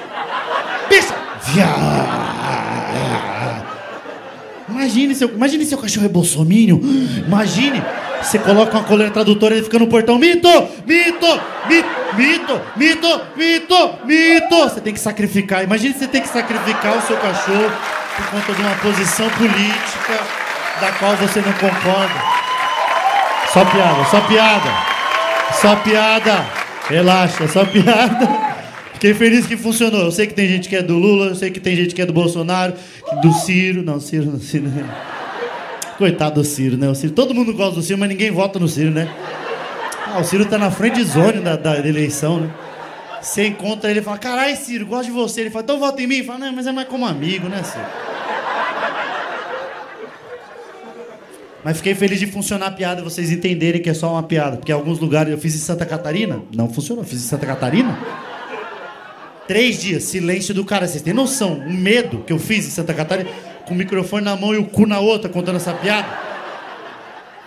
bicha, 0.88 1.14
Imagine 4.70 5.14
seu, 5.14 5.28
imagine 5.28 5.64
seu 5.64 5.78
cachorro 5.78 6.06
é 6.06 6.08
bolsomínio. 6.08 6.80
Imagine. 7.26 7.82
Você 8.22 8.38
coloca 8.38 8.76
uma 8.76 8.84
coleira 8.84 9.12
tradutora 9.12 9.54
e 9.54 9.58
ele 9.58 9.64
fica 9.64 9.78
no 9.78 9.86
portão. 9.86 10.18
Mito! 10.18 10.48
Mito! 10.86 11.40
Mito! 11.68 11.88
Mito! 12.16 12.60
Mito! 12.76 13.20
Mito! 13.36 13.94
Mito! 14.04 14.58
Você 14.68 14.80
tem 14.80 14.92
que 14.92 15.00
sacrificar. 15.00 15.64
Imagine 15.64 15.94
você 15.94 16.06
tem 16.06 16.20
que 16.20 16.28
sacrificar 16.28 16.98
o 16.98 17.02
seu 17.02 17.16
cachorro 17.16 17.70
por 18.16 18.26
conta 18.26 18.52
de 18.52 18.62
uma 18.62 18.74
posição 18.76 19.28
política 19.30 20.20
da 20.80 20.92
qual 20.92 21.16
você 21.16 21.40
não 21.40 21.52
concorda. 21.54 22.14
Só 23.52 23.64
piada, 23.64 24.04
só 24.04 24.20
piada. 24.20 24.70
Só 25.52 25.76
piada. 25.76 26.46
Relaxa, 26.88 27.48
só 27.48 27.64
piada. 27.64 28.49
Fiquei 29.00 29.14
feliz 29.14 29.46
que 29.46 29.56
funcionou. 29.56 30.02
Eu 30.02 30.12
sei 30.12 30.26
que 30.26 30.34
tem 30.34 30.46
gente 30.46 30.68
que 30.68 30.76
é 30.76 30.82
do 30.82 30.98
Lula, 30.98 31.28
eu 31.28 31.34
sei 31.34 31.50
que 31.50 31.58
tem 31.58 31.74
gente 31.74 31.94
que 31.94 32.02
é 32.02 32.04
do 32.04 32.12
Bolsonaro, 32.12 32.74
do 33.22 33.32
Ciro. 33.32 33.82
Não, 33.82 33.98
Ciro, 33.98 34.26
não, 34.26 34.38
Ciro. 34.38 34.68
Não. 34.68 34.86
Coitado 35.96 36.34
do 36.34 36.44
Ciro, 36.44 36.76
né? 36.76 36.86
O 36.86 36.94
Ciro, 36.94 37.14
todo 37.14 37.34
mundo 37.34 37.54
gosta 37.54 37.76
do 37.76 37.82
Ciro, 37.82 37.98
mas 37.98 38.10
ninguém 38.10 38.30
vota 38.30 38.58
no 38.58 38.68
Ciro, 38.68 38.90
né? 38.90 39.08
Ah, 40.06 40.20
o 40.20 40.24
Ciro 40.24 40.44
tá 40.44 40.58
na 40.58 40.70
frente 40.70 40.96
de 40.96 41.04
zone 41.04 41.40
da, 41.40 41.56
da 41.56 41.78
eleição, 41.78 42.40
né? 42.40 42.50
Você 43.22 43.46
encontra 43.46 43.90
ele 43.90 44.00
e 44.00 44.02
fala, 44.02 44.18
caralho, 44.18 44.54
Ciro, 44.54 44.84
gosto 44.84 45.06
de 45.06 45.12
você. 45.12 45.40
Ele 45.40 45.50
fala, 45.50 45.62
então 45.62 45.78
vota 45.78 46.02
em 46.02 46.06
mim. 46.06 46.16
Ele 46.16 46.24
fala, 46.24 46.40
não, 46.40 46.52
mas 46.52 46.66
é 46.66 46.72
mais 46.72 46.86
como 46.86 47.06
amigo, 47.06 47.48
né, 47.48 47.62
Ciro? 47.62 47.86
Mas 51.64 51.78
fiquei 51.78 51.94
feliz 51.94 52.18
de 52.18 52.26
funcionar 52.26 52.66
a 52.66 52.70
piada, 52.70 53.02
vocês 53.02 53.30
entenderem 53.30 53.80
que 53.80 53.88
é 53.88 53.94
só 53.94 54.12
uma 54.12 54.22
piada. 54.22 54.58
Porque 54.58 54.72
em 54.72 54.74
alguns 54.74 54.98
lugares 54.98 55.32
eu 55.32 55.38
fiz 55.38 55.54
em 55.54 55.58
Santa 55.58 55.86
Catarina, 55.86 56.42
não 56.54 56.68
funcionou, 56.68 57.02
fiz 57.02 57.24
em 57.24 57.28
Santa 57.28 57.46
Catarina. 57.46 57.98
Três 59.50 59.80
dias, 59.80 60.04
silêncio 60.04 60.54
do 60.54 60.64
cara. 60.64 60.86
Vocês 60.86 61.02
têm 61.02 61.12
noção? 61.12 61.54
O 61.58 61.72
medo 61.72 62.22
que 62.22 62.32
eu 62.32 62.38
fiz 62.38 62.68
em 62.68 62.70
Santa 62.70 62.94
Catarina 62.94 63.28
com 63.66 63.74
o 63.74 63.76
microfone 63.76 64.24
na 64.24 64.36
mão 64.36 64.54
e 64.54 64.58
o 64.58 64.64
cu 64.64 64.86
na 64.86 65.00
outra, 65.00 65.28
contando 65.28 65.56
essa 65.56 65.74
piada. 65.74 66.06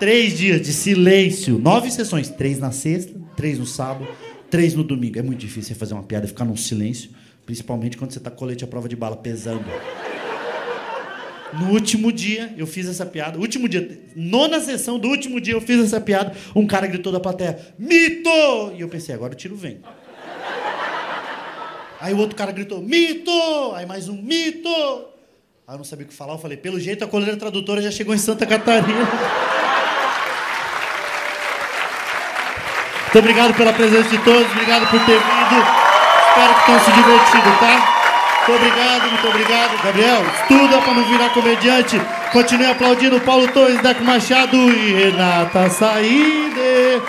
Três 0.01 0.37
dias 0.37 0.61
de 0.61 0.73
silêncio, 0.73 1.57
nove 1.57 1.89
sessões, 1.89 2.29
três 2.29 2.59
na 2.59 2.73
sexta, 2.73 3.13
três 3.37 3.57
no 3.57 3.65
sábado, 3.65 4.05
Três 4.49 4.73
no 4.73 4.83
domingo. 4.83 5.17
É 5.17 5.21
muito 5.21 5.39
difícil 5.39 5.69
você 5.69 5.75
fazer 5.75 5.93
uma 5.93 6.03
piada 6.03 6.25
e 6.25 6.27
ficar 6.27 6.43
num 6.43 6.57
silêncio, 6.57 7.09
principalmente 7.45 7.95
quando 7.95 8.11
você 8.11 8.19
tá 8.19 8.29
colete 8.29 8.65
à 8.65 8.67
prova 8.67 8.89
de 8.89 8.97
bala 8.97 9.15
pesando. 9.15 9.63
No 11.53 11.71
último 11.71 12.11
dia, 12.11 12.53
eu 12.57 12.67
fiz 12.67 12.85
essa 12.85 13.05
piada. 13.05 13.39
Último 13.39 13.69
dia, 13.69 14.01
nona 14.13 14.59
sessão 14.59 14.99
do 14.99 15.07
último 15.07 15.39
dia, 15.39 15.53
eu 15.53 15.61
fiz 15.61 15.79
essa 15.79 16.01
piada. 16.01 16.33
Um 16.53 16.67
cara 16.67 16.85
gritou 16.85 17.13
da 17.13 17.19
plateia: 17.21 17.57
Mito! 17.79 18.73
E 18.77 18.81
eu 18.81 18.89
pensei, 18.89 19.15
agora 19.15 19.31
o 19.31 19.37
tiro 19.37 19.55
vem. 19.55 19.79
Aí 22.03 22.13
o 22.13 22.17
outro 22.17 22.35
cara 22.35 22.51
gritou: 22.51 22.81
Mito! 22.81 23.31
Aí 23.73 23.85
mais 23.85 24.09
um: 24.09 24.21
Mito! 24.21 24.67
Aí 25.65 25.73
eu 25.73 25.77
não 25.77 25.85
sabia 25.85 26.05
o 26.05 26.09
que 26.09 26.13
falar. 26.13 26.33
Eu 26.33 26.37
falei: 26.37 26.57
pelo 26.57 26.77
jeito 26.77 27.01
a 27.05 27.07
coleira 27.07 27.37
tradutora 27.37 27.81
já 27.81 27.89
chegou 27.89 28.13
em 28.13 28.17
Santa 28.17 28.45
Catarina. 28.45 29.07
Muito 33.03 33.19
obrigado 33.19 33.53
pela 33.55 33.71
presença 33.71 34.09
de 34.09 34.17
todos, 34.17 34.51
obrigado 34.51 34.89
por 34.89 34.99
ter 35.05 35.17
vindo. 35.17 35.65
Espero 36.27 36.53
que 36.55 36.65
tenham 36.65 36.79
se 36.81 36.91
divertido, 36.91 37.59
tá? 37.59 37.93
Muito 38.35 38.61
obrigado, 38.61 39.09
muito 39.09 39.27
obrigado. 39.29 39.83
Gabriel, 39.83 40.25
estuda 40.41 40.81
para 40.81 40.93
não 40.95 41.05
virar 41.05 41.29
comediante. 41.29 42.01
Continue 42.33 42.65
aplaudindo 42.65 43.21
Paulo 43.21 43.47
Torres, 43.47 43.81
Deco 43.81 44.03
Machado 44.03 44.57
e 44.57 44.93
Renata 44.93 45.69
Saíde. 45.69 47.01